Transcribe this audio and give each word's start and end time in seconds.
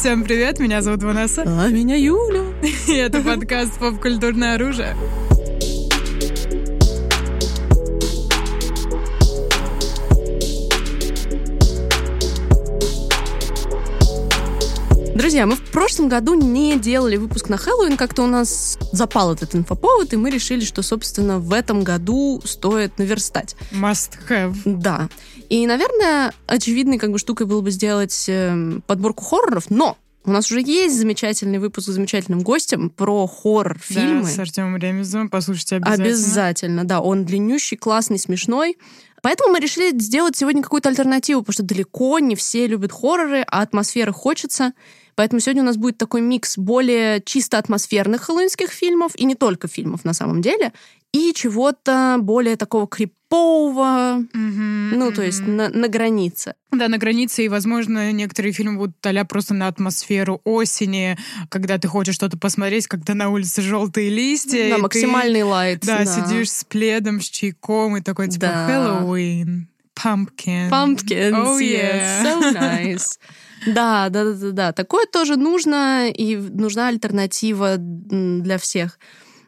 Всем 0.00 0.24
привет, 0.24 0.58
меня 0.58 0.80
зовут 0.80 1.02
Ванесса. 1.02 1.42
А 1.46 1.68
меня 1.68 1.94
Юля. 1.94 2.44
И 2.88 2.94
это 2.94 3.20
подкаст 3.20 3.78
«Поп-культурное 3.78 4.54
оружие». 4.54 4.96
Друзья, 15.20 15.44
мы 15.44 15.54
в 15.54 15.70
прошлом 15.70 16.08
году 16.08 16.32
не 16.32 16.78
делали 16.78 17.18
выпуск 17.18 17.50
на 17.50 17.58
Хэллоуин, 17.58 17.98
как-то 17.98 18.22
у 18.22 18.26
нас 18.26 18.78
запал 18.90 19.34
этот 19.34 19.54
инфоповод, 19.54 20.14
и 20.14 20.16
мы 20.16 20.30
решили, 20.30 20.64
что, 20.64 20.80
собственно, 20.80 21.38
в 21.38 21.52
этом 21.52 21.84
году 21.84 22.40
стоит 22.46 22.98
наверстать. 22.98 23.54
Must 23.70 24.12
have. 24.30 24.56
Да. 24.64 25.10
И, 25.50 25.66
наверное, 25.66 26.32
очевидной 26.46 26.96
как 26.96 27.12
бы 27.12 27.18
штукой 27.18 27.44
было 27.44 27.60
бы 27.60 27.70
сделать 27.70 28.30
э, 28.30 28.80
подборку 28.86 29.22
хорроров, 29.22 29.68
но 29.68 29.98
у 30.24 30.30
нас 30.30 30.50
уже 30.50 30.62
есть 30.62 30.96
замечательный 30.96 31.58
выпуск 31.58 31.88
с 31.88 31.92
замечательным 31.92 32.40
гостем 32.40 32.88
про 32.88 33.26
хоррор-фильмы. 33.26 34.22
Да, 34.22 34.28
с 34.28 34.38
Артемом 34.38 34.78
Ремезовым, 34.78 35.28
послушайте 35.28 35.76
обязательно. 35.76 36.06
Обязательно, 36.06 36.84
да. 36.84 37.00
Он 37.02 37.26
длиннющий, 37.26 37.76
классный, 37.76 38.18
смешной. 38.18 38.78
Поэтому 39.20 39.52
мы 39.52 39.60
решили 39.60 39.94
сделать 39.98 40.34
сегодня 40.34 40.62
какую-то 40.62 40.88
альтернативу, 40.88 41.42
потому 41.42 41.52
что 41.52 41.62
далеко 41.62 42.18
не 42.20 42.36
все 42.36 42.66
любят 42.66 42.90
хорроры, 42.90 43.44
а 43.46 43.60
атмосферы 43.60 44.14
хочется. 44.14 44.72
Поэтому 45.14 45.40
сегодня 45.40 45.62
у 45.62 45.66
нас 45.66 45.76
будет 45.76 45.98
такой 45.98 46.20
микс 46.20 46.56
более 46.58 47.22
чисто 47.24 47.58
атмосферных 47.58 48.22
хэллоуинских 48.22 48.70
фильмов, 48.70 49.12
и 49.16 49.24
не 49.24 49.34
только 49.34 49.68
фильмов 49.68 50.04
на 50.04 50.12
самом 50.12 50.42
деле, 50.42 50.72
и 51.12 51.32
чего-то 51.34 52.18
более 52.20 52.56
такого 52.56 52.86
крипового, 52.86 54.24
Мгм, 54.32 54.90
ну, 54.98 55.12
то 55.12 55.22
есть 55.22 55.40
на, 55.40 55.68
на 55.68 55.88
границе. 55.88 56.54
Да, 56.72 56.88
на 56.88 56.98
границе, 56.98 57.44
и, 57.44 57.48
возможно, 57.48 58.12
некоторые 58.12 58.52
фильмы 58.52 58.76
будут 58.78 58.96
а 59.04 59.24
просто 59.24 59.54
на 59.54 59.66
атмосферу 59.66 60.40
осени, 60.44 61.16
когда 61.48 61.78
ты 61.78 61.88
хочешь 61.88 62.14
что-то 62.14 62.38
посмотреть, 62.38 62.86
когда 62.86 63.14
на 63.14 63.30
улице 63.30 63.62
желтые 63.62 64.10
листья. 64.10 64.70
да, 64.70 64.76
ты, 64.76 64.82
максимальный 64.82 65.42
лайт. 65.42 65.80
Да, 65.84 66.04
сидишь 66.04 66.50
с 66.50 66.64
пледом, 66.64 67.20
с 67.20 67.28
чайком, 67.28 67.96
и 67.96 68.00
такой, 68.00 68.28
типа, 68.28 68.46
Да. 68.46 68.66
Хэллоуин, 68.66 69.68
pumpkin. 69.96 70.70
Pumpkins, 70.70 71.32
Oh, 71.32 71.58
yes, 71.58 71.62
yeah. 71.62 72.24
so 72.24 72.52
nice. 72.52 73.18
Да, 73.66 74.08
да, 74.08 74.24
да, 74.24 74.32
да, 74.34 74.50
да. 74.50 74.72
Такое 74.72 75.06
тоже 75.06 75.36
нужно, 75.36 76.08
и 76.08 76.36
нужна 76.36 76.88
альтернатива 76.88 77.76
для 77.78 78.58
всех. 78.58 78.98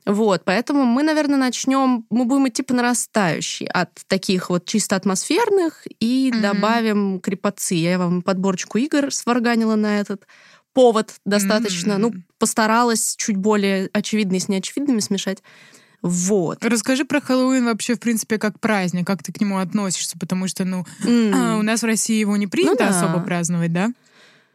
Вот, 0.05 0.43
поэтому 0.45 0.85
мы, 0.85 1.05
наверное, 1.05 1.37
начнем, 1.39 2.05
мы 2.11 2.25
будем 2.25 2.49
идти 2.49 2.63
по 2.63 2.75
нарастающей 2.75 3.67
от 3.67 3.91
таких 4.09 4.51
вот 4.51 4.65
чисто 4.65 4.97
атмосферных 4.97 5.85
и 6.01 6.31
Мгм. 6.33 6.43
добавим 6.43 7.21
крепоцы. 7.21 7.77
Я 7.77 7.99
вам 7.99 8.23
подборочку 8.23 8.79
игр 8.79 9.13
сварганила 9.13 9.77
на 9.77 10.01
этот 10.01 10.27
повод 10.73 11.15
достаточно. 11.25 11.99
Мгм. 11.99 12.03
Ну, 12.03 12.13
постаралась 12.39 13.15
чуть 13.17 13.37
более 13.37 13.91
очевидные 13.93 14.41
с 14.41 14.49
неочевидными 14.49 14.99
смешать. 15.01 15.43
Вот. 16.03 16.65
Расскажи 16.65 17.05
про 17.05 17.21
Хэллоуин 17.21 17.65
вообще, 17.65 17.95
в 17.95 18.01
принципе, 18.01 18.37
как 18.39 18.59
праздник, 18.61 19.07
как 19.07 19.23
ты 19.23 19.33
к 19.33 19.41
нему 19.41 19.59
относишься, 19.59 20.19
потому 20.19 20.49
что, 20.49 20.65
ну, 20.65 20.85
М. 21.07 21.33
а, 21.35 21.57
у 21.59 21.63
нас 21.63 21.83
в 21.83 21.87
России 21.87 22.19
его 22.19 22.37
не 22.37 22.47
принято 22.49 22.85
Ну 22.85 22.91
да. 22.91 22.99
особо 22.99 23.21
праздновать, 23.25 23.73
да? 23.73 23.89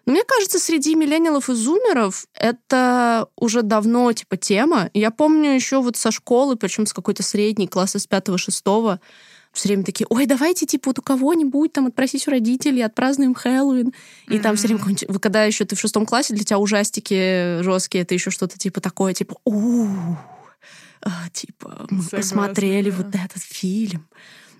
Ну, 0.06 0.14
Мне 0.14 0.24
кажется, 0.26 0.60
среди 0.60 0.96
миллениалов 0.96 1.50
и 1.50 1.54
зумеров 1.54 2.28
это 2.34 3.28
уже 3.38 3.62
давно 3.62 4.12
типа 4.14 4.38
тема. 4.38 4.90
Я 4.94 5.12
помню 5.12 5.52
еще 5.56 5.82
вот 5.82 5.98
со 5.98 6.12
школы, 6.12 6.56
причем 6.56 6.86
с 6.86 6.94
какой-то 6.94 7.24
средней, 7.24 7.68
класса 7.68 8.00
с 8.00 8.08
пятого-шестого, 8.08 9.00
все 9.52 9.70
время 9.70 9.84
такие, 9.84 10.06
ой, 10.10 10.26
давайте, 10.26 10.66
типа, 10.66 10.90
вот 10.92 11.00
у 11.00 11.02
кого-нибудь 11.02 11.74
там 11.74 11.88
отпросить 11.88 12.28
у 12.28 12.32
родителей, 12.32 12.84
отпразднуем 12.84 13.34
Хэллоуин. 13.34 13.92
И 14.28 14.38
там 14.40 14.56
все 14.56 14.68
время, 14.68 14.80
какой-нибудь- 14.80 15.22
когда 15.22 15.44
еще 15.46 15.66
ты 15.66 15.76
в 15.76 15.80
шестом 15.80 16.06
классе, 16.06 16.34
для 16.36 16.44
тебя 16.44 16.60
ужастики 16.60 17.62
жесткие, 17.64 18.04
это 18.04 18.14
еще 18.14 18.30
что-то 18.32 18.58
типа 18.58 18.82
такое, 18.82 19.14
типа, 19.14 19.38
у 19.46 19.88
типа, 21.32 21.88
мы 21.90 22.02
Согласна, 22.02 22.18
посмотрели 22.18 22.90
да. 22.92 22.98
вот 22.98 23.08
этот 23.16 23.44
фильм. 23.44 24.08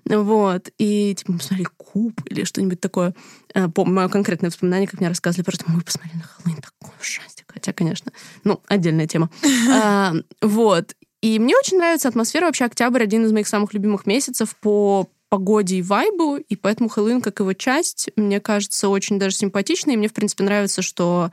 Вот. 0.04 0.70
И, 0.78 1.14
типа, 1.14 1.32
мы 1.32 1.38
посмотрели 1.38 1.68
Куб 1.76 2.20
или 2.26 2.44
что-нибудь 2.44 2.80
такое. 2.80 3.14
Э, 3.54 3.68
Помню 3.68 3.94
мое 3.94 4.08
конкретное 4.08 4.50
воспоминание, 4.50 4.88
как 4.88 5.00
мне 5.00 5.08
рассказывали, 5.08 5.44
просто 5.44 5.64
мы 5.68 5.80
посмотрели 5.82 6.16
на 6.16 6.22
Хэллоуин 6.22 6.62
такой 6.62 6.94
ужастик. 7.00 7.44
Хотя, 7.52 7.72
конечно, 7.72 8.12
ну, 8.44 8.60
отдельная 8.68 9.06
тема. 9.06 9.30
А, 9.70 10.14
Вот. 10.40 10.94
И 11.20 11.38
мне 11.38 11.54
очень 11.56 11.78
нравится 11.78 12.08
атмосфера. 12.08 12.46
Вообще, 12.46 12.64
октябрь 12.64 13.02
один 13.02 13.24
из 13.24 13.32
моих 13.32 13.48
самых 13.48 13.74
любимых 13.74 14.06
месяцев 14.06 14.54
по 14.56 15.08
погоде 15.28 15.76
и 15.76 15.82
вайбу, 15.82 16.36
и 16.36 16.56
поэтому 16.56 16.88
Хэллоуин, 16.88 17.20
как 17.20 17.40
его 17.40 17.52
часть, 17.52 18.08
мне 18.16 18.40
кажется, 18.40 18.88
очень 18.88 19.18
даже 19.18 19.36
симпатичный. 19.36 19.94
И 19.94 19.96
мне, 19.96 20.08
в 20.08 20.14
принципе, 20.14 20.44
нравится, 20.44 20.80
что 20.80 21.30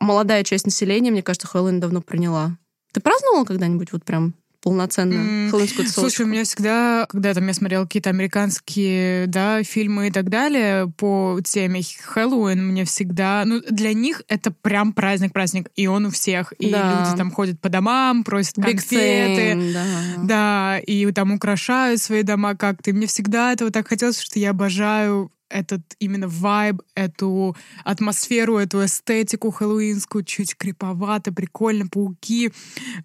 молодая 0.00 0.44
часть 0.44 0.66
населения, 0.66 1.10
мне 1.10 1.22
кажется, 1.22 1.46
Хэллоуин 1.46 1.80
давно 1.80 2.02
приняла. 2.02 2.58
Ты 2.92 3.00
праздновала 3.00 3.44
когда-нибудь 3.44 3.92
вот 3.92 4.04
прям 4.04 4.34
полноценно 4.60 5.14
М, 5.14 5.50
хэллоуинскую 5.50 5.86
Слушай, 5.86 5.94
тусовочку? 5.94 6.22
у 6.24 6.26
меня 6.26 6.44
всегда, 6.44 7.06
когда 7.08 7.34
там 7.34 7.46
я 7.46 7.54
смотрела 7.54 7.84
какие-то 7.84 8.10
американские, 8.10 9.26
да, 9.26 9.62
фильмы 9.62 10.08
и 10.08 10.10
так 10.10 10.28
далее 10.28 10.92
по 10.96 11.38
теме 11.44 11.82
Хэллоуин, 12.04 12.66
мне 12.66 12.84
всегда, 12.84 13.42
ну, 13.46 13.60
для 13.70 13.92
них 13.94 14.22
это 14.28 14.50
прям 14.50 14.92
праздник-праздник, 14.92 15.68
и 15.76 15.86
он 15.86 16.06
у 16.06 16.10
всех, 16.10 16.52
и 16.58 16.70
Да. 16.70 16.90
люди 16.90 17.16
там 17.16 17.30
ходят 17.30 17.60
по 17.60 17.68
домам, 17.68 18.24
просят 18.24 18.56
конфеты, 18.56 19.52
thing, 19.52 19.72
да. 19.72 20.22
да, 20.22 20.78
и 20.80 21.10
там 21.12 21.32
украшают 21.32 22.00
свои 22.00 22.22
дома 22.22 22.54
как-то. 22.56 22.90
И 22.90 22.92
мне 22.92 23.06
всегда 23.06 23.52
этого 23.52 23.70
так 23.70 23.88
хотелось, 23.88 24.20
что 24.20 24.38
я 24.38 24.50
обожаю 24.50 25.30
этот 25.48 25.82
именно 25.98 26.28
вайб, 26.28 26.82
эту 26.94 27.56
атмосферу, 27.84 28.58
эту 28.58 28.84
эстетику 28.84 29.50
хэллоуинскую, 29.50 30.24
чуть 30.24 30.56
криповато, 30.56 31.32
прикольно, 31.32 31.86
пауки. 31.86 32.52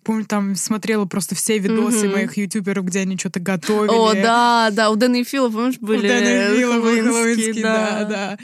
Помню, 0.03 0.25
там 0.25 0.55
смотрела 0.55 1.05
просто 1.05 1.35
все 1.35 1.57
видосы 1.57 2.05
Мгм. 2.05 2.11
моих 2.13 2.37
ютуберов, 2.37 2.85
где 2.85 2.99
они 2.99 3.17
что-то 3.17 3.39
готовили. 3.39 3.93
О, 3.93 4.13
да, 4.13 4.69
да, 4.71 4.89
у 4.89 4.95
Дэна 4.95 5.17
и 5.17 5.23
Фила, 5.23 5.49
помнишь, 5.49 5.77
У 5.81 5.85
были 5.85 6.07
Дэна 6.07 6.55
Вилла 6.55 6.75
был 6.75 6.81
хэллоуинские, 6.83 7.03
хэллоуинский, 7.03 7.63
да, 7.63 8.03
да. 8.05 8.37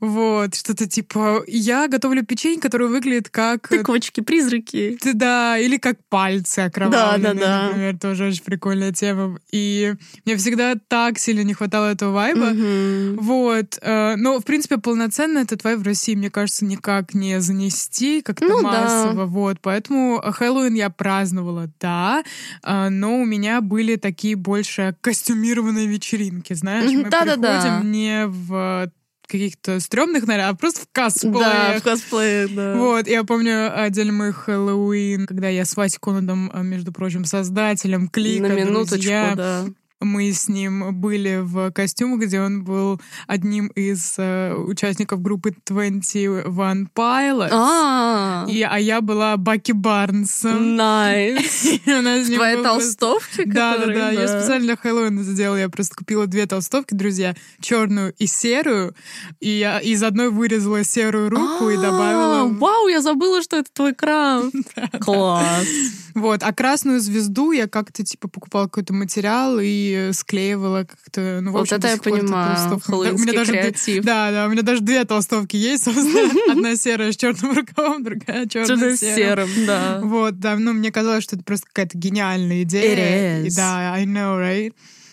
Вот, 0.00 0.54
что-то 0.54 0.86
типа, 0.88 1.42
я 1.46 1.88
готовлю 1.88 2.24
печень, 2.24 2.60
которая 2.60 2.88
выглядит 2.88 3.28
как... 3.28 3.68
Тыковочки, 3.68 4.20
призраки. 4.20 4.98
Ты, 5.00 5.12
да, 5.14 5.58
или 5.58 5.76
как 5.76 5.98
пальцы 6.08 6.60
окровавленные, 6.60 7.34
Да, 7.34 7.40
да, 7.40 7.46
да. 7.62 7.66
например, 7.68 7.98
тоже 7.98 8.26
очень 8.28 8.42
прикольная 8.44 8.92
тема. 8.92 9.38
И 9.52 9.94
мне 10.24 10.36
всегда 10.36 10.74
так 10.88 11.18
сильно 11.18 11.42
не 11.42 11.54
хватало 11.54 11.92
этого 11.92 12.12
вайба. 12.12 12.46
Мгм. 12.50 13.16
Вот. 13.20 13.78
э, 13.80 14.16
Но, 14.16 14.38
в 14.40 14.44
принципе, 14.44 14.78
полноценно 14.78 15.38
этот 15.38 15.62
вайб 15.64 15.78
в 15.80 15.82
России, 15.84 16.14
мне 16.14 16.30
кажется, 16.30 16.64
никак 16.64 17.14
не 17.14 17.40
занести 17.40 18.22
как-то 18.22 18.46
Ну 18.46 18.62
да. 18.62 18.82
массово. 18.82 19.26
Вот. 19.26 19.58
Поэтому 19.60 20.20
Хэллоуин 20.22 20.74
я 20.74 20.90
праздновала, 20.90 21.68
да, 21.80 22.24
э, 22.62 22.88
но 22.88 23.18
у 23.20 23.24
меня 23.24 23.60
были 23.60 23.96
такие 23.96 24.36
больше 24.36 24.96
костюмированные 25.00 25.86
вечеринки, 25.86 26.52
знаешь. 26.54 26.90
Мы 26.90 27.04
да-да-да. 27.10 27.60
приходим 27.60 27.92
не 27.92 28.26
в 28.26 28.90
каких-то 29.26 29.80
стрёмных 29.80 30.26
нарядах, 30.26 30.54
а 30.54 30.56
просто 30.56 30.80
в 30.82 30.88
косплеях. 30.92 31.34
Да, 31.34 31.78
в 31.78 31.82
косплее, 31.82 32.48
да. 32.48 32.74
Вот, 32.76 33.06
я 33.06 33.24
помню 33.24 33.82
отдельно 33.82 34.12
мой 34.12 34.32
Хэллоуин, 34.32 35.26
когда 35.26 35.48
я 35.48 35.64
с 35.64 35.76
Васей 35.76 35.98
Конадом, 36.00 36.50
э, 36.52 36.62
между 36.62 36.92
прочим, 36.92 37.24
создателем 37.24 38.08
клика 38.08 38.48
На 38.48 38.52
минуточку, 38.52 38.96
«Друзья», 38.96 39.32
да. 39.36 39.64
Мы 40.00 40.30
с 40.30 40.48
ним 40.48 40.94
были 41.00 41.40
в 41.42 41.70
костюмах, 41.72 42.20
где 42.20 42.40
он 42.40 42.64
был 42.64 43.00
одним 43.26 43.68
из 43.68 44.14
э, 44.18 44.52
участников 44.54 45.22
группы 45.22 45.54
21 45.66 46.88
Pilots. 46.94 47.48
А, 47.50 48.46
И, 48.48 48.60
а 48.62 48.78
я 48.78 49.00
была 49.00 49.36
Баки 49.38 49.72
Барнсом. 49.72 50.76
найс. 50.76 51.66
Просто- 51.86 52.62
толстовки, 52.62 53.44
Да, 53.46 53.78
да, 53.78 53.86
да. 53.86 54.10
Я 54.10 54.28
специально 54.28 54.64
для 54.66 54.76
Хэллоуина 54.76 55.22
сделала. 55.22 55.56
Я 55.56 55.68
просто 55.68 55.94
купила 55.96 56.26
две 56.26 56.46
толстовки, 56.46 56.94
друзья, 56.94 57.34
черную 57.60 58.12
и 58.18 58.26
серую. 58.26 58.94
И 59.40 59.48
я 59.48 59.78
из 59.80 60.02
одной 60.02 60.30
вырезала 60.30 60.84
серую 60.84 61.30
руку 61.30 61.70
и 61.70 61.76
А, 61.76 61.80
добавила. 61.80 62.44
Вау, 62.48 62.88
я 62.88 63.00
забыла, 63.00 63.42
что 63.42 63.56
это 63.56 63.70
твой 63.72 63.94
крам. 63.94 64.50
Класс. 65.00 65.66
Вот, 66.14 66.42
а 66.42 66.52
красную 66.52 67.00
звезду 67.00 67.52
я 67.52 67.68
как-то 67.68 68.02
типа 68.04 68.28
покупала 68.28 68.64
какой-то 68.64 68.92
материал 68.94 69.58
и 69.60 69.85
склеивала 70.12 70.84
как-то. 70.84 71.40
Ну, 71.42 71.50
в 71.50 71.54
Вот 71.54 71.72
это 71.72 71.88
я 71.88 71.96
понимаю, 71.96 72.56
толстовка. 72.56 72.92
Да, 72.92 73.12
меня 73.12 73.32
даже 73.32 73.52
креатив. 73.52 74.04
Да, 74.04 74.30
да, 74.30 74.46
у 74.46 74.50
меня 74.50 74.62
даже 74.62 74.80
две 74.80 75.04
толстовки 75.04 75.56
есть, 75.56 75.84
собственно. 75.84 76.52
Одна 76.52 76.76
серая 76.76 77.12
с 77.12 77.16
черным 77.16 77.52
рукавом, 77.56 78.04
другая 78.04 78.46
черная 78.46 78.96
с 78.96 79.00
серым, 79.00 79.48
да. 79.66 80.00
Вот, 80.02 80.38
да, 80.38 80.56
ну, 80.56 80.72
мне 80.72 80.90
казалось, 80.90 81.24
что 81.24 81.36
это 81.36 81.44
просто 81.44 81.66
какая-то 81.66 81.98
гениальная 81.98 82.62
идея. 82.62 83.42
It 83.42 83.44
И 83.44 83.48
is. 83.48 83.56
Да, 83.56 83.92
I 83.94 84.04
know, 84.04 84.38
right? 84.38 84.72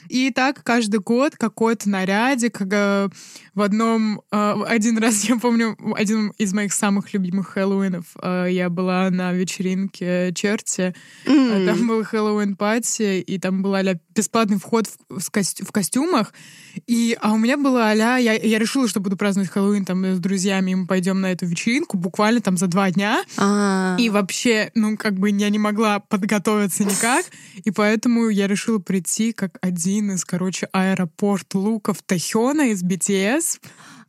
и 0.10 0.32
так 0.32 0.64
каждый 0.64 1.00
год 1.00 1.36
какой-то 1.36 1.90
нарядик. 1.90 2.60
Э, 3.56 3.60
В 3.60 3.62
одном... 3.62 4.22
э, 4.32 4.56
Один 4.68 4.98
раз, 4.98 5.24
я 5.26 5.38
помню, 5.38 5.78
один 5.96 6.30
из 6.38 6.54
моих 6.54 6.74
самых 6.74 7.14
любимых 7.14 7.50
Хэллоуинов. 7.50 8.06
э, 8.22 8.48
Я 8.52 8.70
была 8.70 9.10
на 9.10 9.32
вечеринке 9.34 10.32
Черти. 10.34 10.94
М. 11.26 11.66
Там 11.66 11.88
был 11.88 12.04
Хэллоуин 12.04 12.56
пати, 12.56 13.22
и 13.22 13.40
там 13.40 13.62
был 13.62 13.76
а 13.76 13.84
бесплатный 14.16 14.58
вход 14.58 14.88
в, 15.10 15.30
костю- 15.32 15.66
в 15.66 15.72
костюмах. 15.72 16.34
И, 16.88 17.18
а 17.22 17.32
у 17.34 17.38
меня 17.38 17.58
было 17.58 17.90
а 17.92 17.94
я, 17.94 18.34
я 18.34 18.60
решила, 18.60 18.88
что 18.88 19.00
буду 19.00 19.18
праздновать 19.18 19.50
Хэллоуин 19.52 19.86
там 19.86 20.04
с 20.06 20.20
друзьями, 20.20 20.72
и 20.72 20.76
мы 20.76 20.88
пойдем 20.88 21.22
на 21.22 21.32
эту 21.32 21.46
вечеринку 21.46 21.98
буквально 21.98 22.42
там 22.42 22.58
за 22.58 22.68
два 22.68 22.92
дня. 22.92 23.24
А. 23.38 23.96
И 24.00 24.10
вообще, 24.10 24.72
ну, 24.76 24.98
как 24.98 25.14
бы 25.16 25.30
я 25.30 25.50
не 25.50 25.60
могла 25.60 26.00
подготовиться 26.00 26.84
никак, 26.84 27.26
и 27.64 27.72
поэтому 27.72 28.30
я 28.30 28.48
решила 28.48 28.80
прийти 28.80 29.32
как 29.34 29.58
один 29.62 30.12
из, 30.12 30.26
короче, 30.26 30.68
аэропорт 30.72 31.54
луков 31.54 32.02
Тахёна 32.06 32.70
из 32.72 32.84
BTS. 32.84 33.43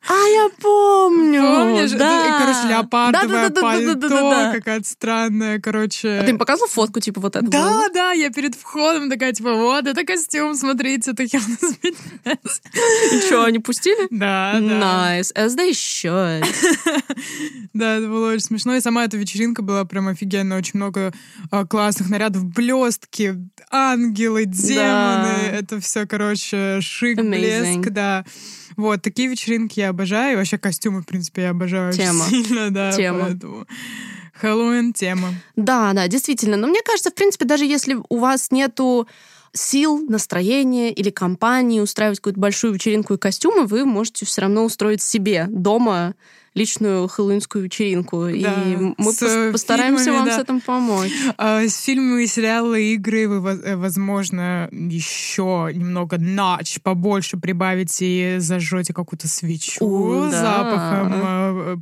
А, 0.06 0.12
я 0.12 0.50
помню. 0.60 1.40
Помнишь? 1.40 1.92
Да. 1.92 2.26
И, 2.26 2.42
короче, 2.42 2.68
леопардовое 2.68 3.48
Да-да-да-да-да-да-да-да. 3.48 4.30
пальто, 4.30 4.58
какая-то 4.58 4.86
странная, 4.86 5.60
короче... 5.60 6.18
А 6.18 6.24
ты 6.24 6.30
им 6.30 6.38
показывал 6.38 6.68
фотку, 6.68 7.00
типа, 7.00 7.22
вот 7.22 7.36
это 7.36 7.46
Да, 7.46 7.88
да, 7.88 8.12
я 8.12 8.30
перед 8.30 8.54
входом 8.54 9.08
такая, 9.08 9.32
типа, 9.32 9.54
вот, 9.54 9.86
это 9.86 10.04
костюм, 10.04 10.54
смотрите, 10.56 11.14
Тахёна 11.14 11.56
из 11.62 11.78
BTS. 11.78 12.60
И 13.12 13.20
что, 13.20 13.44
они 13.44 13.60
пустили? 13.60 14.06
Да, 14.10 14.58
да. 14.60 15.18
Nice, 15.18 15.32
as 15.34 15.56
they 15.56 15.70
should. 15.70 16.44
Да, 17.72 17.96
это 17.96 18.06
было 18.06 18.30
очень 18.32 18.46
смешно. 18.46 18.76
И 18.76 18.80
сама 18.80 19.04
эта 19.04 19.16
вечеринка 19.16 19.60
была 19.62 19.84
прям 19.84 20.06
офигенная. 20.06 20.58
Очень 20.58 20.76
много 20.76 21.12
а, 21.50 21.66
классных 21.66 22.08
нарядов. 22.08 22.44
Блестки, 22.44 23.34
ангелы, 23.68 24.44
демоны. 24.44 25.50
Это 25.50 25.80
все, 25.80 26.06
короче, 26.06 26.80
шик, 26.80 27.18
блеск, 27.20 27.90
да. 27.90 28.24
Вот, 28.76 29.02
такие 29.02 29.28
вечеринки 29.28 29.80
я 29.80 29.90
обожаю. 29.90 30.38
Вообще 30.38 30.58
костюмы, 30.58 31.02
в 31.02 31.06
принципе, 31.06 31.42
я 31.42 31.50
обожаю 31.50 31.92
Тема. 31.92 32.24
очень 32.24 32.44
сильно, 32.44 32.70
да. 32.70 32.92
Тема. 32.92 33.26
Поэтому 33.26 33.66
Хэллоуин 34.34 34.92
тема. 34.92 35.34
Да, 35.56 35.92
да, 35.92 36.08
действительно. 36.08 36.56
Но 36.56 36.66
мне 36.66 36.80
кажется, 36.84 37.10
в 37.10 37.14
принципе, 37.14 37.44
даже 37.44 37.64
если 37.64 37.96
у 38.08 38.18
вас 38.18 38.50
нету 38.50 39.08
сил, 39.52 40.04
настроения 40.08 40.92
или 40.92 41.10
компании 41.10 41.80
устраивать 41.80 42.18
какую-то 42.18 42.40
большую 42.40 42.74
вечеринку 42.74 43.14
и 43.14 43.18
костюмы, 43.18 43.66
вы 43.66 43.84
можете 43.84 44.26
все 44.26 44.42
равно 44.42 44.64
устроить 44.64 45.00
себе 45.00 45.46
дома 45.48 46.14
личную 46.54 47.08
хэллоуинскую 47.08 47.64
вечеринку. 47.64 48.26
и 48.26 48.42
Да, 48.42 48.54
мы 48.96 49.12
с, 49.12 49.22
пос- 49.22 49.48
э, 49.48 49.52
постараемся 49.52 50.04
фильмами, 50.04 50.18
вам 50.20 50.28
да. 50.28 50.38
с 50.38 50.42
этим 50.42 50.60
помочь. 50.60 51.10
А, 51.36 51.62
С 51.62 51.76
фильмами, 51.82 52.26
сериалы, 52.26 52.94
игры 52.94 53.28
вы, 53.28 53.50
э, 53.50 53.76
возможно, 53.76 54.68
еще 54.70 55.70
немного 55.74 56.16
нач 56.18 56.80
побольше 56.80 57.38
прибавите 57.38 58.36
и 58.36 58.38
зажжете 58.38 58.92
какую-то 58.94 59.26
свечу 59.26 59.84
У, 59.84 60.28
с 60.28 60.30
да. 60.30 60.40
запахом 60.40 61.12
э, 61.12 61.74
э, 61.74 61.76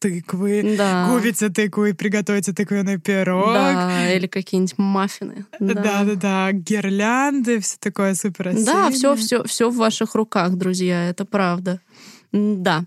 тыквы. 0.00 0.74
Да. 0.78 1.10
Купите 1.12 1.50
тыкву 1.50 1.84
и 1.86 1.92
приготовите 1.92 2.52
тыквенный 2.54 2.98
пирог. 2.98 3.52
Да, 3.52 4.10
или 4.10 4.26
какие-нибудь 4.26 4.78
маффины. 4.78 5.44
Да-да-да, 5.60 6.50
гирлянды, 6.52 7.60
все 7.60 7.76
такое 7.78 8.14
супер 8.14 8.54
Да, 8.64 8.90
все, 8.90 9.14
все, 9.16 9.44
все 9.44 9.68
в 9.68 9.76
ваших 9.76 10.14
руках, 10.14 10.52
друзья, 10.52 11.08
это 11.10 11.26
правда. 11.26 11.80
Да. 12.32 12.84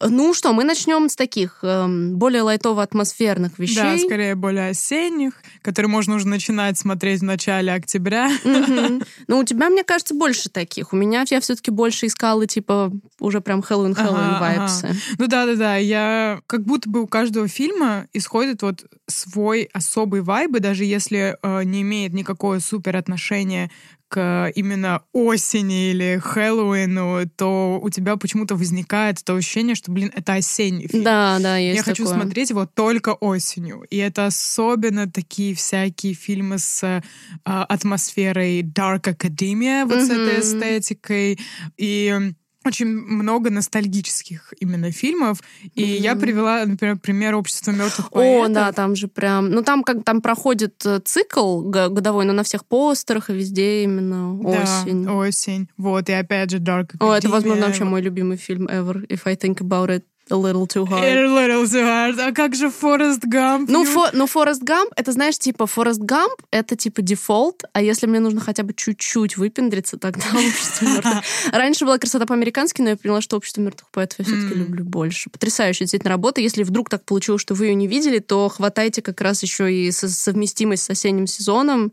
Ну 0.00 0.34
что, 0.34 0.52
мы 0.52 0.64
начнем 0.64 1.08
с 1.08 1.16
таких 1.16 1.60
эм, 1.62 2.16
более 2.16 2.42
лайтово-атмосферных 2.42 3.58
вещей. 3.58 3.76
Да, 3.76 3.98
скорее 3.98 4.34
более 4.34 4.68
осенних, 4.70 5.34
которые 5.62 5.88
можно 5.88 6.16
уже 6.16 6.28
начинать 6.28 6.76
смотреть 6.76 7.20
в 7.20 7.24
начале 7.24 7.72
октября. 7.72 8.30
Мгм. 8.44 9.02
Но 9.26 9.38
у 9.38 9.44
тебя, 9.44 9.70
мне 9.70 9.84
кажется, 9.84 10.14
больше 10.14 10.50
таких. 10.50 10.92
У 10.92 10.96
меня 10.96 11.24
я 11.30 11.40
все-таки 11.40 11.70
больше 11.70 12.06
искала, 12.06 12.46
типа, 12.46 12.92
уже 13.20 13.40
прям 13.40 13.60
Хэллоуин-Хэллоуин 13.60 14.36
Ага, 14.36 14.40
вайпсы. 14.40 14.94
Ну 15.18 15.28
да, 15.28 15.46
да, 15.46 15.54
да. 15.54 15.76
Я 15.76 16.40
как 16.46 16.64
будто 16.64 16.90
бы 16.90 17.00
у 17.00 17.06
каждого 17.06 17.48
фильма 17.48 18.06
исходит 18.12 18.60
вот 18.60 18.84
свой 19.06 19.70
особый 19.72 20.20
вайб, 20.20 20.56
и 20.56 20.60
даже 20.60 20.84
если 20.84 21.38
э, 21.42 21.64
не 21.64 21.80
имеет 21.80 22.12
никакое 22.12 22.60
супер 22.60 22.96
отношения 22.96 23.70
к 24.08 24.52
именно 24.54 25.02
осени 25.12 25.90
или 25.90 26.20
Хэллоуину, 26.22 27.28
то 27.36 27.80
у 27.82 27.90
тебя 27.90 28.16
почему-то 28.16 28.54
возникает 28.54 29.20
это 29.20 29.34
ощущение, 29.34 29.74
что, 29.74 29.90
блин, 29.90 30.12
это 30.14 30.34
осенний 30.34 30.88
фильм. 30.88 31.04
Да, 31.04 31.38
да, 31.40 31.56
есть 31.56 31.76
Я 31.76 31.82
хочу 31.82 32.04
такое. 32.04 32.20
смотреть 32.20 32.50
его 32.50 32.66
только 32.66 33.14
осенью. 33.14 33.84
И 33.90 33.96
это 33.96 34.26
особенно 34.26 35.10
такие 35.10 35.54
всякие 35.54 36.14
фильмы 36.14 36.58
с 36.58 36.82
э, 36.84 37.02
атмосферой 37.44 38.62
Dark 38.62 39.02
Academia, 39.02 39.84
вот 39.86 40.02
с 40.02 40.10
этой 40.10 40.40
эстетикой. 40.40 41.38
И 41.76 42.32
очень 42.66 42.86
много 42.86 43.50
ностальгических 43.50 44.52
именно 44.60 44.90
фильмов. 44.90 45.40
И 45.74 45.82
я 45.82 46.12
Мгм. 46.12 46.20
привела, 46.20 46.64
например, 46.66 46.98
пример 46.98 47.34
«Общество 47.34 47.70
мертвых 47.72 48.08
О, 48.12 48.14
поэтов». 48.14 48.52
да, 48.54 48.72
там 48.72 48.96
же 48.96 49.08
прям... 49.08 49.50
Ну, 49.50 49.62
там 49.62 49.82
как 49.84 50.04
там 50.04 50.20
проходит 50.20 50.84
э, 50.84 51.00
цикл 51.04 51.62
годовой, 51.62 52.24
но 52.24 52.32
на 52.32 52.42
всех 52.42 52.64
постерах 52.66 53.30
и 53.30 53.34
везде 53.34 53.84
именно 53.84 54.36
Да, 54.42 54.62
осень. 54.82 55.08
осень. 55.08 55.68
Вот, 55.76 56.08
и 56.08 56.12
опять 56.12 56.50
же 56.50 56.58
Dark 56.58 56.90
О, 56.98 57.12
это, 57.14 57.28
возможно, 57.28 57.62
Academia. 57.62 57.66
вообще 57.66 57.84
мой 57.84 58.00
любимый 58.02 58.36
фильм 58.36 58.66
ever, 58.66 59.06
if 59.08 59.20
I 59.24 59.34
think 59.36 59.58
about 59.58 59.88
it 59.90 60.04
a 60.28 60.34
little 60.34 60.66
too 60.66 60.84
hard. 60.84 61.04
A 61.04 61.26
little 61.26 61.64
too 61.64 61.82
hard. 61.84 62.20
А 62.20 62.32
как 62.32 62.54
же 62.54 62.68
Форест 62.70 63.24
Гамп? 63.24 63.70
Ну, 63.70 63.84
фо, 63.84 64.08
ну, 64.12 64.26
Форрест 64.26 64.62
Гамп, 64.62 64.90
это, 64.96 65.12
знаешь, 65.12 65.38
типа, 65.38 65.66
Форрест 65.66 66.00
Гамп— 66.00 66.34
это, 66.50 66.74
типа, 66.76 67.00
дефолт, 67.02 67.62
а 67.72 67.80
если 67.82 68.06
мне 68.06 68.18
нужно 68.20 68.40
хотя 68.40 68.62
бы 68.64 68.74
чуть-чуть 68.74 69.36
выпендриться, 69.36 69.98
тогда 69.98 70.24
общество 70.34 70.84
мертвых. 70.86 71.22
Раньше 71.52 71.84
была 71.84 71.98
красота 71.98 72.26
по-американски, 72.26 72.82
но 72.82 72.90
я 72.90 72.96
поняла, 72.96 73.20
что 73.20 73.36
общество 73.36 73.60
мертвых 73.60 73.90
поэтов 73.90 74.18
я 74.20 74.24
все-таки 74.24 74.54
М. 74.54 74.58
люблю 74.64 74.84
больше. 74.84 75.30
Потрясающая 75.30 75.84
действительно 75.86 76.10
работа. 76.10 76.40
Если 76.40 76.62
вдруг 76.64 76.88
так 76.88 77.04
получилось, 77.04 77.42
что 77.42 77.54
вы 77.54 77.66
ее 77.66 77.74
не 77.74 77.86
видели, 77.86 78.18
то 78.18 78.48
хватайте 78.48 79.02
как 79.02 79.20
раз 79.20 79.42
еще 79.42 79.72
и 79.72 79.90
со- 79.92 80.08
совместимость 80.08 80.82
с 80.84 80.90
осенним 80.90 81.26
сезоном. 81.26 81.92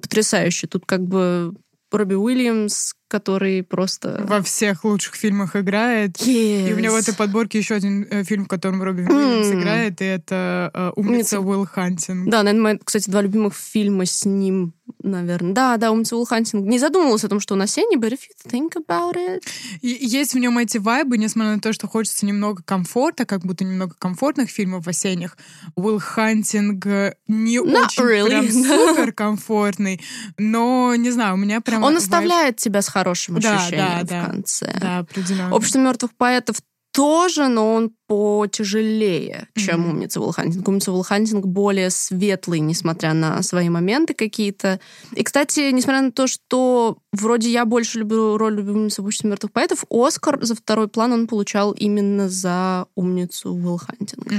Потрясающе. 0.00 0.66
Тут 0.66 0.84
как 0.86 1.02
бы 1.02 1.54
Робин 1.92 2.14
Уильямс, 2.14 2.92
который 3.08 3.62
просто... 3.62 4.24
во 4.26 4.42
всех 4.42 4.84
лучших 4.84 5.14
фильмах 5.14 5.54
играет. 5.56 6.16
И 6.26 6.72
у 6.74 6.78
него 6.80 6.94
в 6.94 6.98
Yes. 6.98 7.02
этой 7.02 7.14
подборке 7.14 7.58
еще 7.58 7.74
один 7.74 8.06
э, 8.10 8.24
фильм, 8.24 8.44
в 8.44 8.48
котором 8.48 8.82
Робин 8.82 9.02
Уильямс 9.02 9.48
играет, 9.52 10.00
и 10.00 10.04
это 10.04 10.70
э, 10.74 10.90
«Умница. 10.96 11.40
Уилл 11.40 11.66
Хантинг». 11.66 12.28
Да, 12.30 12.42
наверное, 12.42 12.62
мои, 12.74 12.78
кстати, 12.82 13.08
два 13.10 13.22
любимых 13.22 13.54
фильма 13.54 14.06
с 14.06 14.24
ним, 14.24 14.74
наверное. 15.02 15.52
Да, 15.52 15.76
да, 15.76 15.92
«Умница 15.92 16.16
Уилл 16.16 16.26
Хантинг». 16.26 16.66
Не 16.66 16.78
задумывалась 16.78 17.24
о 17.24 17.28
том, 17.28 17.40
что 17.40 17.54
он 17.54 17.62
осенний, 17.62 17.96
but 17.96 18.12
if 18.12 18.18
you 18.20 18.50
think 18.50 18.72
about 18.76 19.14
it... 19.16 19.42
И 19.82 19.88
есть 19.88 20.34
в 20.34 20.38
нем 20.38 20.58
эти 20.58 20.78
вайбы, 20.78 21.18
несмотря 21.18 21.52
на 21.54 21.60
то, 21.60 21.72
что 21.72 21.86
хочется 21.86 22.26
немного 22.26 22.62
комфорта, 22.64 23.24
как 23.24 23.42
будто 23.42 23.64
немного 23.64 23.94
комфортных 23.98 24.50
фильмов 24.50 24.86
осенних. 24.88 25.36
Уилл 25.76 26.00
Хантинг 26.00 26.84
не 27.28 27.58
Not 27.58 27.86
очень 27.86 28.02
really. 28.02 28.28
прям 28.28 28.50
супер 28.96 29.12
комфортный, 29.12 30.00
но, 30.38 30.94
не 30.96 31.10
знаю, 31.10 31.34
у 31.34 31.36
меня 31.36 31.60
прям... 31.60 31.82
Он 31.82 31.94
вайб- 31.94 31.98
оставляет 31.98 32.56
тебя 32.56 32.82
с 32.82 32.88
хорошим 32.96 33.38
Да, 33.40 33.56
ощущением 33.56 33.86
да, 33.86 34.04
в 34.04 34.06
да. 34.08 34.26
конце. 34.26 34.78
Да, 34.80 34.98
определенно. 34.98 35.54
Общество 35.54 35.78
мертвых 35.80 36.12
поэтов 36.16 36.56
тоже, 36.92 37.48
но 37.48 37.74
он 37.74 37.90
потяжелее, 38.06 39.48
чем 39.54 39.80
Мгм. 39.80 39.90
«Умница 39.90 40.18
Уилл 40.18 40.32
Хантинг». 40.32 40.66
«Умница 40.66 40.92
Уилл 40.92 41.02
Хантинг» 41.02 41.44
более 41.44 41.90
светлый, 41.90 42.60
несмотря 42.60 43.12
на 43.12 43.42
свои 43.42 43.68
моменты 43.68 44.14
какие-то. 44.14 44.80
И, 45.14 45.22
кстати, 45.22 45.70
несмотря 45.72 46.00
на 46.00 46.10
то, 46.10 46.26
что 46.26 46.96
вроде 47.12 47.50
я 47.50 47.66
больше 47.66 47.98
люблю 47.98 48.38
роль 48.38 48.56
любимца 48.56 49.02
в 49.02 49.04
«Обществе 49.04 49.28
мертвых 49.28 49.52
поэтов», 49.52 49.84
Оскар 49.90 50.38
за 50.42 50.54
второй 50.54 50.88
план 50.88 51.12
он 51.12 51.26
получал 51.26 51.72
именно 51.72 52.30
за 52.30 52.86
«Умницу 52.94 53.52
Уилл 53.52 53.76
Хантинг». 53.78 54.32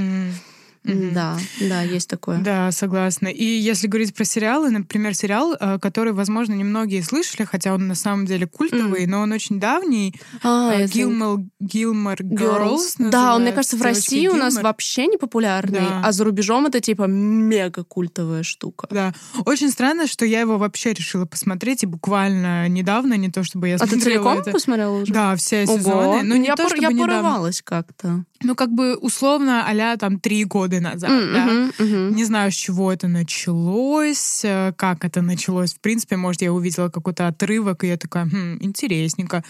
Да, 0.84 1.38
да, 1.60 1.82
есть 1.82 2.08
такое. 2.08 2.38
Да, 2.38 2.70
согласна. 2.72 3.28
И 3.28 3.44
если 3.44 3.86
говорить 3.88 4.14
про 4.14 4.24
сериалы, 4.24 4.70
например, 4.70 5.14
сериал, 5.14 5.54
э, 5.58 5.78
который, 5.78 6.12
возможно, 6.12 6.54
немногие 6.54 7.02
слышали, 7.02 7.44
хотя 7.44 7.74
он 7.74 7.86
на 7.88 7.94
самом 7.94 8.26
деле 8.26 8.46
культовый, 8.46 9.06
но 9.06 9.20
он 9.20 9.32
очень 9.32 9.60
давний. 9.60 10.14
А, 10.42 10.72
э, 10.74 10.86
Гилмор, 10.86 11.40
Гилмор 11.60 12.20
Girls. 12.22 12.94
Да, 12.98 13.34
он, 13.34 13.42
мне 13.42 13.52
кажется, 13.52 13.76
в. 13.76 13.82
России 13.82 14.28
у 14.28 14.36
нас 14.36 14.54
вообще 14.60 15.06
не 15.06 15.16
популярный, 15.16 15.80
Да. 15.80 16.02
а 16.04 16.12
за 16.12 16.24
рубежом 16.24 16.66
это 16.66 16.80
типа 16.80 17.04
мега 17.04 17.84
культовая 17.84 18.42
штука. 18.42 18.86
Да. 18.90 19.12
Очень 19.44 19.70
странно, 19.70 20.06
что 20.06 20.24
я 20.24 20.40
его 20.40 20.58
вообще 20.58 20.92
решила 20.92 21.24
посмотреть, 21.24 21.82
и 21.82 21.86
буквально 21.86 22.68
недавно, 22.68 23.14
не 23.14 23.30
то 23.30 23.42
чтобы 23.44 23.68
я 23.68 23.76
А 23.76 23.78
ты 23.78 23.88
смотрела 23.88 24.04
целиком 24.04 24.38
это. 24.38 24.50
посмотрела 24.50 24.96
уже? 25.00 25.12
Да, 25.12 25.36
все 25.36 25.64
Ого. 25.64 25.78
сезоны. 25.78 26.22
Ну, 26.22 26.36
не 26.36 26.46
я 26.46 26.56
то, 26.56 26.62
пор- 26.64 26.70
чтобы 26.72 26.82
я 26.82 26.88
недавно. 26.90 27.12
порывалась 27.14 27.62
как-то. 27.62 28.24
Ну, 28.42 28.54
как 28.54 28.70
бы 28.70 28.96
условно 28.96 29.64
а 29.66 29.96
там 29.96 30.20
три 30.20 30.44
года 30.44 30.77
назад, 30.80 31.10
М, 31.10 31.32
да. 31.32 31.84
мгм. 31.84 32.14
Не 32.14 32.24
знаю, 32.24 32.50
с 32.52 32.54
чего 32.54 32.92
это 32.92 33.08
началось, 33.08 34.40
э, 34.44 34.72
как 34.76 35.04
это 35.04 35.22
началось. 35.22 35.74
В 35.74 35.80
принципе, 35.80 36.16
может, 36.16 36.42
я 36.42 36.52
увидела 36.52 36.88
какой-то 36.88 37.28
отрывок, 37.28 37.84
и 37.84 37.88
я 37.88 37.96
такая, 37.96 38.26
хм, 38.26 38.58
интересненько. 38.60 39.42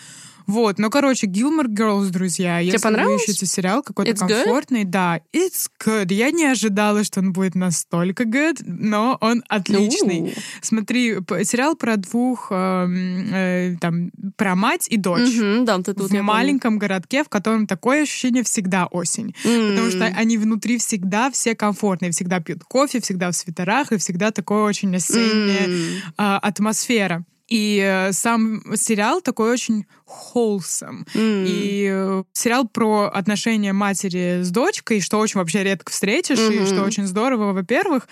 Вот, 0.48 0.78
но, 0.78 0.88
короче, 0.88 1.26
Gilmore 1.26 1.66
Girls, 1.68 2.08
друзья, 2.08 2.58
если 2.58 2.78
понравилось? 2.78 3.20
вы 3.26 3.32
ищете 3.32 3.44
сериал 3.44 3.82
какой-то 3.82 4.10
It's 4.10 4.26
good? 4.26 4.44
комфортный, 4.44 4.84
да, 4.84 5.20
it's 5.32 5.68
good. 5.78 6.12
Я 6.12 6.30
не 6.30 6.46
ожидала, 6.46 7.04
что 7.04 7.20
он 7.20 7.34
будет 7.34 7.54
настолько 7.54 8.24
good, 8.24 8.62
но 8.64 9.18
он 9.20 9.44
отличный. 9.48 10.22
У. 10.22 10.30
Смотри, 10.62 11.16
сериал 11.44 11.76
про 11.76 11.98
двух, 11.98 12.48
эм, 12.50 13.28
э, 13.30 13.76
там, 13.78 14.10
про 14.36 14.54
мать 14.56 14.86
и 14.88 14.96
дочь. 14.96 15.36
Мгм, 15.36 15.66
да, 15.66 15.76
вот 15.76 15.86
это 15.88 16.00
вот 16.00 16.06
в 16.08 16.12
помню. 16.12 16.24
маленьком 16.24 16.78
городке, 16.78 17.24
в 17.24 17.28
котором 17.28 17.66
такое 17.66 18.02
ощущение 18.04 18.42
всегда 18.42 18.86
осень. 18.86 19.34
Потому 19.42 19.90
что 19.90 20.06
они 20.06 20.38
внутри 20.38 20.78
всегда 20.78 21.30
все 21.30 21.54
комфортные, 21.54 22.10
всегда 22.10 22.40
пьют 22.40 22.64
кофе, 22.64 23.00
всегда 23.02 23.30
в 23.30 23.36
свитерах, 23.36 23.92
и 23.92 23.98
всегда 23.98 24.30
такое 24.30 24.62
очень 24.64 24.96
осенняя 24.96 25.66
М. 25.66 25.86
а, 26.16 26.38
атмосфера. 26.38 27.22
И 27.48 27.80
э, 27.82 28.12
сам 28.12 28.62
сериал 28.76 29.20
такой 29.22 29.50
очень 29.50 29.86
wholesome. 30.06 31.06
М. 31.14 31.44
И 31.46 31.88
э, 31.90 32.24
сериал 32.32 32.68
про 32.68 33.08
отношения 33.12 33.72
матери 33.72 34.42
с 34.42 34.50
дочкой, 34.50 35.00
что 35.00 35.18
очень 35.18 35.38
вообще 35.38 35.64
редко 35.64 35.90
встретишь, 35.90 36.38
и 36.38 36.58
Мгм. 36.60 36.66
что 36.66 36.82
очень 36.82 37.06
здорово, 37.06 37.52
во-первых. 37.52 38.08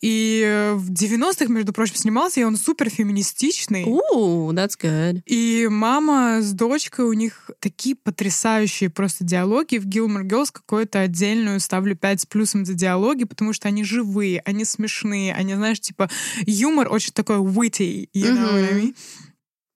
И 0.00 0.42
э, 0.44 0.74
в 0.74 0.90
90-х, 0.90 1.52
между 1.52 1.72
прочим, 1.72 1.96
снимался, 1.96 2.40
и 2.40 2.44
он 2.44 2.56
супер 2.56 2.90
феминистичный. 2.90 3.84
Ooh, 3.84 4.50
that's 4.52 4.72
good. 4.80 5.22
И 5.26 5.68
мама 5.70 6.40
с 6.40 6.52
дочкой, 6.52 7.04
у 7.06 7.12
них 7.12 7.50
такие 7.60 7.94
потрясающие 7.96 8.90
просто 8.90 9.24
диалоги. 9.24 9.78
В 9.78 9.86
Gilmore 9.86 10.24
Girls 10.24 10.48
какую-то 10.52 11.00
отдельную 11.00 11.60
ставлю 11.60 11.96
5 11.96 12.22
с 12.22 12.26
плюсом 12.26 12.64
за 12.64 12.74
диалоги, 12.74 13.24
потому 13.24 13.52
что 13.52 13.68
они 13.68 13.84
живые, 13.84 14.40
они 14.44 14.64
смешные, 14.64 15.32
они, 15.34 15.54
знаешь, 15.54 15.80
типа, 15.80 16.08
юмор 16.46 16.88
очень 16.92 17.12
такой 17.12 17.36
witty, 17.36 18.08
you 18.14 18.34
know 18.34 18.52
what 18.54 18.72
I. 18.74 18.79
memory 18.80 18.94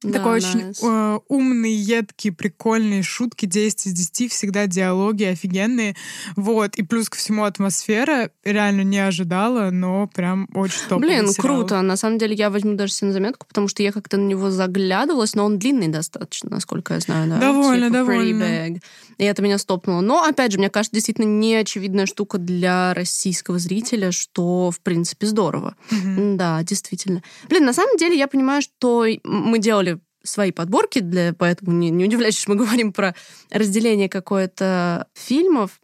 Да, 0.04 0.18
Такой 0.18 0.36
очень 0.36 0.60
nice. 0.70 0.78
э, 0.82 1.20
умный, 1.28 1.72
едкий, 1.72 2.30
прикольные 2.30 3.02
шутки, 3.02 3.46
10 3.46 3.86
из 3.86 3.92
10, 3.94 4.30
всегда 4.32 4.66
диалоги 4.66 5.24
офигенные. 5.24 5.96
Вот. 6.36 6.76
И 6.76 6.82
плюс 6.82 7.08
ко 7.08 7.16
всему 7.16 7.44
атмосфера 7.44 8.30
реально 8.44 8.82
не 8.82 8.98
ожидала, 8.98 9.70
но 9.70 10.06
прям 10.06 10.48
очень 10.54 10.80
топовый 10.88 11.08
Блин, 11.08 11.28
сериал. 11.28 11.56
круто. 11.58 11.80
На 11.82 11.96
самом 11.96 12.18
деле 12.18 12.34
я 12.34 12.50
возьму 12.50 12.74
даже 12.74 12.92
себе 12.92 13.08
на 13.08 13.12
заметку, 13.14 13.46
потому 13.46 13.66
что 13.68 13.82
я 13.82 13.92
как-то 13.92 14.16
на 14.18 14.26
него 14.26 14.50
заглядывалась, 14.50 15.34
но 15.34 15.46
он 15.46 15.58
длинный 15.58 15.88
достаточно, 15.88 16.50
насколько 16.50 16.94
я 16.94 17.00
знаю. 17.00 17.30
Да? 17.30 17.38
Довольно, 17.38 17.86
Типа 17.86 17.98
довольно. 17.98 18.78
И 19.16 19.24
это 19.24 19.42
меня 19.42 19.58
стопнуло. 19.58 20.00
Но, 20.00 20.22
опять 20.24 20.52
же, 20.52 20.58
мне 20.58 20.68
кажется, 20.70 20.94
действительно 20.94 21.26
неочевидная 21.26 22.06
штука 22.06 22.38
для 22.38 22.92
российского 22.94 23.58
зрителя, 23.58 24.10
что, 24.12 24.70
в 24.70 24.80
принципе, 24.80 25.26
здорово. 25.26 25.76
Мгм. 25.90 26.36
Да, 26.36 26.62
действительно. 26.62 27.22
Блин, 27.48 27.64
на 27.64 27.72
самом 27.72 27.96
деле 27.96 28.18
я 28.18 28.26
понимаю, 28.28 28.60
что 28.60 29.06
мы 29.24 29.58
делали 29.58 29.93
свои 30.24 30.50
подборки, 30.50 30.98
для, 31.00 31.32
поэтому 31.34 31.72
не, 31.72 31.90
не 31.90 32.04
удивляйтесь, 32.04 32.40
что 32.40 32.50
мы 32.50 32.56
говорим 32.64 32.92
про 32.92 33.14
разделение 33.50 34.08
какое-то 34.08 35.06
фильмов. 35.14 35.80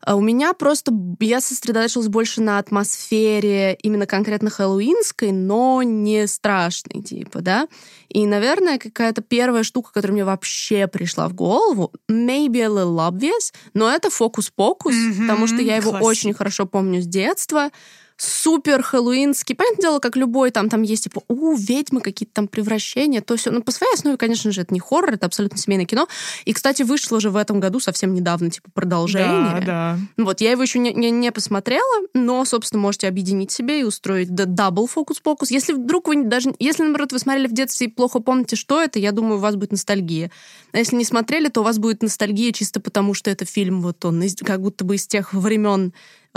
А 0.00 0.14
у 0.14 0.20
меня 0.20 0.54
просто 0.54 0.92
я 1.20 1.40
сосредоточилась 1.40 2.06
больше 2.06 2.40
на 2.40 2.58
атмосфере 2.58 3.74
именно 3.82 4.06
конкретно 4.06 4.48
хэллоуинской, 4.48 5.32
но 5.32 5.82
не 5.82 6.26
страшной, 6.28 7.02
типа, 7.02 7.40
да. 7.40 7.66
И, 8.08 8.24
наверное, 8.26 8.78
какая-то 8.78 9.22
первая 9.22 9.64
штука, 9.64 9.90
которая 9.92 10.14
мне 10.14 10.24
вообще 10.24 10.86
пришла 10.86 11.28
в 11.28 11.34
голову, 11.34 11.92
maybe 12.10 12.58
a 12.60 12.68
little 12.68 12.96
obvious, 13.10 13.52
но 13.74 13.90
это 13.90 14.08
фокус-покус, 14.08 14.94
Мгм, 14.94 15.22
потому 15.26 15.46
что 15.48 15.56
я 15.56 15.76
его 15.76 15.90
классика. 15.90 16.08
очень 16.08 16.32
хорошо 16.32 16.64
помню 16.66 17.02
с 17.02 17.06
детства 17.06 17.70
супер 18.18 18.82
хэллоуинский. 18.82 19.54
Понятное 19.54 19.82
дело, 19.82 19.98
как 20.00 20.16
любой, 20.16 20.50
там, 20.50 20.68
там 20.68 20.82
есть, 20.82 21.04
типа, 21.04 21.22
у, 21.28 21.54
ведьмы, 21.54 22.00
какие-то 22.00 22.34
там 22.34 22.48
превращения, 22.48 23.20
то 23.20 23.36
все. 23.36 23.50
Но 23.50 23.62
по 23.62 23.70
своей 23.70 23.94
основе, 23.94 24.16
конечно 24.16 24.50
же, 24.50 24.62
это 24.62 24.74
не 24.74 24.80
хоррор, 24.80 25.14
это 25.14 25.26
абсолютно 25.26 25.56
семейное 25.56 25.86
кино. 25.86 26.08
И, 26.44 26.52
кстати, 26.52 26.82
вышло 26.82 27.20
же 27.20 27.30
в 27.30 27.36
этом 27.36 27.60
году 27.60 27.78
совсем 27.78 28.12
недавно, 28.14 28.50
типа, 28.50 28.70
продолжение. 28.74 29.60
Да, 29.64 29.96
да. 30.16 30.24
Вот, 30.24 30.40
я 30.40 30.50
его 30.50 30.62
еще 30.62 30.80
не, 30.80 30.92
не, 30.92 31.10
не 31.10 31.30
посмотрела, 31.30 32.06
но, 32.12 32.44
собственно, 32.44 32.82
можете 32.82 33.06
объединить 33.06 33.52
себе 33.52 33.80
и 33.80 33.84
устроить 33.84 34.34
double 34.34 34.86
фокус-покус. 34.88 35.50
Если 35.50 35.72
вдруг 35.72 36.08
вы 36.08 36.24
даже... 36.24 36.52
Если, 36.58 36.82
наоборот, 36.82 37.12
вы 37.12 37.20
смотрели 37.20 37.46
в 37.46 37.52
детстве 37.52 37.86
и 37.86 37.90
плохо 37.90 38.18
помните, 38.18 38.56
что 38.56 38.82
это, 38.82 38.98
я 38.98 39.12
думаю, 39.12 39.36
у 39.36 39.40
вас 39.40 39.54
будет 39.54 39.70
ностальгия. 39.70 40.32
А 40.72 40.78
если 40.78 40.96
не 40.96 41.04
смотрели, 41.04 41.48
то 41.48 41.60
у 41.60 41.64
вас 41.64 41.78
будет 41.78 42.02
ностальгия 42.02 42.52
чисто 42.52 42.80
потому, 42.80 43.14
что 43.14 43.30
это 43.30 43.44
фильм, 43.44 43.80
вот 43.80 44.04
он, 44.04 44.22
как 44.44 44.60
будто 44.60 44.84
бы 44.84 44.96
из 44.96 45.06
тех 45.06 45.32
времен 45.32 45.92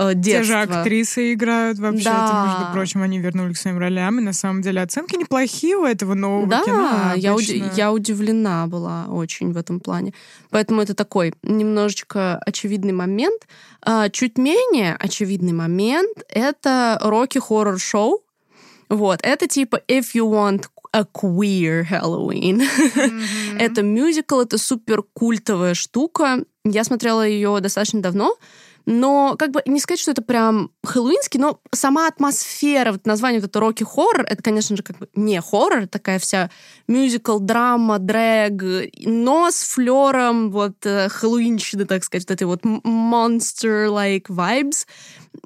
э, 0.10 0.14
детства. 0.16 0.42
Те 0.42 0.44
же 0.44 0.56
актрисы 0.56 1.34
играют 1.34 1.80
вообще-то, 1.80 2.10
Да. 2.10 2.46
между 2.60 2.74
прочим, 2.74 3.02
они 3.04 3.20
вернулись 3.20 3.58
к 3.58 3.62
своим 3.62 3.78
ролям, 3.78 4.20
и 4.20 4.22
на 4.22 4.34
самом 4.34 4.62
деле 4.62 4.82
оценки 4.82 5.16
неплохие 5.16 5.76
у 5.78 5.86
этого 5.86 6.14
нового 6.14 6.48
Да, 6.48 6.64
кино. 6.64 7.14
я, 7.16 7.36
уди- 7.36 7.60
обычно. 7.62 7.76
я 7.78 7.92
удивлена 7.92 8.68
была 8.68 9.06
очень 9.10 9.52
в 9.54 9.58
этом 9.58 9.80
плане. 9.80 10.14
Поэтому 10.50 10.82
это 10.82 10.94
такой 10.94 11.34
немножечко 11.44 12.38
очевидный 12.46 12.94
момент. 12.94 13.44
А, 13.82 14.10
чуть 14.10 14.38
менее 14.38 14.96
очевидный 14.96 15.54
момент— 15.54 16.18
это 16.30 17.00
Рокки 17.02 17.40
хоррор 17.40 17.80
шоу. 17.80 18.22
Вот, 18.90 19.20
это 19.24 19.48
типа 19.48 19.82
if 19.88 20.14
you 20.16 20.30
want 20.30 20.66
a 20.94 21.04
queer 21.04 21.86
Halloween. 21.90 22.56
Мгм. 22.96 23.22
Это 23.60 23.82
мюзикл, 23.82 24.42
это 24.42 24.58
супер 24.58 25.04
культовая 25.14 25.74
штука. 25.74 26.44
Я 26.66 26.84
смотрела 26.84 27.26
ее 27.26 27.58
достаточно 27.62 28.02
давно, 28.02 28.36
но 28.86 29.36
как 29.38 29.52
бы 29.52 29.62
не 29.66 29.80
сказать, 29.80 30.00
что 30.00 30.12
это 30.12 30.22
прям 30.22 30.72
хэллоуинский, 30.84 31.40
но 31.40 31.60
сама 31.74 32.08
атмосфера, 32.08 32.92
вот 32.92 33.06
название 33.06 33.42
вот 33.42 33.50
это 33.50 33.60
роки 33.60 33.84
хоррор, 33.84 34.26
это, 34.28 34.42
конечно 34.42 34.76
же, 34.76 34.84
как 34.84 34.98
бы 34.98 35.08
не 35.16 35.40
хоррор, 35.42 35.88
такая 35.88 36.20
вся 36.20 36.50
мюзикл, 36.88 37.40
драма, 37.40 38.00
дрэг, 38.00 38.62
но 39.06 39.52
с 39.52 39.64
флером 39.64 40.52
вот 40.52 40.86
э, 40.86 41.10
хэллоуинщины, 41.10 41.86
так 41.86 42.04
сказать, 42.04 42.26
вот 42.28 42.34
этой 42.34 42.44
вот 42.44 42.64
monster-like 42.64 44.28
vibes. 44.28 44.86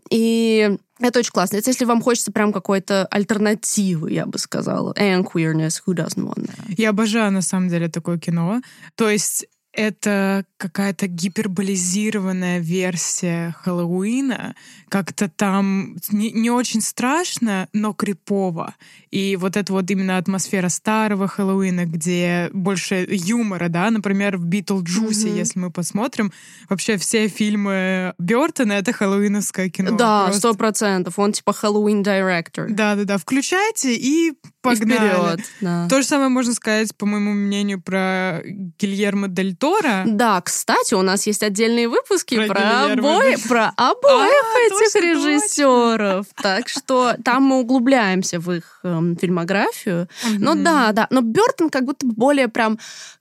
И 0.09 0.77
это 0.99 1.19
очень 1.19 1.31
классно. 1.31 1.57
Это 1.57 1.69
если 1.69 1.85
вам 1.85 2.01
хочется 2.01 2.31
прям 2.31 2.53
какой-то 2.53 3.05
альтернативы, 3.07 4.11
я 4.11 4.25
бы 4.25 4.37
сказала. 4.39 4.93
And 4.93 5.25
queerness, 5.25 5.81
who 5.85 5.93
doesn't 5.93 6.23
want 6.23 6.47
that? 6.47 6.73
Я 6.77 6.89
обожаю, 6.89 7.31
на 7.31 7.41
самом 7.41 7.69
деле, 7.69 7.89
такое 7.89 8.17
кино. 8.17 8.61
То 8.95 9.09
есть 9.09 9.45
это 9.75 10.45
какая-то 10.57 11.07
гиперболизированная 11.07 12.59
версия 12.59 13.55
Хэллоуина. 13.61 14.55
Как-то 14.89 15.27
там 15.29 15.97
не, 16.11 16.31
не 16.31 16.49
очень 16.49 16.81
страшно, 16.81 17.67
но 17.73 17.93
крипово. 17.93 18.75
И 19.11 19.35
вот 19.35 19.57
это 19.57 19.73
вот 19.73 19.89
именно 19.91 20.17
атмосфера 20.17 20.69
старого 20.69 21.27
Хэллоуина, 21.27 21.85
где 21.85 22.49
больше 22.53 23.05
юмора, 23.09 23.67
да, 23.69 23.91
например, 23.91 24.37
в 24.37 24.45
Битлджусе, 24.45 25.27
Мгм. 25.27 25.35
если 25.37 25.59
мы 25.59 25.71
посмотрим, 25.71 26.31
вообще 26.69 26.97
все 26.97 27.27
фильмы 27.27 28.13
Бертона— 28.17 28.73
это 28.73 28.93
хэллоуиновское 28.93 29.69
кино. 29.69 29.91
Да, 29.97 30.31
сто 30.33 30.53
процентов. 30.53 31.19
Он 31.19 31.31
типа 31.31 31.53
Halloween 31.53 32.03
director. 32.03 32.69
Да-да-да, 32.69 33.17
включайте 33.17 33.95
и 33.95 34.33
погнали. 34.65 34.97
вперед. 35.35 35.39
Да. 35.61 35.87
То 35.89 36.01
же 36.01 36.07
самое 36.07 36.29
можно 36.29 36.53
сказать, 36.53 36.95
по 36.95 37.05
моему 37.05 37.33
мнению, 37.33 37.81
про 37.81 38.41
Гильермо 38.43 39.27
Дель 39.27 39.55
Торо. 39.55 40.03
Да, 40.05 40.41
кстати, 40.41 40.93
у 40.93 41.01
нас 41.01 41.25
есть 41.27 41.43
отдельные 41.43 41.87
выпуски 41.87 42.35
Про 42.35 42.47
про, 42.55 42.83
обои, 42.93 43.35
про 43.47 43.67
обоих 43.77 44.43
А, 44.55 44.59
этих 44.65 44.93
точно, 44.93 44.99
режиссеров. 45.05 46.25
Так 46.41 46.67
что 46.69 47.15
там 47.23 47.43
мы 47.43 47.59
углубляемся 47.59 48.39
в 48.39 48.51
их 48.51 48.79
эм, 48.83 49.15
фильмографию. 49.17 50.07
Ну 50.37 50.53
Мгм. 50.55 50.63
да, 50.63 50.91
да. 50.91 51.07
Но 51.09 51.21
Бертон 51.21 51.69
как 51.69 51.85
будто 51.85 52.05
более 52.05 52.47
прям 52.47 52.77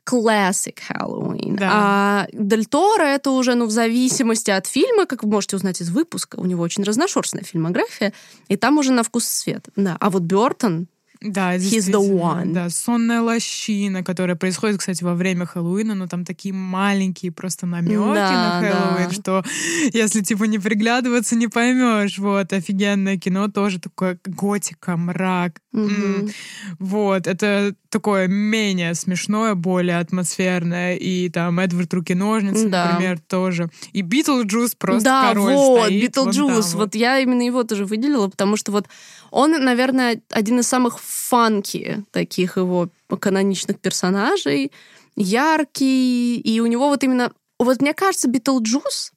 classic 0.09 0.79
Хэллоуин. 0.87 1.57
Да. 1.57 1.71
А 1.73 2.27
Дель 2.33 2.67
Торо 2.67 3.05
это 3.05 3.31
уже, 3.31 3.55
ну, 3.55 3.67
в 3.67 3.71
зависимости 3.71 4.51
от 4.51 4.67
фильма, 4.67 5.07
как 5.07 5.23
вы 5.25 5.31
можете 5.31 5.57
узнать 5.57 5.81
из 5.81 5.91
выпуска, 5.91 6.37
у 6.37 6.45
него 6.45 6.63
очень 6.63 6.85
разношерстная 6.85 7.43
фильмография, 7.43 8.13
и 8.49 8.57
там 8.57 8.79
уже 8.79 8.93
на 8.93 9.03
вкус 9.03 9.25
и 9.25 9.29
цвет. 9.29 9.69
Да. 9.77 9.97
А 10.01 10.11
вот 10.11 10.23
Бертон, 10.23 10.89
Да, 11.27 11.57
He's 11.57 11.91
the 11.91 12.01
one. 12.01 12.53
Да, 12.53 12.69
сонная 12.69 13.23
лощина, 13.23 14.05
которая 14.05 14.37
происходит, 14.37 14.79
кстати, 14.79 15.03
во 15.03 15.15
время 15.15 15.47
Хэллоуина, 15.47 15.95
но 15.95 16.07
там 16.07 16.25
такие 16.27 16.53
маленькие 16.55 17.33
просто 17.33 17.65
намеки 17.67 17.95
Да, 17.97 18.61
на 18.61 18.61
Хэллоуин, 18.61 19.09
да. 19.09 19.15
что 19.15 19.45
если 19.95 20.21
типа 20.21 20.45
не 20.45 20.59
приглядываться, 20.59 21.35
не 21.35 21.49
поймешь. 21.49 22.19
Вот, 22.19 22.53
офигенное 22.53 23.17
кино, 23.17 23.49
тоже 23.49 23.81
такое 23.81 24.19
готика, 24.27 24.97
мрак. 24.99 25.61
М, 25.73 26.29
Вот, 26.79 27.27
это 27.27 27.75
такое 27.95 28.27
менее 28.27 28.93
смешное, 28.97 29.55
более 29.55 30.01
атмосферное. 30.01 30.97
И 30.97 31.29
там 31.29 31.61
Эдвард 31.61 31.95
Руки-ножницы, 31.95 32.69
Да. 32.69 32.91
например, 32.91 33.21
тоже. 33.21 33.71
И 33.93 34.03
Битлджус 34.03 34.75
просто 34.75 35.05
да, 35.05 35.29
король 35.29 35.53
вот, 35.53 35.85
стоит. 35.85 36.03
Битлджус. 36.03 36.49
Вот, 36.49 36.71
там 36.73 36.81
вот. 36.81 36.95
я 36.97 37.21
именно 37.21 37.43
его 37.43 37.63
тоже 37.63 37.85
выделила, 37.85 38.27
потому 38.27 38.57
что 38.57 38.73
вот 38.73 38.89
он, 39.31 39.53
наверное, 39.53 40.21
один 40.31 40.59
из 40.59 40.67
самых 40.67 41.01
funky 41.01 42.03
таких 42.11 42.57
его 42.57 42.89
каноничных 43.21 43.79
персонажей, 43.79 44.73
яркий, 45.15 46.41
и 46.41 46.61
у 46.61 46.67
него 46.67 46.89
вот 46.89 47.05
именно... 47.05 47.31
Вот 47.61 47.81
мне 47.81 47.95
кажется, 47.95 48.29
Битлджус, 48.29 49.13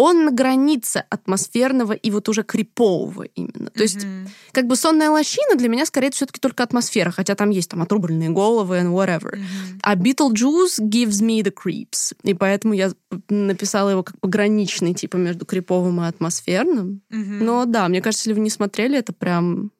он 0.00 0.24
на 0.24 0.30
границе 0.32 1.04
атмосферного 1.10 1.92
и 1.92 2.10
вот 2.10 2.28
уже 2.28 2.42
крипового 2.42 3.24
именно. 3.34 3.70
То 3.70 3.82
есть, 3.82 4.04
Мгм. 4.04 4.28
как 4.52 4.66
бы 4.66 4.76
сонная 4.76 5.10
лощина 5.10 5.56
для 5.56 5.68
меня 5.68 5.86
скорее 5.86 6.10
все-таки 6.10 6.40
только 6.40 6.62
атмосфера, 6.62 7.10
хотя 7.10 7.34
там 7.34 7.50
есть 7.50 7.70
там 7.70 7.82
отрубленные 7.82 8.30
головы 8.30 8.78
and 8.78 8.92
whatever. 8.92 9.36
Мгм. 9.36 9.80
А 9.82 9.96
Beetlejuice 9.96 10.80
gives 10.80 11.22
me 11.22 11.42
the 11.42 11.52
creeps. 11.52 12.14
И 12.22 12.34
поэтому 12.34 12.74
я 12.74 12.92
написала 13.28 13.90
его 13.90 14.02
как 14.02 14.18
пограничный, 14.20 14.94
типа, 14.94 15.16
между 15.16 15.44
криповым 15.44 16.00
и 16.00 16.06
атмосферным. 16.06 17.02
Мгм. 17.10 17.44
Но 17.44 17.64
да, 17.66 17.88
мне 17.88 18.00
кажется, 18.00 18.28
если 18.28 18.38
вы 18.38 18.44
не 18.44 18.50
смотрели, 18.50 18.98
это 18.98 19.12
прям 19.12 19.70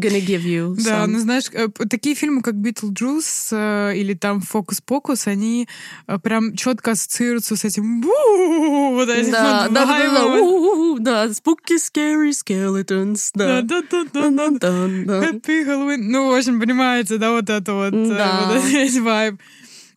gonna 0.00 0.20
give 0.24 0.42
you 0.42 0.74
Да, 0.84 1.04
some. 1.04 1.06
ну 1.08 1.18
знаешь, 1.20 1.44
э, 1.52 1.68
такие 1.88 2.14
фильмы, 2.14 2.42
как 2.42 2.54
Битлджус 2.56 3.50
э, 3.52 3.92
или 3.96 4.14
там 4.14 4.40
Фокус-покус, 4.40 5.26
они 5.26 5.68
э, 6.06 6.18
прям 6.18 6.56
четко 6.56 6.92
ассоциируются 6.92 7.56
с 7.56 7.64
этим 7.64 8.02
вот 8.02 9.08
этим 9.08 9.32
да, 9.32 9.68
да, 9.68 9.84
да, 9.86 9.86
да, 9.86 10.98
да, 10.98 11.26
да, 11.26 11.26
spooky, 11.26 11.76
scary 11.78 12.30
skeletons, 12.30 13.30
да. 13.34 13.62
Да-да-да-да-да. 13.62 14.20
Дун-дун-дун, 14.20 15.06
да. 15.06 15.30
Happy 15.30 15.64
Halloween. 15.66 15.98
Ну, 15.98 16.30
в 16.30 16.34
общем, 16.34 16.60
понимаете, 16.60 17.18
да, 17.18 17.30
вот 17.32 17.48
это 17.50 17.74
вот, 17.74 17.92
Да. 17.92 18.46
вот 18.54 18.64
этот 18.72 19.00
вайб. 19.02 19.36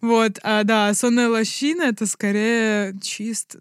Вот, 0.02 0.40
а, 0.44 0.64
да, 0.64 0.94
сонная 0.94 1.30
лощина— 1.30 1.82
это 1.84 2.06
скорее 2.06 2.94
чисто 3.02 3.60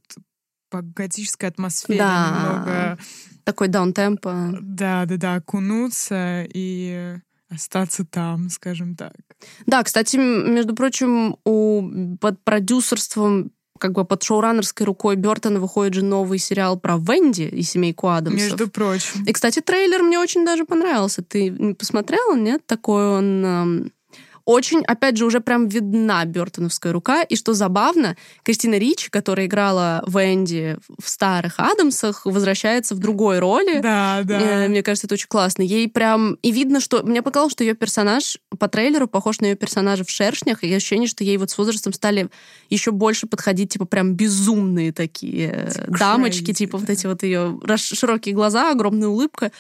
по 0.71 0.83
готической 0.83 1.49
атмосфере 1.51 1.99
Да. 1.99 2.29
немного. 2.29 2.99
Такой 3.45 3.69
даунтемпо. 3.69 4.51
Да, 4.61 5.05
да, 5.07 5.17
да, 5.17 5.35
окунуться 5.37 6.47
и 6.53 7.17
остаться 7.49 8.05
там, 8.05 8.49
скажем 8.51 8.97
так. 8.97 9.15
Да, 9.67 9.83
кстати, 9.83 10.17
между 10.17 10.75
прочим, 10.75 11.37
у, 11.45 12.17
под 12.21 12.43
продюсерством 12.45 13.51
как 13.79 13.93
бы 13.93 14.05
под 14.05 14.23
шоураннерской 14.23 14.87
рукой 14.87 15.17
Бертона 15.17 15.59
выходит 15.59 15.95
же 15.95 16.05
новый 16.05 16.39
сериал 16.39 16.79
про 16.79 16.99
Венди 16.99 17.43
и 17.43 17.63
семейку 17.63 18.09
Адамсов. 18.09 18.41
Между 18.41 18.69
прочим. 18.69 19.25
И, 19.25 19.33
кстати, 19.33 19.61
трейлер 19.61 20.05
мне 20.05 20.21
очень 20.21 20.47
даже 20.47 20.65
понравился. 20.65 21.23
Ты 21.23 21.75
посмотрела, 21.75 22.37
нет? 22.37 22.65
Такой 22.65 23.09
он... 23.09 23.91
очень, 24.45 24.83
опять 24.85 25.17
же, 25.17 25.25
уже 25.25 25.41
прям 25.41 25.69
видна 25.69 26.25
Бертоновская 26.25 26.93
рука. 26.93 27.23
И 27.23 27.37
что 27.37 27.55
забавно, 27.55 28.17
Кристина 28.43 28.77
Ричи, 28.77 29.11
которая 29.11 29.47
играла 29.47 30.05
Венди 30.07 30.77
в 31.01 31.09
старых 31.09 31.55
Адамсах, 31.59 32.27
возвращается 32.27 32.95
в 32.95 32.99
другой 32.99 33.39
роли. 33.39 33.81
Да, 33.81 34.23
да. 34.25 34.65
Э, 34.65 34.69
Мне 34.69 34.83
кажется, 34.83 35.07
это 35.07 35.15
очень 35.15 35.29
классно. 35.29 35.63
Ей 35.63 35.89
прям... 35.89 36.35
И 36.43 36.51
видно, 36.51 36.81
что... 36.81 37.03
Мне 37.03 37.23
показалось, 37.23 37.53
что 37.53 37.65
ее 37.65 37.75
персонаж 37.75 38.39
по 38.59 38.69
трейлеру 38.69 39.07
похож 39.07 39.41
на 39.41 39.47
ее 39.47 39.55
персонажа 39.55 40.05
в 40.05 40.11
«Шершнях», 40.11 40.65
и 40.65 40.73
ощущение, 40.73 41.09
что 41.09 41.25
ей 41.25 41.37
вот 41.37 41.51
с 41.51 41.59
возрастом 41.59 41.93
стали 41.93 42.29
еще 42.71 42.91
больше 42.91 43.27
подходить, 43.27 43.73
типа, 43.73 43.85
прям 43.85 44.15
безумные 44.15 44.93
такие 44.93 45.71
э, 45.75 45.85
дамочки, 45.89 46.51
Crazy, 46.51 46.55
типа, 46.55 46.79
вот 46.79 46.87
да. 46.87 46.93
эти 46.93 47.07
вот 47.07 47.23
ее 47.23 47.59
широкие 47.77 48.35
глаза, 48.35 48.71
огромная 48.71 49.09
улыбка. 49.09 49.53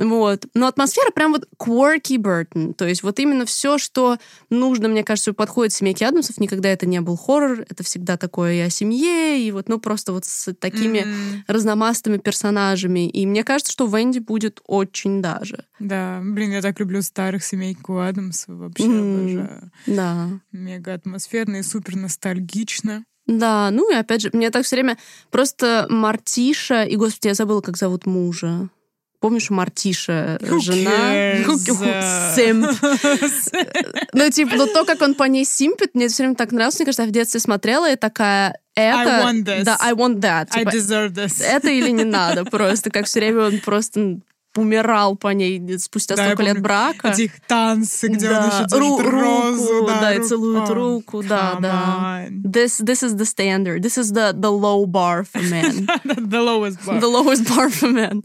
Вот. 0.00 0.46
Но 0.54 0.66
атмосфера 0.66 1.10
прям 1.10 1.32
вот 1.32 1.46
quirky 1.58 2.16
Бертон. 2.16 2.72
То 2.72 2.88
есть 2.88 3.02
вот 3.02 3.18
именно 3.18 3.44
все, 3.44 3.76
что 3.76 4.16
нужно, 4.48 4.88
мне 4.88 5.04
кажется, 5.04 5.34
подходит 5.34 5.74
семейке 5.74 6.06
Адамсов. 6.06 6.40
Никогда 6.40 6.70
это 6.70 6.86
не 6.86 7.00
был 7.02 7.16
хоррор. 7.16 7.60
Это 7.68 7.84
всегда 7.84 8.16
такое 8.16 8.54
и 8.54 8.60
о 8.60 8.70
семье, 8.70 9.38
и 9.38 9.52
вот, 9.52 9.68
ну, 9.68 9.78
просто 9.78 10.12
вот 10.12 10.24
с 10.24 10.54
такими 10.54 11.00
Мгм. 11.00 11.44
разномастыми 11.46 12.16
персонажами. 12.16 13.08
И 13.10 13.26
мне 13.26 13.44
кажется, 13.44 13.72
что 13.72 13.86
Венди 13.86 14.20
будет 14.20 14.60
очень 14.66 15.20
даже. 15.20 15.64
Да, 15.78 16.20
блин, 16.24 16.52
я 16.52 16.62
так 16.62 16.80
люблю 16.80 17.02
старых 17.02 17.44
семейку 17.44 17.98
Адамс. 17.98 18.44
Вообще 18.46 18.84
М. 18.84 19.18
обожаю. 19.20 19.70
Да. 19.86 20.28
Мега 20.52 20.94
атмосферно 20.94 21.56
и 21.56 21.62
супер 21.62 21.96
ностальгично. 21.96 23.04
Да, 23.26 23.70
ну 23.70 23.92
и 23.92 23.94
опять 23.94 24.22
же, 24.22 24.30
мне 24.32 24.50
так 24.50 24.64
все 24.64 24.76
время 24.76 24.96
просто 25.30 25.86
Мартиша, 25.88 26.82
и, 26.84 26.96
господи, 26.96 27.28
я 27.28 27.34
забыла, 27.34 27.60
как 27.60 27.76
зовут 27.76 28.06
мужа. 28.06 28.68
Помнишь, 29.20 29.50
Мартиша, 29.50 30.38
э, 30.40 30.46
Who 30.46 30.60
жена? 30.60 32.34
Симп. 32.34 32.66
Ну, 34.12 34.30
типа, 34.30 34.56
ну 34.56 34.66
то, 34.66 34.84
как 34.84 35.02
он 35.02 35.14
по 35.14 35.24
ней 35.24 35.44
симпит, 35.44 35.94
мне 35.94 36.08
все 36.08 36.22
время 36.24 36.34
так 36.36 36.52
нравилось. 36.52 36.76
Мне 36.78 36.86
кажется, 36.86 37.02
я 37.02 37.08
в 37.08 37.12
детстве 37.12 37.38
смотрела 37.40 37.90
и 37.90 37.96
такая, 37.96 38.58
это... 38.74 39.22
want 39.24 39.44
this. 39.44 39.64
Да, 39.64 39.76
I 39.80 39.92
want 39.92 40.20
that. 40.20 40.48
I 40.52 40.64
Типа, 40.64 40.70
deserve 40.74 41.12
this. 41.12 41.42
это 41.44 41.68
или 41.68 41.90
не 41.90 42.04
надо 42.04 42.44
просто. 42.44 42.90
Как 42.90 43.06
все 43.06 43.20
время 43.20 43.46
он 43.46 43.60
просто 43.60 44.18
умирал 44.56 45.16
по 45.16 45.28
ней 45.28 45.78
спустя 45.78 46.16
Да, 46.16 46.24
столько 46.24 46.42
лет 46.42 46.60
брака. 46.60 47.08
Эти 47.08 47.22
их 47.22 47.40
танцы, 47.46 48.08
где 48.08 48.28
он 48.28 48.34
Да, 48.34 48.46
еще 48.46 48.66
держит 48.68 48.72
ру- 48.72 49.10
розу. 49.10 49.72
руку, 49.80 49.86
да, 50.00 50.14
и 50.14 50.18
ру- 50.18 50.24
целует 50.24 50.68
руку, 50.70 51.22
да, 51.22 51.52
come 51.54 51.60
да. 51.60 52.24
on. 52.26 52.42
This, 52.42 52.80
this 52.80 53.02
is 53.04 53.14
the 53.14 53.24
standard. 53.24 53.82
This 53.82 53.96
is 53.96 54.12
the, 54.12 54.32
the 54.32 54.50
low 54.50 54.86
bar 54.86 55.24
for 55.24 55.40
men. 55.42 55.86
The 56.04 56.40
lowest 56.42 56.84
bar. 56.84 56.98
The 57.00 57.06
lowest 57.08 57.48
bar 57.48 57.70
for 57.70 57.88
men. 57.88 58.22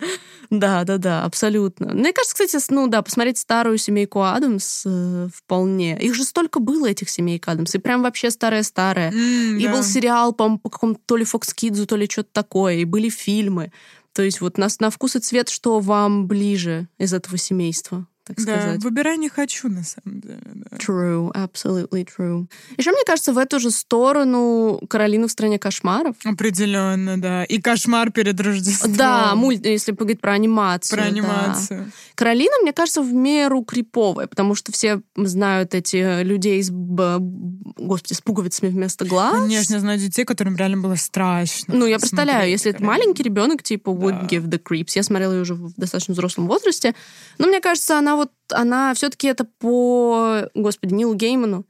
Да, 0.49 0.83
да, 0.83 0.97
да, 0.97 1.23
абсолютно. 1.23 1.93
Мне 1.93 2.13
кажется, 2.13 2.35
кстати, 2.45 2.63
ну 2.69 2.87
да, 2.87 3.01
посмотреть 3.01 3.37
старую 3.37 3.77
семейку 3.77 4.21
Адамс 4.21 4.83
э, 4.85 5.27
вполне. 5.33 5.97
Их 5.99 6.15
же 6.15 6.23
столько 6.23 6.59
было, 6.59 6.87
этих 6.87 7.09
семейк 7.09 7.47
Адамс. 7.47 7.73
И 7.75 7.77
прям 7.79 8.03
вообще 8.03 8.31
старая-старая. 8.31 9.11
М, 9.11 9.57
И 9.57 9.65
да. 9.65 9.71
был 9.73 9.83
сериал, 9.83 10.33
по 10.33 10.57
по 10.57 10.69
какому-то 10.69 11.01
то 11.05 11.17
ли 11.17 11.23
Fox 11.25 11.53
Kids, 11.55 11.85
то 11.85 11.95
ли 11.95 12.07
что-то 12.09 12.29
такое. 12.31 12.75
И 12.75 12.85
были 12.85 13.09
фильмы. 13.09 13.71
То 14.13 14.21
есть 14.21 14.39
вот 14.41 14.57
на, 14.57 14.67
на 14.79 14.89
вкус 14.89 15.15
и 15.15 15.19
цвет, 15.19 15.49
что 15.49 15.79
вам 15.79 16.27
ближе 16.27 16.87
из 16.97 17.13
этого 17.13 17.37
семейства, 17.37 18.07
так 18.25 18.37
Да, 18.37 18.41
сказать. 18.43 18.83
выбирай 18.83 19.17
не 19.17 19.29
хочу, 19.29 19.69
на 19.69 19.83
самом 19.83 20.19
деле. 20.19 20.39
да. 20.45 20.77
True, 20.77 21.31
absolutely 21.33 22.07
true. 22.17 22.47
Еще, 22.77 22.91
мне 22.91 23.03
кажется, 23.05 23.33
в 23.33 23.37
эту 23.37 23.59
же 23.59 23.71
сторону 23.71 24.79
Каролина 24.89 25.27
в 25.27 25.31
стране 25.31 25.59
кошмаров. 25.59 26.15
Определенно, 26.25 27.21
да. 27.21 27.43
И 27.45 27.61
кошмар 27.61 28.11
перед 28.11 28.39
Рождеством. 28.39 28.95
Да, 28.95 29.35
мульт, 29.35 29.65
если 29.65 29.91
поговорить 29.91 30.21
про 30.21 30.33
анимацию. 30.33 30.97
Про 30.97 31.03
да. 31.05 31.09
анимацию. 31.11 31.91
Каролина, 32.15 32.53
мне 32.61 32.73
кажется, 32.73 33.01
в 33.01 33.13
меру 33.13 33.63
криповая, 33.63 34.27
потому 34.27 34.55
что 34.55 34.71
все 34.71 35.01
знают 35.15 35.73
эти 35.75 36.23
людей 36.23 36.61
с, 36.63 36.69
господи, 36.71 38.13
с 38.13 38.21
пуговицами 38.21 38.69
вместо 38.69 39.05
глаз. 39.05 39.33
Конечно, 39.39 39.73
я 39.75 39.79
знаю 39.79 39.99
детей, 39.99 40.25
которым 40.25 40.55
реально 40.55 40.77
было 40.77 40.95
страшно. 40.95 41.75
Ну, 41.75 41.85
я 41.85 41.99
представляю, 41.99 42.49
если 42.49 42.71
это 42.71 42.83
маленький 42.83 43.23
ребенок, 43.23 43.63
типа 43.63 43.89
would 43.89 44.21
Да. 44.21 44.27
give 44.27 44.45
the 44.49 44.61
creeps. 44.61 44.91
Я 44.95 45.03
смотрела 45.03 45.33
ее 45.33 45.41
уже 45.41 45.53
в 45.55 45.73
достаточно 45.75 46.13
взрослом 46.13 46.47
возрасте. 46.47 46.95
Но 47.37 47.47
мне 47.47 47.59
кажется, 47.59 47.97
она 47.99 48.14
вот, 48.15 48.31
она 48.51 48.93
все-таки 48.93 49.27
это 49.27 49.45
по, 49.45 50.49
господи, 50.53 50.93
Нилу 50.93 51.15
Гейману. 51.15 51.65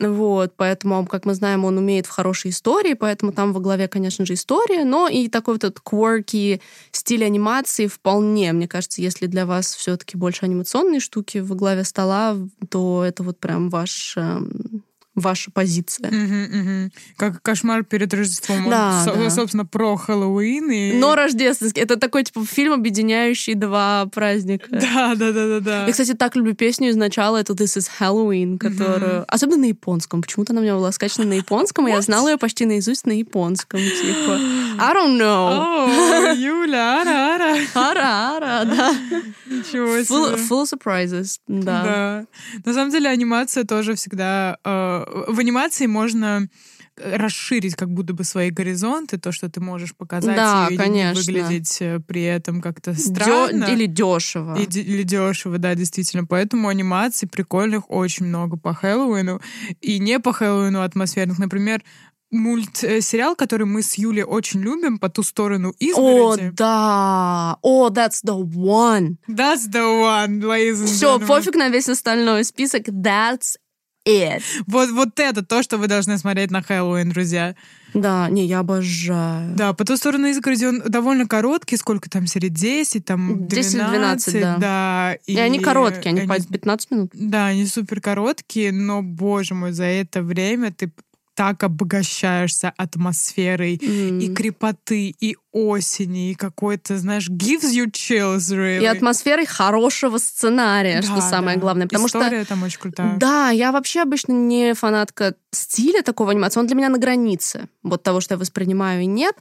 Вот, 0.00 0.54
поэтому, 0.56 1.06
как 1.06 1.24
мы 1.24 1.34
знаем, 1.34 1.64
он 1.64 1.78
умеет 1.78 2.06
в 2.06 2.10
хорошей 2.10 2.50
истории, 2.50 2.94
поэтому 2.94 3.30
там 3.32 3.52
во 3.52 3.60
главе, 3.60 3.86
конечно 3.86 4.26
же, 4.26 4.34
история, 4.34 4.84
но 4.84 5.06
и 5.06 5.28
такой 5.28 5.54
вот 5.54 5.62
этот 5.62 5.80
quirky 5.84 6.60
стиль 6.90 7.24
анимации 7.24 7.86
вполне, 7.86 8.52
мне 8.52 8.66
кажется, 8.66 9.00
если 9.00 9.26
для 9.26 9.46
вас 9.46 9.72
все-таки 9.72 10.16
больше 10.16 10.46
анимационные 10.46 10.98
штуки 10.98 11.38
во 11.38 11.54
главе 11.54 11.84
стола, 11.84 12.36
то 12.70 13.04
это 13.06 13.22
вот 13.22 13.38
прям 13.38 13.70
ваш, 13.70 14.16
эм, 14.16 14.82
ваша 15.14 15.50
позиция. 15.50 16.10
Мгм, 16.10 16.42
мгм. 16.58 16.92
Как 17.16 17.40
кошмар 17.42 17.84
перед 17.84 18.12
Рождеством. 18.12 18.64
Он, 18.64 18.70
Да, 18.70 19.04
со- 19.04 19.14
да. 19.14 19.30
собственно, 19.30 19.64
про 19.64 19.96
Хэллоуин. 19.96 20.70
И... 20.70 20.92
Но 20.94 21.14
рождественский. 21.14 21.82
Это 21.82 21.96
такой, 21.96 22.24
типа, 22.24 22.44
фильм, 22.44 22.72
объединяющий 22.72 23.54
два 23.54 24.06
праздника. 24.12 24.66
Да, 24.70 25.14
да, 25.14 25.32
да, 25.32 25.46
да, 25.48 25.60
да. 25.60 25.86
Я, 25.86 25.92
кстати, 25.92 26.14
так 26.14 26.34
люблю 26.36 26.54
песню 26.54 26.90
изначала, 26.90 27.36
это 27.36 27.52
This 27.52 27.78
is 27.78 27.88
Halloween, 28.00 28.58
которую... 28.58 29.24
Особенно 29.28 29.58
на 29.62 29.66
японском. 29.66 30.20
Почему-то 30.22 30.52
она 30.52 30.60
у 30.60 30.64
меня 30.64 30.74
была 30.74 30.90
скачана 30.92 31.28
на 31.28 31.34
японском, 31.34 31.86
и 31.86 31.90
я 31.92 32.00
знала 32.02 32.28
ее 32.30 32.36
почти 32.38 32.66
наизусть 32.66 33.06
на 33.06 33.12
японском. 33.12 33.80
Типа, 33.80 34.38
I 34.78 34.94
don't 34.94 35.16
know. 35.18 35.48
О, 35.50 36.32
Юля, 36.34 37.02
ара, 37.02 37.34
ара. 37.36 37.54
Ара-ара, 37.74 38.64
да. 38.64 38.94
Ничего 39.46 39.98
Full, 39.98 40.04
себе. 40.04 40.48
full 40.48 40.64
surprises, 40.64 41.38
да. 41.46 41.82
Да. 41.84 42.26
На 42.64 42.74
самом 42.74 42.90
деле 42.90 43.08
анимация 43.08 43.64
тоже 43.64 43.94
всегда... 43.94 44.58
э, 44.64 45.03
в 45.28 45.38
анимации 45.38 45.86
можно 45.86 46.48
расширить 46.96 47.74
как 47.74 47.90
будто 47.90 48.14
бы 48.14 48.22
свои 48.22 48.50
горизонты, 48.50 49.18
то, 49.18 49.32
что 49.32 49.48
ты 49.50 49.60
можешь 49.60 49.96
показать 49.96 50.36
Да, 50.36 50.68
и 50.70 50.76
конечно. 50.76 51.20
выглядеть 51.20 51.78
э, 51.80 51.98
при 51.98 52.22
этом 52.22 52.60
как-то 52.60 52.92
Дё- 52.92 52.96
странно. 53.14 53.64
Или 53.64 53.86
дешево. 53.86 54.56
И 54.56 54.62
Или 54.64 55.02
дешево, 55.02 55.58
да, 55.58 55.74
действительно. 55.74 56.24
Поэтому 56.24 56.68
анимаций 56.68 57.28
прикольных 57.28 57.90
очень 57.90 58.26
много 58.26 58.56
по 58.56 58.74
Хэллоуину. 58.74 59.40
И 59.80 59.98
не 59.98 60.20
по 60.20 60.32
Хэллоуину 60.32 60.82
атмосферных. 60.82 61.38
Например, 61.40 61.82
мультсериал, 62.30 63.36
который 63.36 63.66
мы 63.66 63.82
с 63.82 63.94
Юлей 63.94 64.24
очень 64.24 64.60
любим, 64.60 64.98
«По 64.98 65.08
ту 65.08 65.22
сторону 65.22 65.70
О, 65.70 65.74
изгороди». 65.78 66.50
да. 66.56 67.56
О, 67.62 67.90
that's 67.90 68.22
the 68.24 68.40
one. 68.42 69.16
That's 69.28 69.68
the 69.70 69.82
one, 70.02 70.40
ladies 70.40 70.82
and 70.82 70.86
Все, 70.86 71.18
пофиг 71.20 71.54
на 71.54 71.68
весь 71.68 71.88
остальной 71.88 72.44
список. 72.44 72.88
That's 72.88 73.54
it. 74.06 74.42
Вот, 74.66 74.90
вот 74.90 75.18
это 75.18 75.44
то, 75.44 75.62
что 75.62 75.78
вы 75.78 75.86
должны 75.86 76.18
смотреть 76.18 76.50
на 76.50 76.62
Хэллоуин, 76.62 77.10
друзья. 77.10 77.54
Да, 77.94 78.28
не, 78.28 78.44
я 78.44 78.58
обожаю. 78.58 79.54
Да, 79.54 79.72
по 79.72 79.84
ту 79.84 79.96
сторону 79.96 80.26
изгороди 80.26 80.64
он 80.64 80.82
довольно 80.86 81.28
короткий, 81.28 81.76
сколько 81.76 82.10
там 82.10 82.26
серий? 82.26 82.48
10, 82.48 83.04
там 83.04 83.46
12, 83.46 84.34
10-12, 84.34 84.40
да. 84.40 84.56
да. 84.58 85.14
И, 85.26 85.38
они 85.38 85.60
короткие, 85.60 86.10
они, 86.10 86.26
по 86.26 86.34
15 86.34 86.90
минут. 86.90 87.10
Да, 87.14 87.46
они 87.46 87.66
супер 87.66 88.00
короткие, 88.00 88.72
но, 88.72 89.02
боже 89.02 89.54
мой, 89.54 89.72
за 89.72 89.84
это 89.84 90.22
время 90.22 90.72
ты 90.72 90.90
так 91.34 91.62
обогащаешься 91.64 92.72
атмосферой 92.76 93.80
М. 93.82 94.18
и 94.18 94.28
крепоты, 94.34 95.14
и 95.18 95.36
осени, 95.52 96.30
и 96.30 96.34
какой-то, 96.34 96.96
знаешь, 96.98 97.28
gives 97.28 97.72
you 97.74 97.86
chills, 97.90 98.50
really. 98.54 98.82
И 98.82 98.86
атмосферой 98.86 99.46
хорошего 99.46 100.18
сценария, 100.18 101.02
что 101.02 101.16
Да, 101.16 101.20
самое 101.30 101.56
да. 101.56 101.60
главное. 101.60 101.86
Потому 101.86 102.06
История 102.06 102.44
там 102.44 102.62
очень 102.62 102.74
что, 102.74 102.82
крутая. 102.82 103.18
да, 103.18 103.50
я 103.50 103.72
вообще 103.72 104.02
обычно 104.02 104.32
не 104.32 104.74
фанатка 104.74 105.34
стиля 105.50 106.02
такого 106.02 106.30
анимации. 106.32 106.60
Он 106.60 106.66
для 106.66 106.76
меня 106.76 106.88
на 106.88 106.98
границе 106.98 107.68
вот 107.82 108.02
того, 108.02 108.20
что 108.20 108.34
я 108.34 108.38
воспринимаю 108.38 109.02
и 109.02 109.06
нет. 109.06 109.36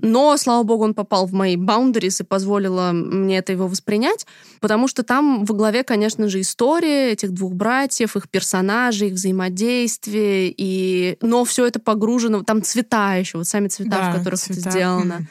Но, 0.00 0.36
слава 0.36 0.62
богу, 0.62 0.84
он 0.84 0.94
попал 0.94 1.26
в 1.26 1.32
мои 1.32 1.56
boundaries 1.56 2.20
и 2.20 2.24
позволило 2.24 2.92
мне 2.92 3.38
это 3.38 3.52
его 3.52 3.66
воспринять, 3.66 4.26
потому 4.60 4.88
что 4.88 5.02
там 5.02 5.44
во 5.44 5.54
главе, 5.54 5.84
конечно 5.84 6.28
же, 6.28 6.40
история 6.40 7.12
этих 7.12 7.32
двух 7.32 7.54
братьев, 7.54 8.16
их 8.16 8.28
персонажей, 8.28 9.08
их 9.08 9.14
взаимодействие, 9.14 10.52
и... 10.56 11.16
но 11.22 11.44
все 11.44 11.66
это 11.66 11.80
погружено, 11.80 12.42
там 12.42 12.62
цвета 12.62 13.14
еще, 13.14 13.38
вот 13.38 13.46
сами 13.48 13.68
цвета, 13.68 13.90
Да, 13.90 14.10
в 14.10 14.18
которых 14.18 14.38
это 14.44 14.54
цвета, 14.54 14.70
сделано. 14.70 15.14
мгм. 15.16 15.28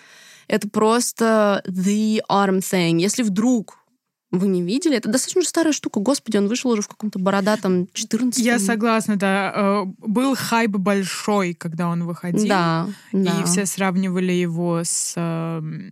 Это 0.47 0.69
просто 0.69 1.63
the 1.67 2.19
autumn 2.30 2.60
thing. 2.60 2.99
Если 2.99 3.23
вдруг 3.23 3.78
вы 4.39 4.48
не 4.48 4.62
видели, 4.62 4.98
это 4.98 5.10
достаточно 5.10 5.41
старая 5.43 5.74
штука. 5.74 6.00
Господи, 6.00 6.38
он 6.38 6.48
вышел 6.48 6.71
уже 6.71 6.82
в 6.82 6.88
каком-то 6.88 7.19
бородатом 7.19 7.88
14 7.93 8.43
Я 8.43 8.60
согласна, 8.60 9.15
да. 9.15 9.52
Э, 9.56 9.86
Был 10.00 10.36
хайп 10.36 10.71
большой, 10.71 11.54
когда 11.54 11.88
он 11.88 12.04
выходил. 12.04 12.48
Да, 12.48 12.88
да. 13.12 13.41
И 13.41 13.43
все 13.45 13.65
сравнивали 13.65 14.32
его 14.32 14.82
с 14.84 15.13
эм, 15.15 15.91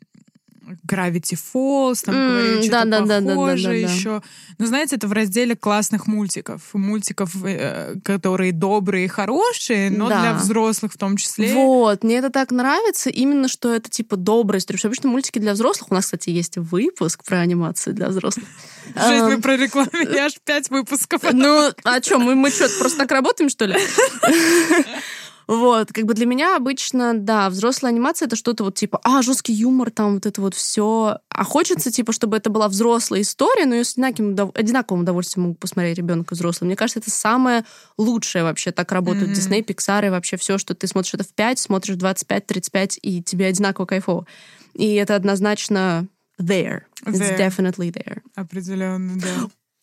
Gravity 0.88 1.38
Falls, 1.38 2.04
там 2.06 2.16
М, 2.16 2.28
говорили 2.30 2.62
что-то 2.62 2.72
да-да-да-да-да-да-да. 2.86 3.36
похожее 3.36 3.82
еще. 3.82 4.22
Но 4.58 4.66
знаете, 4.66 4.96
это 4.96 5.08
в 5.08 5.12
разделе 5.14 5.56
классных 5.56 6.08
мультиков. 6.08 6.62
Мультиков, 6.74 7.32
э, 7.44 7.96
которые 8.04 8.52
добрые 8.52 9.06
и 9.06 9.08
хорошие, 9.08 9.90
но 9.90 10.10
Да. 10.10 10.22
для 10.22 10.34
взрослых 10.34 10.94
в 10.94 10.98
том 10.98 11.18
числе. 11.18 11.54
Вот, 11.54 12.04
мне 12.04 12.18
это 12.18 12.30
так 12.30 12.52
нравится, 12.52 13.10
именно 13.10 13.48
что 13.48 13.74
это 13.74 13.90
типа 13.90 14.16
история. 14.58 14.78
Потому 14.78 14.80
что 14.80 14.88
обычно 14.88 15.10
мультики 15.10 15.40
для 15.40 15.54
взрослых, 15.54 15.92
у 15.92 15.94
нас, 15.94 16.06
кстати, 16.06 16.30
есть 16.30 16.58
выпуск 16.58 17.24
про 17.24 17.40
анимацию 17.40 17.94
для 17.94 18.08
взрослых. 18.10 18.46
Жесть, 18.96 19.22
вы 19.24 19.34
Ам, 19.34 19.42
прорекламили 19.42 20.18
аж 20.18 20.34
пять 20.44 20.70
выпусков. 20.70 21.22
Ну, 21.32 21.72
а 21.84 22.02
что, 22.02 22.20
мы 22.20 22.50
что, 22.50 22.70
просто 22.80 23.00
так 23.00 23.12
работаем, 23.12 23.50
что 23.50 23.66
ли? 23.66 23.76
Вот, 25.48 25.92
как 25.92 26.06
бы 26.06 26.14
для 26.14 26.26
меня 26.26 26.56
обычно, 26.56 27.14
да, 27.18 27.50
взрослая 27.50 27.92
анимация 27.92 28.28
это 28.28 28.36
что-то 28.36 28.64
вот 28.64 28.76
типа, 28.76 29.00
а, 29.04 29.22
жесткий 29.22 29.54
юмор, 29.54 29.92
там 29.92 30.16
вот 30.16 30.26
это 30.26 30.42
вот 30.42 30.54
все. 30.56 31.20
А 31.30 31.44
хочется, 31.44 31.92
типа, 31.92 32.12
чтобы 32.14 32.38
это 32.38 32.50
была 32.50 32.68
взрослая 32.68 33.22
история, 33.22 33.66
но 33.66 33.76
ее 33.76 33.84
с 33.84 33.94
одинаковым, 33.94 34.34
удов- 34.34 34.52
одинаковым 34.58 35.02
удовольствием 35.04 35.48
могут 35.48 35.60
посмотреть 35.60 35.98
ребенок 35.98 36.32
и 36.32 36.36
взрослый. 36.36 36.68
Мне 36.68 36.76
кажется, 36.76 37.00
это 37.00 37.12
самое 37.12 37.66
лучшее 37.98 38.44
вообще. 38.44 38.72
Так 38.72 38.92
работают 38.92 39.28
Мгм. 39.28 39.34
Дисней, 39.36 39.62
Pixar 39.62 40.06
и 40.06 40.10
вообще 40.10 40.38
все, 40.38 40.58
что 40.58 40.74
ты 40.76 40.88
смотришь 40.88 41.14
это 41.16 41.24
в 41.24 41.34
5, 41.34 41.60
смотришь 41.60 41.96
25-35, 41.98 42.98
и 43.02 43.22
тебе 43.22 43.48
одинаково 43.48 43.86
кайфово. 43.86 44.26
И 44.74 44.94
это 44.96 45.16
однозначно 45.16 46.08
there. 46.42 46.84
It's 47.06 47.20
There. 47.20 47.38
definitely 47.38 47.92
there. 47.92 48.22
Определенно, 48.36 49.20
да. 49.20 49.28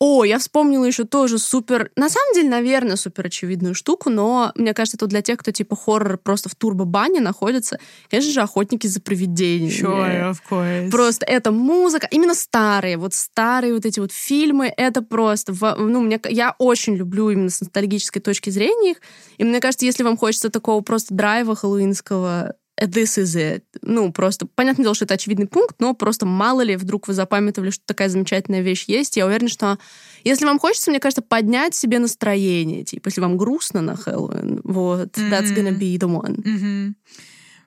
О, 0.03 0.23
я 0.23 0.39
вспомнила 0.39 0.83
еще 0.83 1.03
тоже 1.03 1.37
супер, 1.37 1.91
на 1.95 2.09
самом 2.09 2.33
деле, 2.33 2.49
наверное, 2.49 2.95
супер 2.95 3.27
очевидную 3.27 3.75
штуку, 3.75 4.09
но 4.09 4.51
мне 4.55 4.73
кажется, 4.73 4.97
это 4.97 5.05
для 5.05 5.21
тех, 5.21 5.37
кто 5.37 5.51
типа 5.51 5.75
хоррор 5.75 6.17
просто 6.17 6.49
в 6.49 6.55
турбо-бане 6.55 7.19
находится, 7.19 7.77
конечно 8.09 8.31
же, 8.31 8.41
охотники 8.41 8.87
за 8.87 8.99
привидениями. 8.99 9.69
Sure, 9.71 10.31
of 10.31 10.37
course. 10.49 10.89
Просто 10.89 11.27
это 11.27 11.51
музыка, 11.51 12.07
именно 12.09 12.33
старые, 12.33 12.97
вот 12.97 13.13
старые 13.13 13.75
вот 13.75 13.85
эти 13.85 13.99
вот 13.99 14.11
фильмы, 14.11 14.73
это 14.75 15.03
просто, 15.03 15.53
ну, 15.77 16.01
мне, 16.01 16.19
я 16.29 16.55
очень 16.57 16.95
люблю 16.95 17.29
именно 17.29 17.51
с 17.51 17.61
ностальгической 17.61 18.23
точки 18.23 18.49
зрения 18.49 18.93
их, 18.93 19.01
и 19.37 19.43
мне 19.43 19.59
кажется, 19.59 19.85
если 19.85 20.01
вам 20.01 20.17
хочется 20.17 20.49
такого 20.49 20.81
просто 20.81 21.13
драйва 21.13 21.55
хэллоуинского, 21.55 22.55
this 22.89 23.17
is 23.17 23.35
it. 23.35 23.63
Ну, 23.81 24.11
просто, 24.11 24.47
понятное 24.47 24.83
дело, 24.83 24.95
что 24.95 25.05
это 25.05 25.13
очевидный 25.13 25.47
пункт, 25.47 25.75
но 25.79 25.93
просто 25.93 26.25
мало 26.25 26.61
ли, 26.61 26.75
вдруг 26.75 27.07
вы 27.07 27.13
запамятовали, 27.13 27.69
что 27.69 27.83
такая 27.85 28.09
замечательная 28.09 28.61
вещь 28.61 28.85
есть. 28.87 29.17
Я 29.17 29.25
уверена, 29.25 29.49
что 29.49 29.77
если 30.23 30.45
вам 30.45 30.59
хочется, 30.59 30.91
мне 30.91 30.99
кажется, 30.99 31.21
поднять 31.21 31.75
себе 31.75 31.99
настроение, 31.99 32.83
типа, 32.83 33.07
если 33.09 33.21
вам 33.21 33.37
грустно 33.37 33.81
на 33.81 33.95
Хэллоуин, 33.95 34.61
вот, 34.63 35.17
that's 35.17 35.55
gonna 35.55 35.77
be 35.77 35.97
the 35.97 36.07
one. 36.07 36.41
Мгм. 36.43 36.95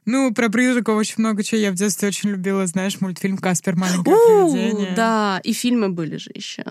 Ну, 0.07 0.35
про 0.35 0.51
призраков 0.51 0.97
очень 0.97 1.15
много 1.19 1.43
чего. 1.43 1.61
Я 1.61 1.71
в 1.71 1.75
детстве 1.75 2.09
очень 2.09 2.31
любила, 2.31 2.67
знаешь, 2.67 3.01
мультфильм 3.01 3.39
«Каспер. 3.39 3.77
Маленькое 3.77 4.15
У, 4.15 4.53
привидение». 4.53 4.95
да, 4.95 5.41
и 5.43 5.53
фильмы 5.53 5.89
были 5.89 6.17
же 6.17 6.31
еще. 6.35 6.65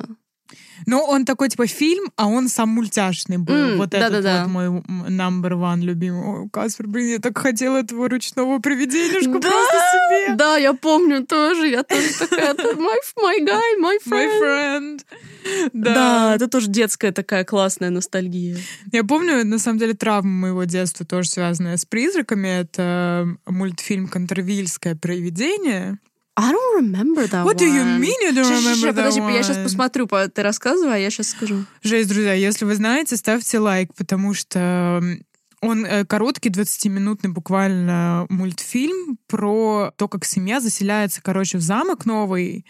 Но 0.85 1.05
он 1.05 1.25
такой, 1.25 1.49
типа, 1.49 1.67
фильм, 1.67 2.11
а 2.15 2.27
он 2.27 2.49
сам 2.49 2.69
мультяшный 2.69 3.37
был. 3.37 3.53
М, 3.55 3.77
вот 3.77 3.93
этот 3.93 4.11
да-да-да. 4.11 4.43
вот 4.43 4.51
мой 4.51 4.67
number 5.09 5.51
one 5.53 5.81
любимый. 5.81 6.21
Ой, 6.41 6.49
Каспер, 6.51 6.87
блин, 6.87 7.07
я 7.09 7.19
так 7.19 7.37
хотела 7.37 7.77
этого 7.77 8.09
ручного 8.09 8.59
привиденишку 8.59 9.39
Да, 9.39 9.49
просто 9.49 9.77
себе. 9.91 10.35
Да, 10.35 10.57
я 10.57 10.73
помню 10.73 11.25
тоже, 11.25 11.67
я 11.67 11.83
тоже 11.83 12.13
такая, 12.19 12.53
my, 12.75 12.97
my 13.23 13.45
guy, 13.45 13.61
my 13.81 13.97
My 14.05 14.27
friend. 14.29 14.39
friend. 14.41 14.99
Да. 15.73 15.93
Да. 15.93 16.35
это 16.35 16.47
тоже 16.47 16.67
детская 16.67 17.11
такая 17.11 17.43
классная 17.43 17.89
ностальгия. 17.89 18.57
Я 18.91 19.03
помню, 19.03 19.45
на 19.45 19.59
самом 19.59 19.79
деле, 19.79 19.93
травма 19.93 20.29
моего 20.31 20.63
детства 20.63 21.05
тоже 21.05 21.29
связанная 21.29 21.77
с 21.77 21.85
призраками. 21.85 22.47
Это 22.61 23.27
мультфильм 23.45 24.07
«Контервильское 24.07 24.95
привидение». 24.95 25.99
I 26.35 26.51
don't 26.51 26.83
remember 26.83 27.27
that 27.29 27.45
What 27.45 27.57
do 27.57 27.65
you 27.65 27.81
one. 27.83 27.99
mean 27.99 28.15
you 28.23 28.31
don't 28.33 28.49
remember 28.49 28.87
that 28.91 28.95
подожди, 28.95 29.19
я 29.21 29.43
сейчас 29.43 29.57
one? 29.57 29.63
посмотрю, 29.63 30.07
по- 30.07 30.27
ты 30.27 30.41
рассказывай, 30.41 30.95
а 30.95 30.97
я 30.97 31.09
сейчас 31.11 31.29
скажу. 31.29 31.63
Жесть, 31.83 32.09
друзья, 32.09 32.33
если 32.33 32.65
вы 32.65 32.73
знаете, 32.75 33.15
ставьте 33.17 33.59
лайк, 33.59 33.93
потому 33.95 34.33
что 34.33 35.01
он 35.61 35.85
э, 35.85 36.05
короткий, 36.05 36.49
20-минутный 36.49 37.29
буквально 37.29 38.25
мультфильм 38.29 39.17
про 39.27 39.91
то, 39.95 40.07
как 40.07 40.25
семья 40.25 40.59
заселяется, 40.59 41.21
короче, 41.21 41.57
в 41.59 41.61
замок 41.61 42.05
новый, 42.07 42.65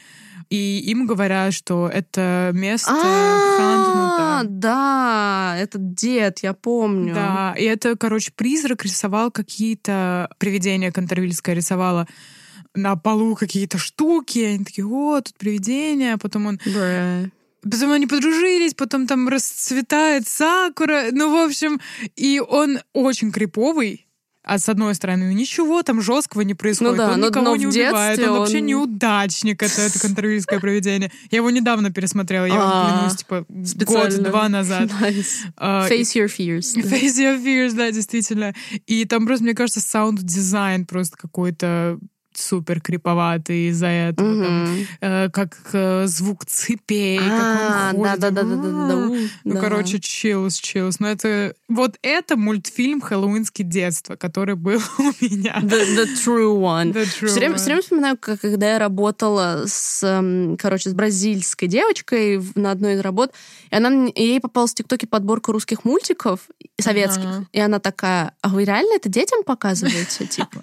и 0.50 0.80
им 0.92 1.08
говорят, 1.08 1.54
что 1.54 1.90
это 1.92 2.52
место 2.54 2.92
А, 2.94 3.58
Хантнута. 3.58 4.50
да, 4.60 5.56
этот 5.58 5.94
дед, 5.96 6.40
я 6.44 6.54
помню. 6.54 7.16
Да, 7.16 7.56
и 7.58 7.64
это, 7.64 7.96
короче, 7.96 8.32
призрак 8.36 8.84
рисовал 8.84 9.32
какие-то 9.32 10.30
привидения, 10.38 10.92
Контервильская 10.92 11.56
рисовала 11.56 12.08
на 12.76 12.96
полу 12.96 13.36
какие-то 13.36 13.78
штуки, 13.78 14.40
они 14.40 14.66
такие, 14.66 14.86
о, 14.86 15.22
тут 15.22 15.36
привидение, 15.38 16.14
а 16.14 16.18
потом 16.18 16.48
он 16.48 16.60
Бра. 16.66 17.26
Потом 17.62 17.92
они 17.92 18.08
подружились, 18.08 18.74
потом 18.74 19.08
там 19.08 19.30
расцветает 19.30 20.28
сакура. 20.28 21.06
Ну, 21.12 21.32
в 21.32 21.46
общем, 21.48 21.80
и 22.18 22.40
он 22.46 22.80
очень 22.94 23.32
криповый. 23.32 24.06
А 24.46 24.60
с 24.60 24.68
одной 24.68 24.94
стороны, 24.94 25.28
ну, 25.28 25.32
ничего 25.32 25.84
там 25.84 26.02
жесткого 26.02 26.42
не 26.42 26.54
происходит. 26.54 26.98
да, 26.98 27.14
он 27.14 27.22
но- 27.22 27.28
никого 27.30 27.46
но 27.46 27.56
не 27.56 27.66
убивает. 27.68 28.18
детстве 28.18 28.30
Он 28.30 28.40
вообще 28.40 28.58
он- 28.58 28.66
неудачник. 28.66 29.64
Это, 29.64 29.82
это 29.84 29.98
контролерское 30.02 30.60
проведение. 30.60 31.10
Я 31.32 31.38
его 31.38 31.50
недавно 31.50 31.92
пересмотрела. 31.94 32.44
Я 32.44 32.56
вам 32.56 32.70
А, 32.74 32.98
клянусь, 32.98 33.16
типа, 33.16 33.46
год-два 33.86 34.50
назад. 34.50 34.90
Nice. 35.02 35.46
А, 35.56 35.88
Face 35.88 36.14
your 36.18 36.26
fears. 36.28 36.76
Face 36.76 37.16
Your 37.22 37.42
Fears, 37.42 37.72
да, 37.74 37.90
действительно. 37.92 38.54
И 38.86 39.06
там 39.06 39.26
просто, 39.26 39.46
мне 39.46 39.54
кажется, 39.56 39.80
саунд-дизайн 39.80 40.86
просто 40.88 41.16
какой-то 41.16 41.98
супер 42.38 42.82
криповатый 42.82 43.70
из-за 43.70 43.88
этого. 43.88 44.44
Там, 44.44 44.64
Мгм. 44.64 44.88
э, 45.02 45.30
как 45.30 45.58
э, 45.74 46.08
звук 46.08 46.46
цепей, 46.46 47.20
А, 47.20 47.92
как 47.92 47.96
он 47.96 48.00
ходит. 48.00 48.20
да, 48.20 48.30
да, 48.32 48.44
да, 48.44 48.56
да, 48.56 48.56
да, 48.56 48.88
да, 48.88 48.94
А. 48.94 49.08
у, 49.10 49.14
Ну, 49.44 49.54
да. 49.54 49.60
короче, 49.60 50.00
chills, 50.00 50.56
chills. 50.56 51.00
Но 51.00 51.10
это... 51.10 51.54
Вот 51.70 51.98
это 52.02 52.36
мультфильм 52.38 53.02
«Хэллоуинский 53.02 53.64
детство», 53.64 54.16
который 54.16 54.56
был 54.56 54.82
у 55.00 55.04
меня. 55.22 55.60
The, 55.62 55.96
the 55.96 56.06
true 56.26 56.60
one. 56.60 56.94
The 56.94 57.04
true 57.06 57.28
Все 57.28 57.40
время, 57.40 57.56
one. 57.56 57.58
все 57.58 57.66
время 57.66 57.82
вспоминаю, 57.82 58.18
как, 58.20 58.42
когда 58.42 58.74
я 58.74 58.80
работала 58.80 59.64
с, 59.68 60.04
эм, 60.04 60.58
короче, 60.58 60.90
с 60.90 60.94
бразильской 60.94 61.68
девочкой 61.68 62.42
на 62.56 62.72
одной 62.72 62.94
из 62.96 63.00
работ, 63.02 63.34
и 63.72 63.76
она 63.76 64.08
ей 64.16 64.40
попалась 64.40 64.72
в 64.72 64.76
ТикТоке 64.76 65.08
подборка 65.08 65.52
русских 65.52 65.84
мультиков 65.86 66.42
советских, 66.80 67.26
Ага. 67.26 67.46
и 67.52 67.60
она 67.60 67.80
такая, 67.80 68.34
а 68.42 68.50
вы 68.50 68.64
реально 68.66 68.96
это 68.96 69.10
детям 69.10 69.44
показываете, 69.44 70.26
типа? 70.28 70.62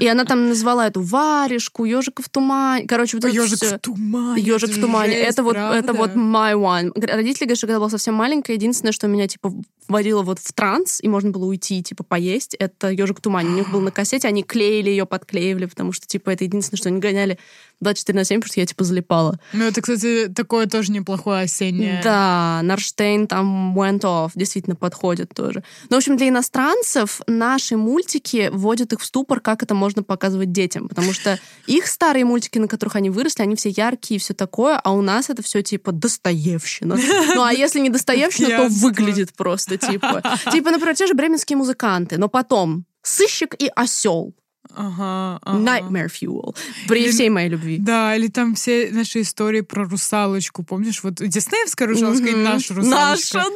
И 0.00 0.06
она 0.06 0.24
там 0.24 0.48
назвала 0.48 0.86
эту 0.86 1.02
варежку, 1.02 1.84
ежика 1.84 2.22
в 2.22 2.28
тумане. 2.28 2.86
Короче, 2.86 3.16
вот 3.18 3.24
это 3.24 3.34
Ежик 3.34 3.58
всё. 3.58 3.76
в 3.76 3.78
тумане. 3.78 4.42
Ежик 4.42 4.70
это 4.70 4.78
в 4.78 4.80
тумане. 4.80 5.12
жесть, 5.12 5.28
это 5.30 5.42
вот, 5.42 5.56
это 5.56 5.92
правда? 5.92 5.92
вот 5.92 6.10
my 6.12 6.54
one. 6.54 6.92
Родители 6.94 7.44
говорят, 7.44 7.58
что 7.58 7.66
когда 7.66 7.74
я 7.74 7.78
была 7.78 7.90
совсем 7.90 8.14
маленькая, 8.14 8.54
единственное, 8.54 8.92
что 8.92 9.06
меня 9.06 9.28
типа 9.28 9.52
вводило 9.88 10.22
вот 10.22 10.38
в 10.38 10.52
транс, 10.52 11.00
и 11.02 11.08
можно 11.08 11.30
было 11.30 11.44
уйти, 11.44 11.82
типа, 11.82 12.04
поесть, 12.04 12.54
это 12.54 12.90
ежик 12.90 13.18
в 13.18 13.20
тумане. 13.20 13.50
У 13.50 13.54
них 13.54 13.70
был 13.70 13.80
на 13.80 13.90
кассете, 13.90 14.28
они 14.28 14.42
клеили 14.42 14.88
ее, 14.90 15.06
подклеивали, 15.06 15.66
потому 15.66 15.92
что, 15.92 16.06
типа, 16.06 16.30
это 16.30 16.44
единственное, 16.44 16.78
что 16.78 16.88
они 16.88 16.98
гоняли 16.98 17.38
24 17.82 18.18
на 18.18 18.24
7, 18.24 18.40
потому 18.40 18.52
что 18.52 18.60
я, 18.60 18.66
типа, 18.66 18.84
залипала. 18.84 19.38
Ну, 19.52 19.64
это, 19.64 19.80
кстати, 19.80 20.28
такое 20.28 20.66
тоже 20.66 20.92
неплохое 20.92 21.42
осеннее. 21.42 22.00
Да, 22.02 22.60
Нарштейн 22.62 23.26
там 23.26 23.78
went 23.78 24.00
off, 24.00 24.30
действительно 24.34 24.76
подходит 24.76 25.34
тоже. 25.34 25.62
Но, 25.90 25.96
в 25.96 25.98
общем, 25.98 26.16
для 26.16 26.28
иностранцев 26.28 27.20
наши 27.26 27.76
мультики 27.76 28.50
вводят 28.52 28.92
их 28.92 29.00
в 29.00 29.04
ступор, 29.04 29.40
как 29.40 29.62
это 29.62 29.74
можно 29.74 30.02
показывать 30.02 30.52
детям, 30.52 30.88
потому 30.88 31.12
что 31.12 31.38
их 31.66 31.86
старые 31.86 32.24
мультики, 32.24 32.58
на 32.58 32.68
которых 32.68 32.96
они 32.96 33.10
выросли, 33.10 33.42
они 33.42 33.56
все 33.56 33.70
яркие 33.70 34.16
и 34.16 34.20
все 34.20 34.34
такое, 34.34 34.76
а 34.76 34.92
у 34.92 35.02
нас 35.02 35.30
это 35.30 35.42
все 35.42 35.62
типа 35.62 35.92
Достоевщина. 35.92 36.98
Ну, 37.34 37.42
а 37.42 37.52
если 37.52 37.80
не 37.80 37.88
Достоевщина, 37.88 38.48
то 38.48 38.68
выглядит 38.68 39.32
просто, 39.34 39.78
типа. 39.78 40.22
Типа, 40.52 40.70
например, 40.70 40.94
те 40.94 41.06
же 41.06 41.14
бременские 41.14 41.56
музыканты, 41.56 42.18
но 42.18 42.28
потом 42.28 42.84
сыщик 43.02 43.54
и 43.58 43.70
осел. 43.74 44.34
Ага, 44.74 45.38
ага. 45.42 45.58
Nightmare 45.58 46.08
Fuel. 46.08 46.56
При 46.88 47.02
Или- 47.04 47.10
всей 47.10 47.28
моей 47.28 47.48
любви. 47.48 47.78
Да, 47.78 48.16
или 48.16 48.28
там 48.28 48.54
все 48.54 48.90
наши 48.92 49.20
истории 49.20 49.60
про 49.60 49.84
русалочку. 49.84 50.62
Помнишь, 50.62 51.02
вот 51.02 51.14
диснеевская 51.14 51.88
русалочка 51.88 52.26
и 52.28 52.32
Мгм. 52.32 52.42
наша 52.44 52.74
русалочка. 52.74 53.38
Наша, 53.38 53.50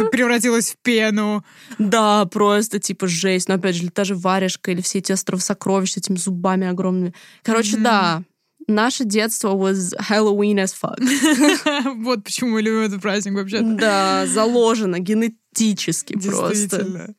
да. 0.00 0.06
Превратилась 0.10 0.70
в 0.72 0.76
пену. 0.82 1.44
Да, 1.78 2.24
просто 2.26 2.78
типа 2.80 3.06
жесть. 3.06 3.48
Но 3.48 3.54
опять 3.54 3.76
же, 3.76 3.90
та 3.90 4.04
же 4.04 4.14
варежка, 4.16 4.70
или 4.72 4.80
все 4.80 4.98
эти 4.98 5.12
остров 5.12 5.42
сокровищ 5.42 5.92
с 5.92 5.96
этими 5.98 6.16
зубами 6.16 6.66
огромными. 6.66 7.14
Короче, 7.42 7.74
Мгм. 7.74 7.82
да. 7.84 8.22
Наше 8.68 9.04
детство 9.04 9.54
was 9.54 9.92
Halloween 10.08 10.64
as 10.64 10.72
fuck. 10.80 10.96
Вот 12.02 12.24
почему 12.24 12.50
мы 12.50 12.62
любим 12.62 12.80
этот 12.80 13.02
праздник 13.02 13.34
вообще-то. 13.34 13.64
Да, 13.76 14.26
заложено 14.26 14.98
генетически 14.98 16.14
просто. 16.18 17.14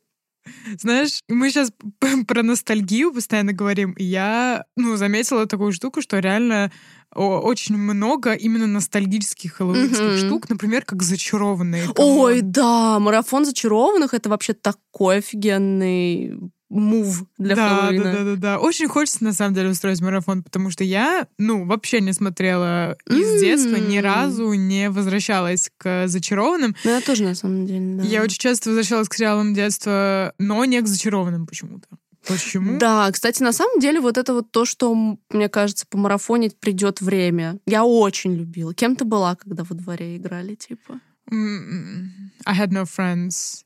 Знаешь, 0.79 1.21
мы 1.29 1.49
сейчас 1.49 1.71
про 2.27 2.43
ностальгию 2.43 3.13
постоянно 3.13 3.53
говорим. 3.53 3.91
и 3.93 4.03
Я, 4.03 4.65
ну, 4.75 4.95
заметила 4.95 5.45
такую 5.45 5.71
штуку, 5.71 6.01
что 6.01 6.19
реально 6.19 6.71
очень 7.15 7.77
много 7.77 8.34
именно 8.34 8.65
ностальгических 8.67 9.53
хэллоуинских 9.53 9.99
Мгм. 9.99 10.17
штук, 10.17 10.49
например, 10.49 10.84
как 10.84 11.03
зачарованные. 11.03 11.88
Ой, 11.95 12.41
да, 12.41 12.99
марафон 12.99 13.45
зачарованных 13.45 14.13
это 14.13 14.29
вообще 14.29 14.53
такой 14.53 15.17
офигенный 15.17 16.34
мув 16.73 17.25
для 17.38 17.55
да, 17.55 17.67
Хэллоуина. 17.69 18.03
да, 18.03 18.12
да, 18.12 18.23
да, 18.23 18.36
да. 18.36 18.59
Очень 18.59 18.88
хочется 18.88 19.23
на 19.23 19.33
самом 19.33 19.53
деле 19.53 19.69
устроить 19.69 20.01
марафон, 20.01 20.43
потому 20.43 20.69
что 20.71 20.83
я, 20.83 21.27
ну, 21.38 21.65
вообще 21.65 22.01
не 22.01 22.13
смотрела 22.13 22.97
из 23.09 23.33
М. 23.36 23.39
детства, 23.39 23.75
ни 23.75 23.97
разу 23.99 24.53
не 24.53 24.89
возвращалась 24.89 25.69
к 25.77 26.07
зачарованным. 26.07 26.75
Ну, 26.83 26.89
я 26.91 27.01
тоже 27.01 27.23
на 27.23 27.36
самом 27.36 27.65
деле, 27.65 27.97
да. 27.97 28.03
Я 28.03 28.23
очень 28.23 28.39
часто 28.39 28.69
возвращалась 28.69 29.07
к 29.09 29.13
сериалам 29.13 29.53
детства, 29.53 30.33
но 30.39 30.65
не 30.65 30.81
к 30.81 30.88
зачарованным 30.88 31.45
почему-то. 31.45 31.88
Почему? 32.27 32.79
Да, 32.79 33.12
кстати, 33.12 33.43
на 33.43 33.51
самом 33.51 33.79
деле 33.79 33.99
вот 33.99 34.17
это 34.17 34.33
вот 34.33 34.49
то, 34.49 34.63
что, 34.65 34.95
мне 35.29 35.49
кажется, 35.49 35.86
по 35.89 35.97
марафонить 35.97 36.57
придет 36.57 37.01
время. 37.01 37.57
Я 37.65 37.83
очень 37.83 38.33
любила. 38.33 38.73
Кем 38.73 38.95
ты 38.95 39.03
была, 39.03 39.36
когда 39.36 39.63
во 39.65 39.75
дворе 39.75 40.15
играли, 40.15 40.55
типа? 40.55 41.01
М, 41.29 42.31
I 42.45 42.57
had 42.57 42.69
no 42.69 42.86
friends. 42.86 43.63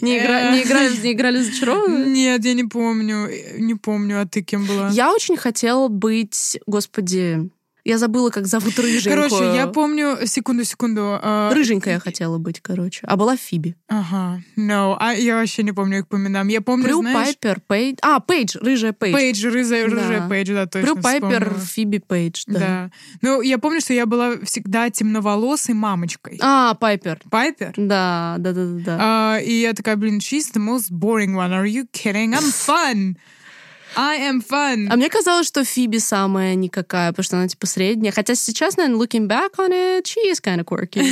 Не, 0.00 0.18
игра- 0.18 0.52
не 0.52 0.62
играли, 0.62 0.96
не 1.02 1.12
играли 1.12 1.38
в 1.40 1.44
зачарованных? 1.44 2.06
Нет, 2.08 2.44
я 2.44 2.54
не 2.54 2.64
помню. 2.64 3.28
э, 3.28 3.58
Не 3.58 3.74
помню, 3.74 4.20
а 4.20 4.26
ты 4.26 4.42
кем 4.42 4.66
была? 4.66 4.90
Я 4.90 5.12
очень 5.12 5.36
хотела 5.36 5.88
быть, 5.88 6.58
господи, 6.66 7.50
я 7.84 7.98
забыла, 7.98 8.30
как 8.30 8.46
зовут 8.46 8.78
рыженькую. 8.78 9.28
Короче, 9.28 9.54
я 9.54 9.66
помню... 9.66 10.18
Секунду, 10.26 10.64
секунду. 10.64 11.18
а, 11.22 11.52
Рыженькая 11.52 11.98
хотела 12.00 12.38
быть, 12.38 12.60
короче. 12.60 13.00
А 13.06 13.16
была 13.16 13.36
Фиби. 13.36 13.76
Ага. 13.88 14.40
No, 14.56 14.96
а 14.98 15.12
я 15.12 15.36
вообще 15.36 15.62
не 15.62 15.72
помню 15.72 15.98
их 15.98 16.08
по 16.08 16.16
именам. 16.16 16.48
Я 16.48 16.60
помню, 16.62 16.84
Прю 16.86 17.00
знаешь... 17.00 17.26
Пайпер, 17.26 17.60
Пейдж. 17.66 17.98
А, 18.02 18.20
Пейдж, 18.20 18.56
рыжая 18.60 18.92
Пейдж. 18.92 19.14
Пейдж, 19.14 19.46
рыжая, 19.46 19.86
рыжая 19.86 20.20
Да. 20.20 20.28
Пейдж, 20.28 20.52
да, 20.52 20.66
точно 20.66 20.92
Прю 20.92 21.02
Пайпер, 21.02 21.44
вспомнила. 21.44 21.66
Фиби 21.66 21.98
Пейдж, 21.98 22.42
да. 22.46 22.58
Да. 22.58 22.90
Ну, 23.20 23.40
я 23.42 23.58
помню, 23.58 23.80
что 23.80 23.92
я 23.92 24.06
была 24.06 24.38
всегда 24.44 24.88
темноволосой 24.90 25.74
мамочкой. 25.74 26.38
А, 26.40 26.74
Пайпер. 26.74 27.20
Пайпер? 27.30 27.74
Да, 27.76 28.36
да, 28.38 28.52
да, 28.52 28.64
да, 28.64 28.80
да. 28.84 28.96
А, 29.00 29.38
и 29.40 29.52
я 29.60 29.74
такая, 29.74 29.96
блин, 29.96 30.18
she's 30.18 30.52
the 30.54 30.60
most 30.60 30.90
boring 30.90 31.34
one. 31.34 31.50
Are 31.52 31.66
you 31.66 31.86
kidding? 31.92 32.32
I'm 32.32 32.50
fun. 32.66 33.16
I 33.96 34.20
am 34.28 34.42
fun. 34.46 34.88
А 34.90 34.96
мне 34.96 35.08
казалось, 35.08 35.46
что 35.46 35.64
Фиби 35.64 35.98
самая 35.98 36.54
никакая, 36.54 37.10
потому 37.10 37.24
что 37.24 37.36
она 37.36 37.48
типа 37.48 37.66
средняя. 37.66 38.12
Хотя 38.12 38.34
сейчас, 38.34 38.76
наверное, 38.76 39.00
looking 39.00 39.26
back 39.26 39.56
on 39.58 39.70
it, 39.70 40.04
she 40.04 40.30
is 40.30 40.40
kind 40.42 40.62
of 40.62 40.64
quirky. 40.64 41.04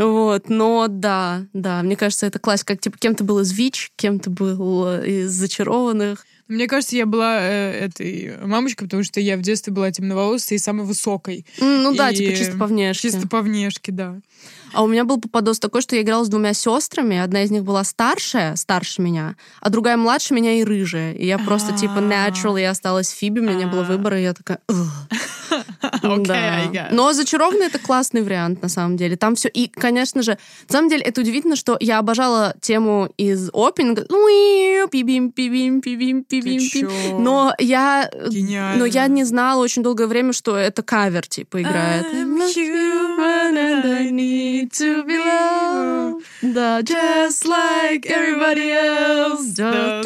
Вот, 0.10 0.48
но 0.48 0.86
да, 0.88 1.46
да, 1.52 1.82
мне 1.82 1.96
кажется, 1.96 2.26
это 2.26 2.38
классика. 2.38 2.74
Как, 2.74 2.80
типа, 2.80 2.98
кем 2.98 3.14
ты 3.14 3.24
был 3.24 3.40
из 3.40 3.52
ВИЧ, 3.52 3.92
кем 3.96 4.20
ты 4.20 4.30
был 4.30 5.02
из 5.02 5.30
зачарованных. 5.30 6.24
Мне 6.50 6.66
кажется, 6.66 6.96
я 6.96 7.06
была 7.06 7.38
э, 7.40 7.86
этой 7.86 8.36
мамочкой, 8.44 8.88
потому 8.88 9.04
что 9.04 9.20
я 9.20 9.36
в 9.36 9.40
детстве 9.40 9.72
была 9.72 9.92
темноволосой 9.92 10.56
и 10.56 10.58
самой 10.58 10.84
высокой. 10.84 11.46
Ну 11.60 11.94
да, 11.94 12.10
И 12.10 12.16
типа 12.16 12.36
чисто 12.36 12.58
по 12.58 12.66
внешке. 12.66 13.08
Чисто 13.08 13.28
по 13.28 13.40
внешке, 13.40 13.92
да. 13.92 14.18
А 14.72 14.82
у 14.82 14.86
меня 14.86 15.04
был 15.04 15.20
попадос 15.20 15.58
такой, 15.58 15.82
что 15.82 15.96
я 15.96 16.02
играла 16.02 16.24
с 16.24 16.28
двумя 16.28 16.54
сестрами. 16.54 17.18
Одна 17.18 17.42
из 17.42 17.50
них 17.50 17.64
была 17.64 17.84
старшая, 17.84 18.56
старше 18.56 19.02
меня, 19.02 19.36
а 19.60 19.70
другая 19.70 19.96
младше 19.96 20.34
меня 20.34 20.60
и 20.60 20.64
рыжая. 20.64 21.12
И 21.14 21.26
я 21.26 21.38
просто 21.38 21.76
типа 21.76 21.98
А. 21.98 22.00
naturally 22.00 22.64
осталась 22.64 23.10
Фиби, 23.10 23.40
у 23.40 23.42
меня 23.42 23.54
не 23.54 23.66
было 23.66 23.82
А. 23.82 23.84
выбора, 23.84 24.18
и 24.18 24.22
я 24.22 24.34
такая... 24.34 24.60
«Ugh». 24.68 24.86
Да. 26.30 26.88
Но 26.92 27.12
зачарованный 27.12 27.66
это 27.66 27.78
классный 27.78 28.22
вариант, 28.22 28.62
на 28.62 28.68
самом 28.68 28.96
деле. 28.96 29.16
Там 29.16 29.34
все. 29.34 29.48
И, 29.48 29.68
конечно 29.68 30.22
же, 30.22 30.38
на 30.68 30.72
самом 30.72 30.88
деле, 30.88 31.02
это 31.02 31.20
удивительно, 31.20 31.56
что 31.56 31.76
я 31.80 31.98
обожала 31.98 32.54
тему 32.60 33.12
из 33.16 33.50
опенинга. 33.52 34.06
Уиу, 34.08 34.88
Пибим, 34.88 35.32
пибим, 35.32 35.80
пибим, 35.80 36.24
пибим, 36.24 36.68
пибим. 36.68 37.22
Но 37.22 37.54
я, 37.58 38.10
Гениально. 38.28 38.78
но 38.78 38.86
я 38.86 39.06
не 39.08 39.24
знала 39.24 39.62
очень 39.62 39.82
долгое 39.82 40.06
время, 40.06 40.32
что 40.32 40.56
это 40.56 40.82
кавер, 40.82 41.26
типа, 41.26 41.62
играет. 41.62 42.06
Да, 46.42 46.80
just 46.80 47.44
like 47.46 48.06
everybody 48.06 48.70
else. 48.70 49.54
Да. 49.56 50.02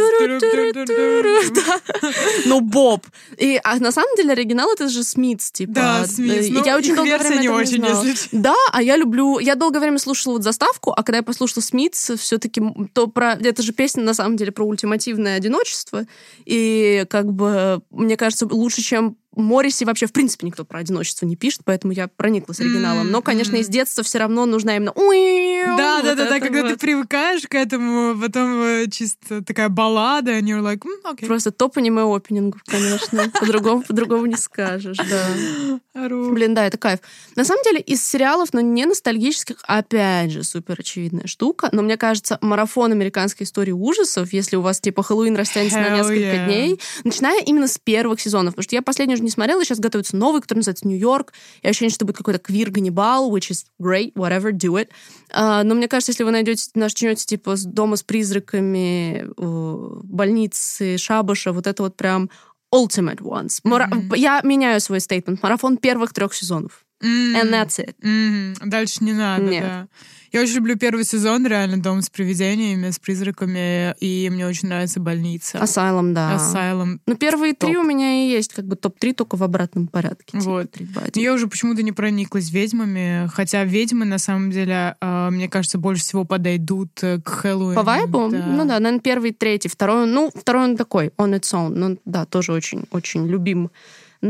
Ну, 2.46 2.60
Боб. 2.74 3.06
И 3.38 3.60
а 3.62 3.76
на 3.76 3.92
самом 3.92 4.16
деле 4.16 4.32
оригинал 4.32 4.72
это 4.72 4.88
же 4.88 5.04
Смитс, 5.04 5.50
типа. 5.50 5.72
Да, 5.72 5.83
Смитс. 6.06 6.46
И 6.46 6.50
Ну, 6.50 6.64
я 6.64 6.76
очень 6.76 6.94
долгое 6.94 7.18
время 7.18 7.40
не 7.40 7.48
очень, 7.48 7.76
знала. 7.78 8.04
если. 8.04 8.28
Да, 8.32 8.54
а 8.72 8.82
я 8.82 8.96
люблю... 8.96 9.38
Я 9.38 9.54
долгое 9.54 9.80
время 9.80 9.98
слушала 9.98 10.34
вот 10.34 10.42
заставку, 10.42 10.90
а 10.90 11.02
когда 11.02 11.18
я 11.18 11.22
послушала 11.22 11.62
Смитс, 11.62 12.12
все 12.18 12.38
таки 12.38 12.62
то 12.92 13.06
про... 13.06 13.32
Это 13.34 13.62
же 13.62 13.72
песня, 13.72 14.02
на 14.02 14.14
самом 14.14 14.36
деле, 14.36 14.52
про 14.52 14.64
ультимативное 14.64 15.36
одиночество. 15.36 16.04
И 16.44 17.04
как 17.10 17.32
бы, 17.32 17.82
мне 17.90 18.16
кажется, 18.16 18.46
лучше, 18.50 18.82
чем 18.82 19.16
Морриси 19.36 19.84
вообще, 19.84 20.06
в 20.06 20.12
принципе, 20.12 20.46
никто 20.46 20.64
про 20.64 20.80
одиночество 20.80 21.26
не 21.26 21.36
пишет, 21.36 21.62
поэтому 21.64 21.92
я 21.92 22.08
прониклась 22.08 22.60
оригиналом. 22.60 23.10
Но, 23.10 23.22
конечно, 23.22 23.56
из 23.56 23.68
детства 23.68 24.02
все 24.04 24.18
равно 24.18 24.46
нужна 24.46 24.76
именно... 24.76 24.92
Да, 25.76 26.02
да, 26.02 26.14
да, 26.14 26.28
да, 26.28 26.40
когда 26.40 26.68
ты 26.68 26.76
привыкаешь 26.76 27.42
к 27.48 27.54
этому, 27.54 28.18
потом 28.20 28.62
э, 28.62 28.86
чисто 28.90 29.42
такая 29.42 29.68
баллада, 29.68 30.32
and 30.32 30.42
you're 30.42 30.60
like, 30.60 30.84
«М, 30.84 30.92
окей. 31.04 31.26
Просто 31.26 31.50
топ 31.50 31.78
аниме 31.78 32.02
опенингов, 32.02 32.62
конечно. 32.64 33.30
По-другому, 33.40 33.82
по-другому 33.82 34.26
не 34.26 34.36
скажешь, 34.36 34.96
да. 34.96 36.08
Блин, 36.08 36.54
да, 36.54 36.66
это 36.66 36.78
кайф. 36.78 37.00
На 37.36 37.44
самом 37.44 37.62
деле, 37.64 37.80
из 37.80 38.04
сериалов, 38.04 38.52
но 38.52 38.60
не 38.60 38.84
ностальгических, 38.86 39.56
опять 39.62 40.30
же, 40.30 40.42
супер 40.42 40.76
очевидная 40.78 41.26
штука. 41.26 41.68
Но 41.72 41.82
мне 41.82 41.96
кажется, 41.96 42.38
марафон 42.40 42.92
американской 42.92 43.44
истории 43.44 43.72
ужасов, 43.72 44.32
если 44.32 44.56
у 44.56 44.60
вас, 44.60 44.80
типа, 44.80 45.02
Хэллоуин 45.02 45.36
растянется 45.36 45.78
на 45.78 45.96
несколько 45.96 46.44
дней, 46.46 46.80
начиная 47.04 47.40
именно 47.42 47.68
с 47.68 47.78
первых 47.78 48.20
сезонов. 48.20 48.54
Потому 48.54 48.64
что 48.64 48.76
я 48.76 48.82
последний 48.82 49.14
уже 49.14 49.23
не 49.24 49.30
смотрела, 49.30 49.64
сейчас 49.64 49.80
готовится 49.80 50.16
новый, 50.16 50.40
который 50.40 50.58
называется 50.58 50.86
«Нью-Йорк». 50.86 51.32
Я 51.62 51.70
ощущение, 51.70 51.92
что 51.94 52.04
будет 52.04 52.16
какой-то 52.18 52.38
квир-ганнибал, 52.40 53.34
which 53.34 53.50
is 53.50 53.64
great, 53.80 54.12
whatever, 54.14 54.52
do 54.52 54.74
it. 54.80 54.88
А, 55.32 55.62
но 55.64 55.74
мне 55.74 55.88
кажется, 55.88 56.12
если 56.12 56.22
вы 56.24 56.30
найдете, 56.30 56.70
начнете, 56.74 57.24
типа, 57.24 57.56
с 57.56 57.64
дома 57.64 57.96
с 57.96 58.02
призраками, 58.02 59.26
больницы, 60.02 60.98
шабаша, 60.98 61.52
вот 61.52 61.66
это 61.66 61.82
вот 61.82 61.96
прям 61.96 62.30
ultimate 62.74 63.20
ones. 63.20 63.60
Мара- 63.64 63.86
Мгм. 63.88 64.14
Я 64.14 64.40
меняю 64.42 64.80
свой 64.80 65.00
стейтмент. 65.00 65.42
Марафон 65.42 65.76
первых 65.76 66.12
трех 66.12 66.34
сезонов. 66.34 66.84
М. 67.02 67.36
And 67.36 67.50
that's 67.50 67.78
it. 67.84 67.94
Мгм. 68.02 68.68
Дальше 68.70 69.04
не 69.04 69.12
надо, 69.12 69.44
Нет. 69.44 69.62
да. 69.62 69.88
Я 70.34 70.40
очень 70.40 70.56
люблю 70.56 70.76
первый 70.76 71.04
сезон, 71.04 71.46
реально, 71.46 71.80
«Дом 71.80 72.02
с 72.02 72.10
привидениями», 72.10 72.90
с 72.90 72.98
призраками, 72.98 73.94
и 74.00 74.28
мне 74.30 74.48
очень 74.48 74.66
нравится 74.66 74.98
«Больница». 74.98 75.58
Asylum, 75.58 76.12
да. 76.12 76.34
Asylum. 76.34 76.98
Ну, 77.06 77.14
первые 77.14 77.54
три 77.54 77.74
Топ. 77.74 77.84
у 77.84 77.86
меня 77.86 78.24
и 78.24 78.30
есть 78.30 78.52
как 78.52 78.64
бы 78.64 78.74
топ-3, 78.74 79.14
только 79.14 79.36
в 79.36 79.44
обратном 79.44 79.86
порядке. 79.86 80.36
типа, 80.36 80.42
Вот. 80.42 80.72
три. 80.72 80.88
Но 81.14 81.22
Я 81.22 81.34
уже 81.34 81.46
почему-то 81.46 81.84
не 81.84 81.92
прониклась 81.92 82.50
ведьмами, 82.50 83.30
хотя 83.32 83.62
ведьмы, 83.62 84.06
на 84.06 84.18
самом 84.18 84.50
деле, 84.50 84.96
э, 85.00 85.28
мне 85.30 85.48
кажется, 85.48 85.78
больше 85.78 86.02
всего 86.02 86.24
подойдут 86.24 86.90
э, 87.02 87.20
к 87.20 87.28
Хэллоуину. 87.28 87.76
По 87.76 87.84
вайбу? 87.84 88.28
Да. 88.28 88.44
Ну 88.44 88.64
да, 88.64 88.80
наверное, 88.80 88.98
первый, 88.98 89.30
третий. 89.30 89.68
Второй, 89.68 90.08
ну, 90.08 90.32
второй 90.34 90.64
он 90.64 90.76
такой, 90.76 91.12
on 91.16 91.38
its 91.38 91.54
own. 91.54 91.68
Ну 91.68 91.96
да, 92.04 92.24
тоже 92.24 92.52
очень-очень 92.52 93.28
любим. 93.28 93.70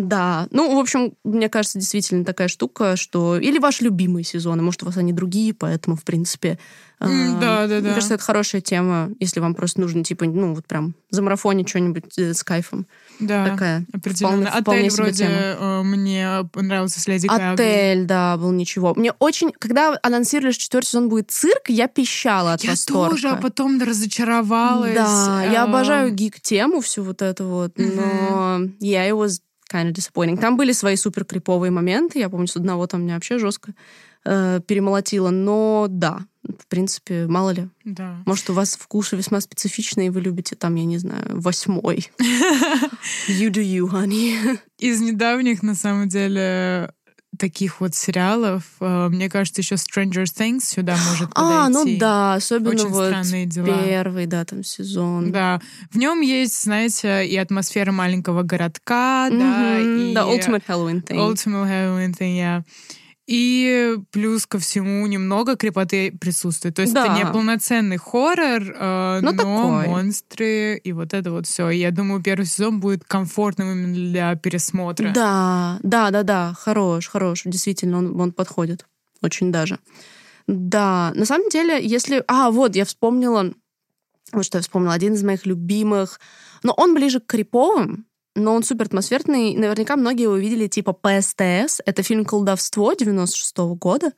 Да. 0.03 0.49
Ну, 0.51 0.75
в 0.75 0.79
общем, 0.81 1.13
мне 1.23 1.49
кажется, 1.49 1.79
действительно 1.79 2.25
такая 2.25 2.49
штука, 2.49 2.97
что... 2.97 3.37
Или 3.39 3.61
ваш 3.61 3.81
любимый 3.81 4.25
сезон, 4.25 4.61
может, 4.65 4.83
у 4.83 4.87
вас 4.87 4.97
они 4.97 5.13
другие, 5.13 5.55
поэтому, 5.55 5.95
в 5.95 6.03
принципе... 6.03 6.59
М, 7.01 7.37
а, 7.37 7.41
да, 7.41 7.67
да, 7.69 7.75
Мне 7.75 7.89
да. 7.89 7.95
кажется, 7.95 8.15
это 8.15 8.23
хорошая 8.25 8.61
тема, 8.61 9.11
если 9.21 9.39
вам 9.39 9.55
просто 9.55 9.81
нужно, 9.81 10.03
типа, 10.03 10.25
ну, 10.25 10.55
вот 10.55 10.67
прям 10.67 10.95
замарафонить 11.11 11.69
что-нибудь 11.69 12.19
э, 12.19 12.35
с 12.35 12.43
кайфом. 12.43 12.87
Да, 13.21 13.45
Такая 13.51 13.85
определенно. 13.93 14.51
вполне- 14.51 14.81
Отель 14.81 14.91
вроде 14.97 15.13
тема. 15.13 15.31
э, 15.35 15.83
мне 15.83 16.49
понравился 16.53 16.99
с 17.01 17.07
Леди 17.07 17.27
Гагой. 17.29 17.53
Отель, 17.55 18.05
да, 18.07 18.37
был 18.37 18.51
ничего. 18.53 18.95
Мне 18.95 19.13
очень... 19.21 19.53
Когда 19.59 19.97
анонсировали, 20.03 20.53
что 20.53 20.63
четвертый 20.63 20.87
сезон 20.87 21.09
будет 21.09 21.31
цирк, 21.31 21.69
я 21.69 21.87
пищала 21.89 22.55
от 22.55 22.65
Я 22.65 22.71
восторга. 22.71 23.11
тоже, 23.11 23.29
а 23.29 23.37
потом 23.37 23.81
разочаровалась. 23.81 24.95
Да, 24.95 25.45
я 25.45 25.63
А, 25.63 25.65
обожаю 25.69 26.13
гик-тему, 26.13 26.81
всю 26.81 27.03
вот 27.03 27.23
эту 27.23 27.45
вот, 27.47 27.73
но 27.77 28.61
it 28.81 29.11
was 29.13 29.41
kind 29.73 29.91
of 29.91 29.93
disappointing. 29.93 30.39
Там 30.39 30.57
были 30.57 30.73
свои 30.73 30.97
супер 30.97 31.25
криповые 31.25 31.71
моменты, 31.71 32.19
я 32.19 32.29
помню, 32.29 32.47
с 32.47 32.57
одного 32.57 32.87
там 32.87 33.03
меня 33.03 33.15
вообще 33.15 33.39
жестко 33.39 33.75
э, 34.25 34.61
перемолотила. 34.67 35.31
Но 35.31 35.87
да, 35.89 36.27
в 36.43 36.67
принципе, 36.69 37.27
мало 37.27 37.51
ли. 37.51 37.69
Да. 37.85 38.23
Может, 38.27 38.51
у 38.51 38.53
вас 38.53 38.77
вкусы 38.77 39.17
весьма 39.17 39.41
специфичные, 39.41 40.09
и 40.09 40.11
вы 40.11 40.21
любите 40.21 40.57
там, 40.57 40.75
я 40.75 40.85
не 40.85 40.99
знаю, 40.99 41.41
восьмой. 41.41 42.11
You 43.29 43.51
do 43.51 43.63
you, 43.63 43.89
honey. 43.91 44.59
Из 44.79 45.01
недавних, 45.01 45.63
на 45.63 45.75
самом 45.75 46.09
деле, 46.09 46.93
таких 47.39 47.81
вот 47.81 47.95
сериалов, 47.95 48.63
э, 48.81 49.09
мне 49.09 49.29
кажется, 49.29 49.61
еще 49.61 49.75
Stranger 49.77 50.25
Things 50.25 50.61
сюда 50.61 50.97
может 51.09 51.31
А, 51.35 51.69
ну 51.69 51.81
подойти. 51.83 51.99
да, 51.99 52.35
особенно 52.35 52.71
Очень 52.83 52.89
вот 52.89 53.07
странные 53.07 53.47
дела. 53.47 53.67
первый, 53.67 54.27
да, 54.27 54.45
там 54.45 54.63
сезон. 54.65 55.33
Да, 55.33 55.61
в 55.91 55.99
нем 55.99 56.21
есть, 56.21 56.63
знаете, 56.65 57.27
и 57.27 57.37
атмосфера 57.37 57.93
маленького 57.93 58.43
городка, 58.43 59.29
да, 59.31 59.79
Мгм, 59.81 59.99
и 60.11 60.15
Да, 60.15 60.23
Ultimate 60.23 60.63
Halloween 60.69 61.03
thing. 61.05 61.19
Ultimate 61.19 61.69
Halloween 61.69 62.13
thing, 62.17 62.37
yeah. 62.37 62.63
И 63.27 63.97
плюс 64.11 64.45
ко 64.47 64.59
всему 64.59 65.07
немного 65.07 65.57
крепоты 65.57 66.13
присутствует. 66.21 66.77
То 66.77 66.83
есть 66.83 66.93
это 66.95 67.07
Да. 67.07 67.17
не 67.17 67.25
полноценный 67.25 67.97
хоррор, 67.97 68.63
э, 68.63 69.21
Но 69.23 69.33
но, 69.33 69.37
такой. 69.37 69.89
монстры 69.89 70.77
и 70.77 70.93
вот 70.93 71.15
это 71.15 71.31
вот 71.31 71.47
все. 71.47 71.71
Я 71.71 71.91
думаю, 71.91 72.23
первый 72.23 72.45
сезон 72.45 72.81
будет 72.81 73.05
комфортным 73.05 73.73
именно 73.73 73.95
для 73.95 74.35
пересмотра. 74.37 75.11
Да, 75.15 75.79
да, 75.83 76.11
да, 76.11 76.23
да, 76.23 76.53
хорош, 76.59 77.09
хорош, 77.09 77.43
действительно, 77.47 77.99
он, 77.99 78.21
он 78.21 78.33
подходит, 78.33 78.87
очень 79.23 79.51
даже. 79.51 79.79
Да, 80.47 81.13
на 81.15 81.25
самом 81.25 81.49
деле, 81.49 81.79
если... 81.83 82.23
А, 82.29 82.51
вот, 82.51 82.77
я 82.77 82.85
вспомнила, 82.85 83.55
вот 84.33 84.45
что 84.45 84.59
я 84.59 84.63
вспомнила, 84.63 84.93
один 84.93 85.15
из 85.15 85.23
моих 85.23 85.47
любимых, 85.47 86.21
но 86.63 86.75
он 86.77 86.93
ближе 86.95 87.21
к 87.21 87.27
криповым, 87.27 88.05
но 88.35 88.55
он 88.55 88.63
супер 88.63 88.87
атмосферный. 88.87 89.55
Наверняка 89.55 89.97
многие 89.97 90.25
его 90.25 90.37
видели 90.37 90.67
типа 90.67 90.93
ПСТС. 90.93 91.81
Это 91.85 92.03
фильм 92.03 92.25
«Колдовство» 92.25 92.95
96 92.95 93.57
года. 93.79 94.13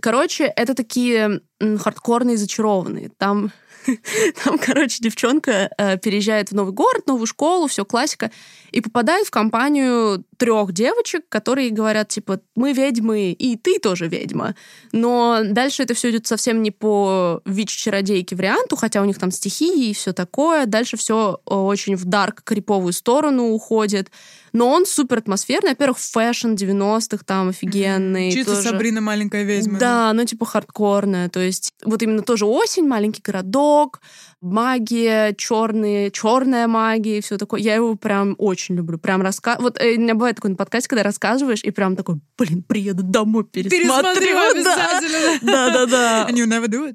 Короче, 0.00 0.44
это 0.44 0.74
такие 0.74 1.40
хардкорные 1.60 2.36
зачарованные. 2.36 3.10
Там, 3.16 3.52
там 4.44 4.58
короче, 4.58 4.98
девчонка 5.00 5.70
э, 5.76 5.98
переезжает 5.98 6.50
в 6.50 6.54
новый 6.54 6.72
город, 6.72 7.06
новую 7.06 7.26
школу, 7.26 7.66
все 7.66 7.84
классика, 7.84 8.30
и 8.70 8.80
попадает 8.80 9.26
в 9.26 9.30
компанию 9.30 10.24
трех 10.36 10.72
девочек, 10.72 11.28
которые 11.28 11.70
говорят, 11.70 12.08
типа, 12.08 12.40
мы 12.54 12.72
ведьмы, 12.72 13.32
и 13.32 13.56
ты 13.56 13.78
тоже 13.78 14.08
ведьма. 14.08 14.54
Но 14.92 15.40
дальше 15.44 15.82
это 15.82 15.94
все 15.94 16.10
идет 16.10 16.26
совсем 16.26 16.62
не 16.62 16.70
по 16.70 17.40
W.I.T.C.H.-чародейке 17.44 18.36
варианту, 18.36 18.76
хотя 18.76 19.00
у 19.02 19.04
них 19.04 19.18
там 19.18 19.30
стихии 19.30 19.90
и 19.90 19.94
все 19.94 20.12
такое. 20.12 20.66
Дальше 20.66 20.96
все 20.96 21.40
очень 21.44 21.96
в 21.96 22.04
dark 22.04 22.42
криповую 22.42 22.92
сторону 22.92 23.50
уходит. 23.50 24.10
Но 24.54 24.68
он 24.70 24.86
супер 24.86 25.18
атмосферный. 25.18 25.70
Во-первых, 25.70 25.98
fashion 25.98 26.54
90-х 26.54 27.24
там 27.26 27.48
офигенный. 27.48 28.30
Чисто 28.30 28.54
тоже. 28.54 28.68
Сабрина 28.68 29.00
маленькая 29.00 29.42
ведьма. 29.42 29.80
Да, 29.80 30.12
ну 30.12 30.24
типа 30.24 30.46
хардкорная. 30.46 31.28
То 31.28 31.40
есть 31.40 31.72
вот 31.84 32.00
именно 32.04 32.22
тоже 32.22 32.46
осень, 32.46 32.86
маленький 32.86 33.20
городок, 33.20 34.00
магия, 34.40 35.34
черные, 35.36 36.12
черная 36.12 36.68
магия 36.68 37.18
и 37.18 37.20
все 37.20 37.36
такое. 37.36 37.60
Я 37.60 37.74
его 37.74 37.96
прям 37.96 38.36
очень 38.38 38.76
люблю. 38.76 38.96
Прям 38.96 39.22
раска... 39.22 39.56
Вот 39.58 39.76
э, 39.80 39.96
у 39.96 40.00
меня 40.00 40.14
бывает 40.14 40.36
такой 40.36 40.50
на 40.50 40.56
подкасте, 40.56 40.88
когда 40.88 41.02
рассказываешь, 41.02 41.64
и 41.64 41.72
прям 41.72 41.96
такой, 41.96 42.20
блин, 42.38 42.62
приеду 42.62 43.02
домой, 43.02 43.44
пересмотрю. 43.44 43.88
Пересмотрю 43.88 44.34
Да. 44.34 44.50
обязательно. 44.50 45.38
Да-да-да. 45.42 46.28
And 46.30 46.36
you 46.36 46.46
never 46.46 46.68
do 46.68 46.88
it. 46.88 46.94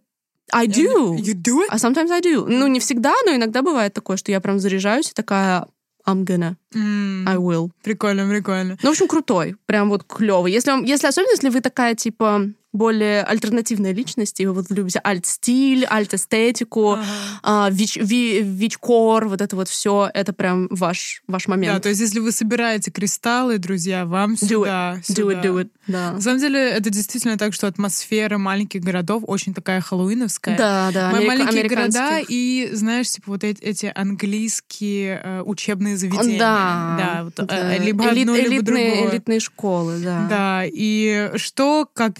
I 0.53 0.65
do. 0.67 1.15
You 1.17 1.33
do 1.33 1.61
it? 1.61 1.67
А 1.69 1.75
sometimes 1.75 2.09
I 2.09 2.21
do. 2.21 2.45
Ну, 2.47 2.67
не 2.67 2.79
всегда, 2.79 3.13
но 3.25 3.35
иногда 3.35 3.61
бывает 3.61 3.93
такое, 3.93 4.15
что 4.15 4.31
я 4.31 4.39
прям 4.39 4.59
заряжаюсь 4.59 5.11
и 5.11 5.13
такая 5.13 5.67
I'm 6.07 6.23
gonna, 6.25 6.55
М, 6.73 7.25
I 7.27 7.35
will. 7.37 7.69
Прикольно, 7.83 8.27
прикольно. 8.27 8.77
Ну, 8.81 8.89
в 8.89 8.91
общем, 8.91 9.07
крутой. 9.07 9.55
Прям 9.65 9.89
вот 9.89 10.03
клевый. 10.03 10.51
Если, 10.51 10.71
вам- 10.71 10.83
если 10.83 11.07
особенно, 11.07 11.31
если 11.31 11.49
вы 11.49 11.61
такая, 11.61 11.95
типа, 11.95 12.49
более 12.71 13.23
альтернативная 13.23 13.93
личность, 13.93 14.39
и 14.39 14.45
вы 14.45 14.53
вот 14.53 14.65
любите 14.69 15.01
альт-стиль, 15.05 15.85
альт-эстетику, 15.89 16.93
Ага. 16.93 17.03
а, 17.41 17.69
вич, 17.71 17.97
ви- 17.97 18.41
вич-кор, 18.43 19.27
вот 19.27 19.41
это 19.41 19.55
вот 19.55 19.67
все, 19.69 20.09
это 20.13 20.33
прям 20.33 20.67
ваш, 20.69 21.23
ваш 21.27 21.45
Да, 21.45 21.49
момент. 21.51 21.81
то 21.83 21.89
есть 21.89 21.99
если 22.01 22.19
вы 22.19 22.31
собираете 22.31 22.91
кристаллы, 22.91 23.57
друзья, 23.57 24.05
вам 24.05 24.33
do 24.33 24.47
сюда, 24.47 24.97
it, 24.97 25.01
do 25.01 25.27
it, 25.29 25.35
сюда. 25.37 25.41
do 25.41 25.55
it. 25.63 25.69
Да. 25.87 26.11
На 26.11 26.21
самом 26.21 26.39
деле, 26.39 26.59
это 26.69 26.91
действительно 26.91 27.37
так, 27.37 27.53
что 27.55 27.65
атмосфера 27.65 28.37
маленьких 28.37 28.81
городов 28.81 29.23
очень 29.25 29.53
такая 29.55 29.81
хэллоуиновская. 29.81 30.55
Да, 30.55 30.91
да. 30.93 31.09
Мои 31.11 31.25
америка- 31.27 31.45
маленькие 31.45 31.67
города 31.69 32.19
и, 32.27 32.69
знаешь, 32.73 33.09
типа 33.09 33.31
вот 33.31 33.43
эти, 33.43 33.61
эти 33.63 33.91
английские 33.95 35.21
э, 35.23 35.41
учебные 35.41 35.97
заведения. 35.97 36.39
Да, 36.39 36.95
Да, 36.99 37.23
вот, 37.23 37.39
э, 37.39 37.45
да. 37.45 37.77
либо 37.77 38.03
Элит- 38.05 38.21
одно, 38.29 38.35
либо 38.35 38.49
элитные, 38.55 38.91
другое. 38.91 39.11
элитные 39.11 39.39
школы, 39.39 39.99
да. 40.03 40.27
Да, 40.29 40.61
и 40.65 41.31
что, 41.37 41.89
как 41.93 42.13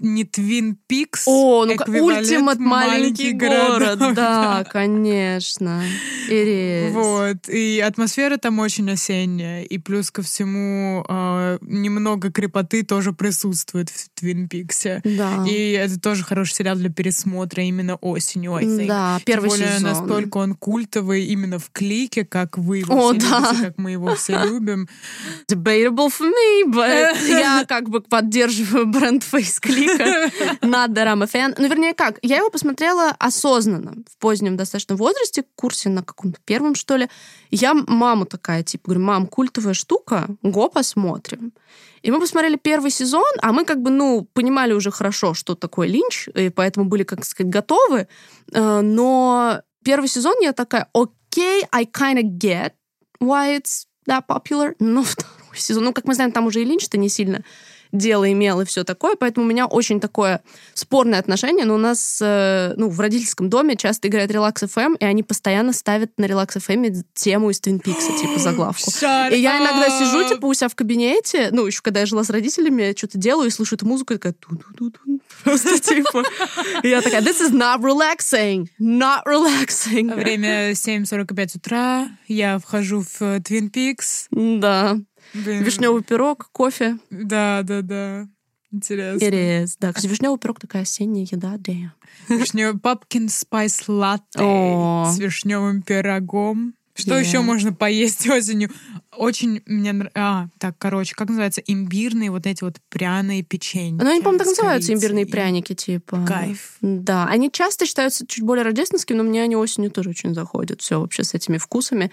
не 0.00 0.24
Твин 0.24 0.76
Пикс, 0.86 1.24
О, 1.26 1.64
ну 1.64 1.72
ультимат 1.72 2.58
маленький 2.58 3.32
маленьких 3.32 3.36
город, 3.36 3.78
городов, 3.78 4.14
да, 4.14 4.64
конечно. 4.70 5.82
Is. 6.28 6.90
Вот, 6.90 7.48
и 7.48 7.80
атмосфера 7.80 8.36
там 8.36 8.58
очень 8.58 8.90
осенняя, 8.90 9.62
и 9.62 9.78
плюс 9.78 10.10
ко 10.10 10.22
всему 10.22 11.04
э, 11.08 11.58
немного 11.62 12.30
крепоты 12.30 12.82
тоже 12.82 13.12
присутствует 13.12 13.88
в 13.90 14.08
Твин 14.14 14.48
Пиксе. 14.48 15.00
Да. 15.04 15.44
И 15.48 15.72
это 15.72 16.00
тоже 16.00 16.24
хороший 16.24 16.54
сериал 16.54 16.76
для 16.76 16.90
пересмотра 16.90 17.62
именно 17.62 17.96
осенью, 17.96 18.54
I 18.54 18.64
think. 18.64 18.86
Да, 18.86 19.20
первый 19.24 19.50
Тем 19.50 19.58
более, 19.58 19.76
сезон. 19.78 19.90
настолько 19.90 20.38
он 20.38 20.54
культовый 20.54 21.24
именно 21.26 21.58
в 21.58 21.70
клике, 21.70 22.24
как 22.24 22.58
вы 22.58 22.78
его 22.78 23.08
О, 23.08 23.12
все 23.12 23.28
да. 23.28 23.38
любите, 23.38 23.64
как 23.66 23.78
мы 23.78 23.90
его 23.92 24.14
все 24.14 24.44
любим. 24.44 24.88
Debatable 25.50 26.08
for 26.08 26.26
me, 26.26 26.72
but 26.72 27.16
я 27.28 27.64
как 27.66 27.88
бы 27.88 28.00
поддерживаю 28.00 28.86
бренд 28.86 29.22
фейс-клика. 29.22 29.85
Not 29.85 29.85
that 30.88 31.06
I'm 31.06 31.22
a 31.22 31.26
fan. 31.26 31.54
Ну, 31.58 31.68
вернее, 31.68 31.94
как? 31.94 32.18
Я 32.22 32.36
его 32.36 32.50
посмотрела 32.50 33.10
осознанно, 33.18 33.94
в 34.10 34.18
позднем 34.18 34.56
достаточно 34.56 34.96
возрасте, 34.96 35.44
курсе 35.54 35.88
на 35.88 36.02
каком-то 36.02 36.38
первом, 36.44 36.74
что 36.74 36.96
ли. 36.96 37.08
Я 37.50 37.74
маму 37.74 38.26
такая, 38.26 38.62
типа, 38.62 38.86
говорю, 38.86 39.04
мам, 39.04 39.26
культовая 39.26 39.74
штука, 39.74 40.28
го 40.42 40.68
посмотрим. 40.68 41.52
И 42.02 42.10
мы 42.10 42.20
посмотрели 42.20 42.56
первый 42.56 42.90
сезон, 42.90 43.24
а 43.42 43.52
мы 43.52 43.64
как 43.64 43.82
бы, 43.82 43.90
ну, 43.90 44.28
понимали 44.32 44.72
уже 44.72 44.90
хорошо, 44.90 45.34
что 45.34 45.54
такое 45.54 45.88
линч, 45.88 46.28
и 46.34 46.50
поэтому 46.50 46.86
были, 46.86 47.02
как 47.02 47.24
сказать, 47.24 47.52
готовы. 47.52 48.06
Э, 48.52 48.80
Но 48.80 49.60
первый 49.84 50.08
сезон 50.08 50.34
я 50.40 50.52
такая, 50.52 50.88
окей, 50.92 51.64
I 51.72 51.84
kind 51.84 52.20
of 52.20 52.38
get 52.38 52.72
why 53.20 53.58
it's 53.60 53.86
that 54.08 54.24
popular. 54.28 54.74
Но 54.78 55.02
второй 55.04 55.56
сезон, 55.56 55.84
ну, 55.84 55.92
как 55.92 56.04
мы 56.04 56.14
знаем, 56.14 56.32
там 56.32 56.46
уже 56.46 56.62
и 56.62 56.64
линч-то 56.64 56.98
не 56.98 57.08
сильно 57.08 57.42
дело 57.96 58.30
имел 58.30 58.60
и 58.60 58.64
все 58.64 58.84
такое, 58.84 59.16
поэтому 59.16 59.46
у 59.46 59.48
меня 59.48 59.66
очень 59.66 60.00
такое 60.00 60.42
спорное 60.74 61.18
отношение, 61.18 61.64
но 61.64 61.74
у 61.74 61.78
нас 61.78 62.18
э, 62.22 62.74
ну, 62.76 62.88
в 62.88 63.00
родительском 63.00 63.48
доме 63.48 63.76
часто 63.76 64.08
играет 64.08 64.30
Релакс 64.30 64.62
FM, 64.62 64.96
и 64.98 65.04
они 65.04 65.22
постоянно 65.22 65.72
ставят 65.72 66.12
на 66.18 66.26
Релакс 66.26 66.56
FM 66.56 67.04
тему 67.14 67.50
из 67.50 67.60
Твин 67.60 67.80
Пикса, 67.80 68.12
типа 68.18 68.38
заглавку. 68.38 68.90
Shut 68.90 69.32
И 69.34 69.40
я 69.40 69.58
иногда 69.58 69.88
up. 69.88 69.98
сижу, 69.98 70.28
типа, 70.28 70.46
у 70.46 70.54
себя 70.54 70.68
в 70.68 70.74
кабинете, 70.74 71.50
ну, 71.52 71.66
еще 71.66 71.80
когда 71.82 72.00
я 72.00 72.06
жила 72.06 72.24
с 72.24 72.30
родителями, 72.30 72.82
я 72.82 72.92
что-то 72.92 73.18
делаю 73.18 73.48
и 73.48 73.50
слышу 73.50 73.74
эту 73.74 73.86
музыку, 73.86 74.14
и 74.14 74.16
такая 74.16 74.32
ту-ту-ту-ту. 74.34 75.20
Просто 75.44 75.78
типа... 75.80 76.24
И 76.82 76.88
я 76.88 77.00
такая, 77.02 77.22
this 77.22 77.40
is 77.40 77.52
not 77.52 77.80
relaxing, 77.80 78.66
not 78.80 79.22
relaxing. 79.26 80.14
Время 80.14 80.72
7.45 80.72 81.56
утра, 81.56 82.08
я 82.28 82.58
вхожу 82.58 83.04
в 83.18 83.40
Твин 83.40 83.70
Пикс. 83.70 84.28
Да. 84.30 84.96
Блин, 85.44 85.62
Вишневый 85.62 86.02
пирог, 86.02 86.48
кофе. 86.52 86.98
Да, 87.10 87.62
да, 87.62 87.82
да. 87.82 88.28
Интересно. 88.72 89.24
It 89.24 89.64
is. 89.64 89.76
Да, 89.80 89.92
кстати, 89.92 90.10
вишневый 90.10 90.38
пирог 90.38 90.60
такая 90.60 90.82
осенняя 90.82 91.26
еда, 91.30 91.54
damn. 91.56 91.90
Вишневый 92.28 92.78
папкин 92.78 93.28
спайс 93.28 93.88
латте 93.88 94.38
с 94.38 95.18
вишневым 95.18 95.82
пирогом. 95.82 96.74
Что 96.96 97.14
Yeah. 97.14 97.20
еще 97.20 97.40
можно 97.40 97.72
поесть 97.72 98.26
осенью? 98.28 98.70
Очень 99.16 99.62
мне 99.66 99.92
нравится... 99.92 100.18
А, 100.18 100.48
так, 100.58 100.76
короче, 100.78 101.14
как 101.14 101.28
называется? 101.28 101.62
Имбирные 101.66 102.30
вот 102.30 102.46
эти 102.46 102.64
вот 102.64 102.76
пряные 102.88 103.42
печенья. 103.42 104.02
Ну, 104.02 104.10
они, 104.10 104.20
по-моему, 104.20 104.38
так 104.38 104.48
называются, 104.48 104.92
имбирные 104.92 105.26
пряники, 105.26 105.74
типа. 105.74 106.24
Кайф. 106.26 106.76
Да, 106.80 107.26
они 107.26 107.50
часто 107.50 107.86
считаются 107.86 108.26
чуть 108.26 108.44
более 108.44 108.64
рождественскими, 108.64 109.16
но 109.16 109.22
мне 109.24 109.42
они 109.42 109.56
осенью 109.56 109.90
тоже 109.90 110.10
очень 110.10 110.34
заходят. 110.34 110.80
Все 110.82 111.00
вообще 111.00 111.24
с 111.24 111.32
этими 111.34 111.56
вкусами. 111.58 112.10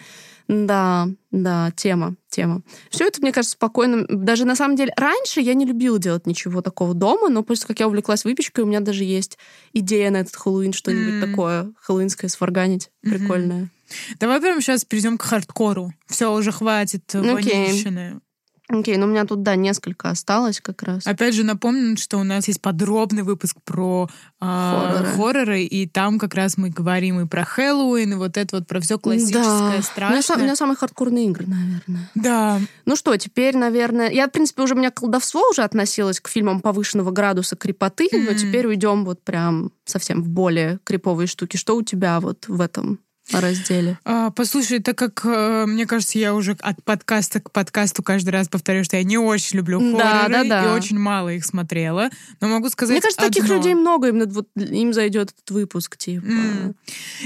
Да, 0.50 1.08
да, 1.32 1.72
тема, 1.76 2.16
тема. 2.30 2.62
Все 2.90 3.06
это, 3.08 3.22
мне 3.22 3.32
кажется, 3.32 3.54
спокойно. 3.54 4.06
Даже 4.10 4.44
на 4.46 4.56
самом 4.56 4.76
деле, 4.76 4.94
раньше 4.98 5.40
я 5.40 5.54
не 5.54 5.66
любила 5.66 5.98
делать 6.00 6.28
ничего 6.28 6.62
такого 6.62 6.94
дома, 6.94 7.30
но 7.30 7.44
после 7.44 7.68
как 7.68 7.80
я 7.80 7.88
увлеклась 7.88 8.26
выпечкой, 8.26 8.66
у 8.66 8.68
меня 8.68 8.82
даже 8.82 9.04
есть 9.06 9.38
идея 9.74 10.12
на 10.12 10.18
этот 10.18 10.36
Хэллоуин 10.36 10.74
что-нибудь 10.74 11.24
М. 11.24 11.30
такое 11.30 11.72
хэллоуинское 11.82 12.30
сварганить. 12.30 12.90
Мгм. 13.04 13.14
Прикольное. 13.18 13.70
Давай 14.20 14.40
прямо 14.40 14.62
сейчас 14.62 14.86
перейдем 14.86 15.18
к 15.18 15.24
хардкору. 15.24 15.94
Все, 16.08 16.34
уже 16.34 16.52
хватит 16.52 17.04
Окей. 17.14 17.34
ванильщины. 17.34 18.20
Окей, 18.70 18.96
ну 18.96 19.06
у 19.06 19.10
меня 19.10 19.26
тут, 19.26 19.44
да, 19.44 19.56
несколько 19.56 20.10
осталось 20.10 20.62
как 20.62 20.84
раз. 20.84 21.06
Опять 21.06 21.36
же, 21.36 21.44
напомню, 21.44 21.98
что 21.98 22.18
у 22.18 22.24
нас 22.24 22.48
есть 22.48 22.62
подробный 22.62 23.24
выпуск 23.24 23.58
про 23.66 24.10
э, 24.40 24.46
хорроры. 24.46 25.06
хорроры, 25.06 25.64
и 25.64 25.88
там 25.88 26.18
как 26.18 26.34
раз 26.34 26.58
мы 26.58 26.70
говорим 26.70 27.20
и 27.20 27.28
про 27.28 27.44
Хэллоуин, 27.44 28.14
и 28.14 28.16
вот 28.16 28.38
это 28.38 28.58
вот 28.58 28.68
про 28.68 28.80
все 28.80 28.98
классическое, 28.98 29.78
да. 29.78 29.82
страшное. 29.82 30.18
У 30.18 30.22
меня, 30.22 30.36
у 30.36 30.40
меня 30.46 30.56
самые 30.56 30.78
хардкорные 30.78 31.26
игры, 31.28 31.46
наверное. 31.46 32.10
Да. 32.16 32.60
Ну 32.86 32.96
что, 32.96 33.16
теперь, 33.18 33.58
наверное... 33.58 34.10
Я, 34.10 34.28
в 34.28 34.32
принципе, 34.32 34.64
уже 34.64 34.76
у 34.76 34.78
меня 34.78 34.92
колдовство 34.92 35.44
уже 35.52 35.64
относилось 35.64 36.22
к 36.22 36.30
фильмам 36.30 36.62
повышенного 36.62 37.12
градуса 37.12 37.58
крепоты, 37.58 38.06
mm-hmm. 38.06 38.26
но 38.26 38.34
теперь 38.34 38.66
уйдем 38.66 39.04
вот 39.04 39.22
прям 39.24 39.72
совсем 39.84 40.24
в 40.24 40.30
более 40.30 40.80
криповые 40.86 41.28
штуки. 41.28 41.58
Что 41.58 41.76
у 41.76 41.84
тебя 41.84 42.22
вот 42.22 42.48
в 42.48 42.62
этом 42.62 43.00
разделе. 43.32 43.98
А, 44.06 44.32
послушай, 44.32 44.80
так 44.80 44.98
как, 44.98 45.22
э, 45.24 45.66
мне 45.66 45.86
кажется, 45.86 46.20
я 46.20 46.34
уже 46.34 46.56
от 46.60 46.84
подкаста 46.84 47.40
к 47.40 47.52
подкасту 47.52 48.04
каждый 48.04 48.30
раз 48.30 48.48
повторю, 48.50 48.84
что 48.84 48.98
я 48.98 49.04
не 49.04 49.18
очень 49.18 49.58
люблю 49.58 49.80
хорроры 49.80 50.30
да, 50.30 50.44
да, 50.44 50.66
и 50.66 50.68
очень 50.78 51.00
мало 51.00 51.30
их 51.30 51.46
смотрела, 51.46 52.10
но 52.42 52.48
могу 52.48 52.70
сказать 52.70 52.94
Мне 52.94 53.02
кажется, 53.02 53.26
одно. 53.26 53.34
таких 53.34 53.50
людей 53.50 53.74
много, 53.76 54.10
именно 54.10 54.26
вот 54.26 54.48
им 54.56 54.94
зайдет 54.94 55.32
этот 55.32 55.52
выпуск, 55.52 55.98
типа. 55.98 56.26
Mm. 56.26 56.76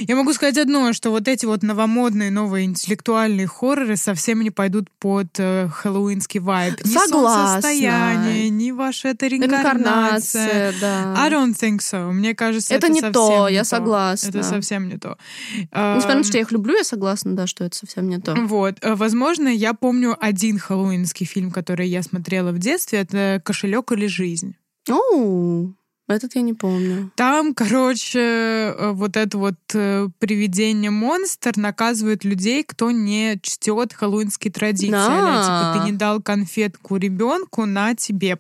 Я 0.07 0.15
могу 0.15 0.33
сказать 0.33 0.57
одно, 0.57 0.93
что 0.93 1.09
вот 1.09 1.27
эти 1.27 1.45
вот 1.45 1.63
новомодные, 1.63 2.31
новые 2.31 2.65
интеллектуальные 2.65 3.47
хорроры 3.47 3.97
совсем 3.97 4.41
не 4.41 4.51
пойдут 4.51 4.89
под 4.99 5.27
э, 5.39 5.67
хэллоуинский 5.69 6.39
вайб. 6.39 6.83
Ни 6.85 6.93
Согласна. 6.93 7.61
состояние, 7.61 8.49
ни 8.49 8.71
ваша 8.71 9.09
это 9.09 9.27
реинкарнация. 9.27 10.45
реинкарнация 10.45 10.73
да. 10.79 11.13
I 11.17 11.29
don't 11.29 11.53
think 11.53 11.79
so. 11.79 12.11
Мне 12.11 12.35
кажется, 12.35 12.73
это, 12.73 12.87
это 12.87 12.93
не 12.93 13.01
то, 13.01 13.49
не 13.49 13.55
я 13.55 13.63
то. 13.63 13.69
согласна. 13.69 14.29
Это 14.29 14.43
совсем 14.43 14.87
не 14.87 14.97
то. 14.97 15.17
Несмотря 15.95 16.17
на 16.17 16.23
то, 16.23 16.27
что 16.27 16.38
я 16.38 16.41
их 16.41 16.51
люблю, 16.51 16.75
я 16.75 16.83
согласна, 16.83 17.35
да, 17.35 17.47
что 17.47 17.63
это 17.63 17.75
совсем 17.75 18.09
не 18.09 18.19
то. 18.19 18.35
Вот. 18.35 18.77
Э, 18.81 18.95
возможно, 18.95 19.47
я 19.47 19.73
помню 19.73 20.15
один 20.19 20.59
хэллоуинский 20.59 21.25
фильм, 21.25 21.51
который 21.51 21.88
я 21.88 22.03
смотрела 22.03 22.51
в 22.51 22.59
детстве. 22.59 22.99
Это 22.99 23.41
«Кошелек 23.43 23.91
или 23.91 24.07
жизнь». 24.07 24.55
Оу, 24.89 25.75
этот 26.07 26.35
я 26.35 26.41
не 26.41 26.53
помню. 26.53 27.11
Там, 27.15 27.53
короче, 27.53 28.19
э, 28.19 28.91
вот 28.91 29.17
это 29.17 29.37
вот 29.37 29.55
э, 29.73 30.07
привидение-монстр 30.19 31.57
наказывает 31.57 32.23
людей, 32.23 32.63
кто 32.63 32.91
не 32.91 33.37
чтет 33.41 33.93
хэллоуинские 33.93 34.51
традиции. 34.51 34.91
Да. 34.91 35.43
Типа, 35.43 35.79
ты 35.79 35.91
не 35.91 35.97
дал 35.97 36.21
конфетку 36.21 36.95
ребенку, 36.95 37.65
на 37.65 37.93
тебе. 37.95 38.39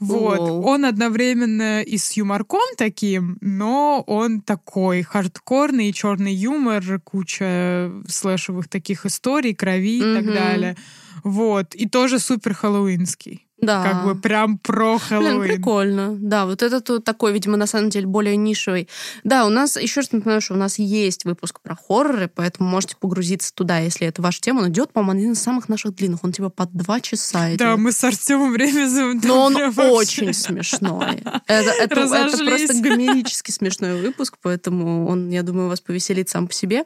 Вот. 0.00 0.38
Он 0.40 0.84
одновременно 0.84 1.82
и 1.82 1.96
с 1.96 2.12
юморком 2.12 2.60
таким, 2.76 3.38
но 3.40 4.02
он 4.06 4.40
такой 4.40 5.02
хардкорный, 5.02 5.92
черный 5.92 6.34
юмор, 6.34 7.00
куча 7.02 7.90
слэшевых 8.06 8.68
таких 8.68 9.06
историй, 9.06 9.54
крови 9.54 9.98
и 9.98 10.14
так 10.14 10.26
далее. 10.26 10.76
Вот. 11.24 11.74
И 11.74 11.88
тоже 11.88 12.18
супер 12.18 12.54
хэллоуинский. 12.54 13.47
Да. 13.60 13.82
Как 13.82 14.04
бы 14.04 14.14
прям 14.14 14.58
про 14.58 14.98
Хэллоуин. 14.98 15.40
Блин, 15.40 15.56
прикольно. 15.56 16.16
Да, 16.18 16.46
вот 16.46 16.62
этот 16.62 16.88
вот 16.88 17.04
такой, 17.04 17.32
видимо, 17.32 17.56
на 17.56 17.66
самом 17.66 17.90
деле 17.90 18.06
более 18.06 18.36
нишевый. 18.36 18.88
Да, 19.24 19.46
у 19.46 19.48
нас, 19.48 19.76
еще 19.76 20.00
раз 20.00 20.12
напоминаю, 20.12 20.40
что 20.40 20.54
у 20.54 20.56
нас 20.56 20.78
есть 20.78 21.24
выпуск 21.24 21.60
про 21.60 21.74
хорроры, 21.74 22.30
поэтому 22.32 22.68
можете 22.68 22.96
погрузиться 22.96 23.52
туда, 23.52 23.78
если 23.78 24.06
это 24.06 24.22
ваша 24.22 24.40
тема. 24.40 24.60
Он 24.60 24.68
идет, 24.68 24.92
по-моему, 24.92 25.20
один 25.20 25.32
из 25.32 25.42
самых 25.42 25.68
наших 25.68 25.94
длинных. 25.94 26.22
Он 26.22 26.32
типа 26.32 26.50
по 26.50 26.66
два 26.66 27.00
часа 27.00 27.48
идет. 27.48 27.58
Да, 27.58 27.76
мы 27.76 27.90
с 27.90 28.02
Артемом 28.04 28.52
время. 28.52 28.88
Но 29.24 29.46
он 29.46 29.56
очень 29.56 30.32
смешной. 30.32 31.22
Это, 31.46 31.70
это, 31.70 32.00
это 32.00 32.38
просто 32.44 32.74
гомерически 32.80 33.50
смешной 33.50 34.00
выпуск, 34.00 34.36
поэтому 34.40 35.08
он, 35.08 35.30
я 35.30 35.42
думаю, 35.42 35.68
вас 35.68 35.80
повеселит 35.80 36.28
сам 36.28 36.46
по 36.46 36.52
себе. 36.52 36.84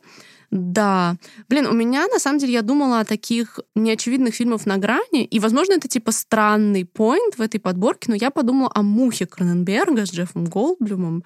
Да. 0.53 1.17
Блин, 1.49 1.67
у 1.67 1.73
меня, 1.73 2.07
на 2.09 2.19
самом 2.19 2.39
деле, 2.39 2.53
я 2.53 2.63
думала 2.63 3.01
о 3.01 3.05
таких 3.07 3.59
неочевидных 3.75 4.35
фильмах 4.35 4.67
на 4.67 4.77
грани, 4.77 5.25
и, 5.25 5.41
возможно, 5.41 5.73
это, 5.73 5.89
типа, 5.89 6.13
странный 6.13 6.85
поинт 6.85 7.39
в 7.39 7.41
этой 7.41 7.59
подборке, 7.59 8.11
но 8.11 8.15
я 8.15 8.31
подумала 8.31 8.71
о 8.75 8.83
«Мухе» 8.83 9.25
Кроненберга 9.25 10.05
с 10.05 10.13
Джеффом 10.13 10.45
Голдблюмом. 10.45 11.25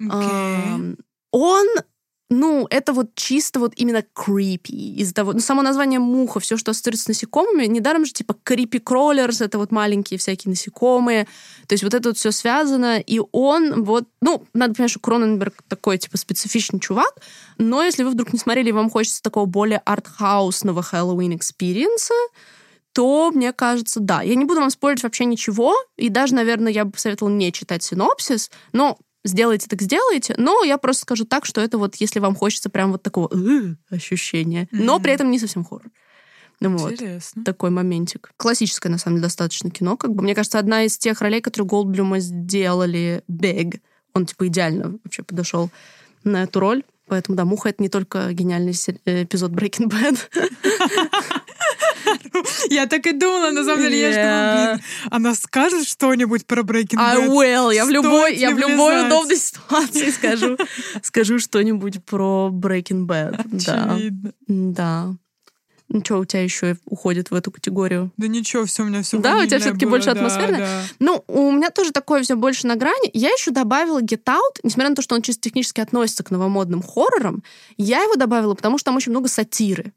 Okay. 0.00 0.96
Он 1.32 1.66
ну, 2.30 2.68
это 2.70 2.92
вот 2.92 3.16
чисто 3.16 3.58
вот 3.58 3.72
именно 3.74 4.04
creepy. 4.14 4.94
Из-за 4.98 5.12
того, 5.12 5.32
ну, 5.32 5.40
само 5.40 5.62
название 5.62 5.98
муха, 5.98 6.38
все, 6.38 6.56
что 6.56 6.70
ассоциируется 6.70 7.06
с 7.06 7.08
насекомыми, 7.08 7.66
недаром 7.66 8.06
же 8.06 8.12
типа 8.12 8.36
creepy 8.44 8.80
crawlers, 8.80 9.44
это 9.44 9.58
вот 9.58 9.72
маленькие 9.72 10.16
всякие 10.18 10.50
насекомые. 10.50 11.24
То 11.66 11.72
есть 11.72 11.82
вот 11.82 11.92
это 11.92 12.10
вот 12.10 12.18
все 12.18 12.30
связано, 12.30 13.00
и 13.00 13.20
он 13.32 13.82
вот, 13.82 14.04
ну, 14.20 14.46
надо 14.54 14.74
понимать, 14.74 14.92
что 14.92 15.00
Кроненберг 15.00 15.54
такой 15.66 15.98
типа 15.98 16.16
специфичный 16.18 16.78
чувак, 16.78 17.12
но 17.58 17.82
если 17.82 18.04
вы 18.04 18.10
вдруг 18.10 18.32
не 18.32 18.38
смотрели, 18.38 18.68
и 18.68 18.72
вам 18.72 18.90
хочется 18.90 19.22
такого 19.22 19.46
более 19.46 19.78
артхаусного 19.78 20.82
Halloween 20.82 21.34
experience 21.34 22.01
а, 22.01 22.14
то, 22.92 23.32
мне 23.32 23.52
кажется, 23.52 23.98
да. 23.98 24.22
Я 24.22 24.36
не 24.36 24.44
буду 24.44 24.60
вам 24.60 24.70
спойлерить 24.70 25.02
вообще 25.02 25.24
ничего, 25.24 25.74
и 25.96 26.08
даже, 26.08 26.34
наверное, 26.34 26.72
я 26.72 26.84
бы 26.84 26.92
посоветовала 26.92 27.32
не 27.32 27.52
читать 27.52 27.82
синопсис, 27.82 28.50
но 28.72 28.98
сделайте 29.24 29.66
так 29.68 29.82
сделайте, 29.82 30.34
но 30.36 30.62
я 30.64 30.78
просто 30.78 31.02
скажу 31.02 31.24
так, 31.24 31.44
что 31.44 31.60
это 31.60 31.78
вот 31.78 31.96
если 31.96 32.20
вам 32.20 32.34
хочется 32.34 32.70
прям 32.70 32.92
вот 32.92 33.02
такого 33.02 33.30
ощущения, 33.90 34.68
но 34.72 34.98
при 35.00 35.12
этом 35.12 35.30
не 35.30 35.38
совсем 35.38 35.64
хоррор. 35.64 35.90
Ну, 36.60 36.76
вот. 36.76 37.00
Такой 37.42 37.70
моментик. 37.70 38.32
Классическое, 38.36 38.92
на 38.92 38.98
самом 38.98 39.16
деле, 39.16 39.22
достаточно 39.22 39.70
кино. 39.70 39.96
Как 39.96 40.14
бы, 40.14 40.22
мне 40.22 40.34
кажется, 40.34 40.58
одна 40.58 40.84
из 40.84 40.98
тех 40.98 41.22
ролей, 41.22 41.40
которые 41.40 41.66
Голдблюма 41.66 42.20
сделали 42.20 43.22
big. 43.28 43.80
Он, 44.12 44.26
типа, 44.26 44.46
идеально 44.48 44.98
вообще 45.02 45.22
подошел 45.22 45.70
на 46.22 46.42
эту 46.42 46.60
роль. 46.60 46.82
Поэтому, 47.10 47.36
да, 47.36 47.44
«Муха»— 47.44 47.68
это 47.70 47.82
не 47.82 47.88
только 47.88 48.32
гениальный 48.32 48.70
эпизод 48.70 49.50
Breaking 49.50 49.88
Bad. 49.88 50.16
Я 52.70 52.86
так 52.86 53.06
и 53.06 53.12
думала, 53.12 53.50
на 53.50 53.64
самом 53.64 53.82
деле, 53.82 54.00
я 54.00 54.72
блин, 54.74 54.84
она 55.10 55.34
скажет 55.34 55.86
что-нибудь 55.86 56.46
про 56.46 56.62
Breaking 56.62 56.96
Bad. 56.96 56.98
I 56.98 57.28
will. 57.28 57.74
Я 57.74 57.84
в 57.84 57.90
любой, 57.90 58.36
я 58.36 58.54
в 58.54 58.58
любой 58.58 59.06
удобной 59.06 59.36
ситуации 59.36 60.10
скажу, 60.10 60.56
скажу 61.02 61.38
что-нибудь 61.40 62.02
про 62.04 62.50
Breaking 62.52 63.06
Bad. 63.06 63.44
Да. 63.66 63.98
Да. 64.46 65.14
Ну, 65.92 66.02
что 66.04 66.18
у 66.18 66.24
тебя 66.24 66.42
еще 66.44 66.76
уходит 66.86 67.32
в 67.32 67.34
эту 67.34 67.50
категорию? 67.50 68.12
Да 68.16 68.28
ничего, 68.28 68.64
все 68.64 68.84
у 68.84 68.86
меня 68.86 69.02
все 69.02 69.18
Да, 69.18 69.38
у 69.38 69.44
тебя 69.44 69.58
все-таки 69.58 69.86
больше 69.86 70.10
атмосферно. 70.10 70.58
Да, 70.58 70.64
да. 70.64 70.82
Ну, 71.00 71.24
у 71.26 71.50
меня 71.50 71.70
тоже 71.70 71.90
такое 71.90 72.22
все 72.22 72.36
больше 72.36 72.68
на 72.68 72.76
грани. 72.76 73.10
Я 73.12 73.30
еще 73.30 73.50
добавила 73.50 74.00
Get 74.00 74.22
Out, 74.24 74.60
несмотря 74.62 74.90
на 74.90 74.94
то, 74.94 75.02
что 75.02 75.16
он 75.16 75.22
чисто 75.22 75.42
технически 75.42 75.80
относится 75.80 76.22
к 76.22 76.30
новомодным 76.30 76.80
хоррорам, 76.80 77.42
я 77.76 78.02
его 78.02 78.14
добавила, 78.14 78.54
потому 78.54 78.78
что 78.78 78.86
там 78.86 78.96
очень 78.96 79.10
много 79.10 79.28
сатиры. 79.28 79.92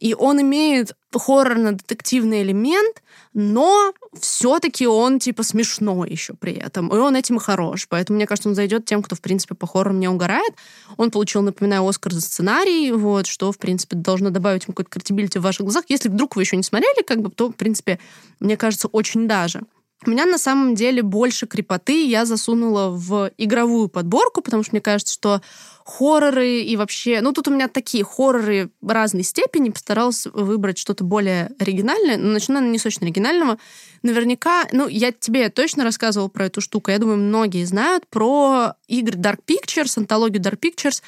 И 0.00 0.14
он 0.14 0.40
имеет 0.40 0.92
хоррорно-детективный 1.12 2.42
элемент, 2.42 3.02
но 3.32 3.92
все-таки 4.20 4.86
он 4.86 5.18
типа 5.18 5.42
смешной 5.42 6.10
еще 6.10 6.34
при 6.34 6.52
этом. 6.52 6.88
И 6.88 6.96
он 6.96 7.16
этим 7.16 7.38
хорош. 7.38 7.86
Поэтому, 7.88 8.16
мне 8.16 8.26
кажется, 8.26 8.48
он 8.48 8.54
зайдет 8.54 8.84
тем, 8.84 9.02
кто, 9.02 9.16
в 9.16 9.20
принципе, 9.20 9.54
по 9.54 9.66
хоррорам 9.66 10.00
не 10.00 10.08
угорает. 10.08 10.52
Он 10.96 11.10
получил, 11.10 11.42
напоминаю, 11.42 11.86
Оскар 11.86 12.12
за 12.12 12.20
сценарий, 12.20 12.92
вот, 12.92 13.26
что, 13.26 13.52
в 13.52 13.58
принципе, 13.58 13.96
должно 13.96 14.30
добавить 14.30 14.64
ему 14.64 14.74
какой-то 14.74 14.90
кредибилити 14.90 15.38
в 15.38 15.42
ваших 15.42 15.62
глазах. 15.62 15.84
Если 15.88 16.08
вдруг 16.08 16.36
вы 16.36 16.42
еще 16.42 16.56
не 16.56 16.62
смотрели, 16.62 17.02
как 17.02 17.20
бы, 17.20 17.30
то, 17.30 17.50
в 17.50 17.54
принципе, 17.54 17.98
мне 18.40 18.56
кажется, 18.56 18.88
очень 18.88 19.28
даже. 19.28 19.62
У 20.06 20.10
меня 20.10 20.26
на 20.26 20.38
самом 20.38 20.74
деле 20.74 21.02
больше 21.02 21.46
крепоты 21.46 22.06
я 22.06 22.24
засунула 22.24 22.90
в 22.90 23.30
игровую 23.38 23.88
подборку, 23.88 24.42
потому 24.42 24.62
что 24.62 24.72
мне 24.72 24.80
кажется, 24.80 25.14
что 25.14 25.40
хорроры 25.84 26.60
и 26.60 26.76
вообще... 26.76 27.20
Ну, 27.20 27.32
тут 27.32 27.48
у 27.48 27.50
меня 27.50 27.68
такие 27.68 28.04
хорроры 28.04 28.70
разной 28.82 29.22
степени. 29.22 29.70
Постаралась 29.70 30.26
выбрать 30.26 30.78
что-то 30.78 31.04
более 31.04 31.50
оригинальное. 31.58 32.16
Но 32.16 32.32
начну, 32.32 32.54
наверное, 32.54 32.72
не 32.72 32.78
с 32.78 32.86
очень 32.86 33.02
оригинального. 33.02 33.58
Наверняка... 34.02 34.66
Ну, 34.72 34.88
я 34.88 35.12
тебе 35.12 35.48
точно 35.50 35.84
рассказывала 35.84 36.28
про 36.28 36.46
эту 36.46 36.60
штуку. 36.60 36.90
Я 36.90 36.98
думаю, 36.98 37.18
многие 37.18 37.64
знают 37.64 38.06
про 38.08 38.74
игры 38.88 39.18
Dark 39.18 39.40
Pictures, 39.46 39.92
антологию 39.96 40.42
Dark 40.42 40.58
Pictures. 40.58 41.02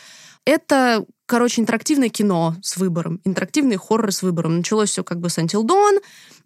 Это 0.44 1.04
короче, 1.26 1.60
интерактивное 1.60 2.08
кино 2.08 2.54
с 2.62 2.76
выбором, 2.76 3.20
интерактивный 3.24 3.76
хоррор 3.76 4.12
с 4.12 4.22
выбором. 4.22 4.58
Началось 4.58 4.90
все 4.90 5.04
как 5.04 5.20
бы 5.20 5.28
с 5.28 5.38
Until 5.38 5.64
Dawn, 5.64 6.00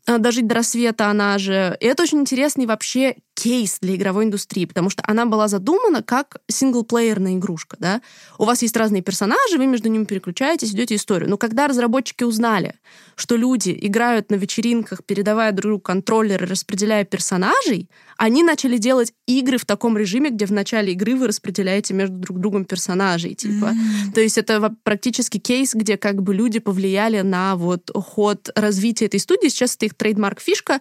«Дожить 0.06 0.46
до 0.46 0.56
рассвета» 0.56 1.08
она 1.08 1.38
же. 1.38 1.76
И 1.80 1.86
это 1.86 2.02
очень 2.02 2.20
интересный 2.20 2.66
вообще 2.66 3.16
кейс 3.34 3.78
для 3.80 3.94
игровой 3.94 4.24
индустрии, 4.24 4.66
потому 4.66 4.90
что 4.90 5.02
она 5.06 5.24
была 5.24 5.48
задумана 5.48 6.02
как 6.02 6.38
синглплеерная 6.48 7.36
игрушка, 7.36 7.76
да. 7.80 8.02
У 8.38 8.44
вас 8.44 8.60
есть 8.60 8.76
разные 8.76 9.02
персонажи, 9.02 9.56
вы 9.56 9.66
между 9.66 9.88
ними 9.88 10.04
переключаетесь, 10.04 10.72
идете 10.72 10.96
историю. 10.96 11.30
Но 11.30 11.38
когда 11.38 11.66
разработчики 11.66 12.22
узнали, 12.22 12.74
что 13.14 13.36
люди 13.36 13.76
играют 13.80 14.30
на 14.30 14.34
вечеринках, 14.34 15.04
передавая 15.04 15.52
друг 15.52 15.70
другу 15.70 15.80
контроллеры, 15.80 16.46
распределяя 16.46 17.04
персонажей, 17.04 17.88
они 18.18 18.42
начали 18.42 18.76
делать 18.76 19.14
игры 19.26 19.56
в 19.56 19.64
таком 19.64 19.96
режиме, 19.96 20.28
где 20.28 20.44
в 20.44 20.52
начале 20.52 20.92
игры 20.92 21.16
вы 21.16 21.28
распределяете 21.28 21.94
между 21.94 22.16
друг 22.16 22.40
другом 22.40 22.66
персонажей, 22.66 23.34
типа. 23.34 23.72
Mm-hmm. 23.72 24.12
То 24.14 24.20
есть 24.20 24.36
это 24.36 24.74
практически 24.82 25.38
кейс, 25.38 25.74
где 25.74 25.96
как 25.96 26.22
бы 26.22 26.34
люди 26.34 26.58
повлияли 26.58 27.22
на 27.22 27.56
вот 27.56 27.90
ход 27.94 28.50
развития 28.54 29.06
этой 29.06 29.20
студии. 29.20 29.48
Сейчас 29.48 29.76
это 29.76 29.86
их 29.90 29.96
трейдмарк-фишка. 29.96 30.80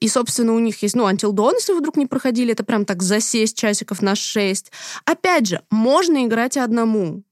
И, 0.00 0.08
собственно, 0.08 0.54
у 0.54 0.58
них 0.58 0.82
есть, 0.82 0.96
ну, 0.96 1.08
Dawn, 1.08 1.54
если 1.54 1.72
вы 1.72 1.78
вдруг 1.78 1.96
не 1.96 2.06
проходили, 2.06 2.52
это 2.52 2.64
прям 2.64 2.84
так 2.84 3.02
засесть 3.02 3.56
часиков 3.56 4.02
на 4.02 4.14
6. 4.14 4.72
Опять 5.04 5.46
же, 5.46 5.60
можно 5.70 6.24
играть 6.24 6.56
одному. 6.56 7.22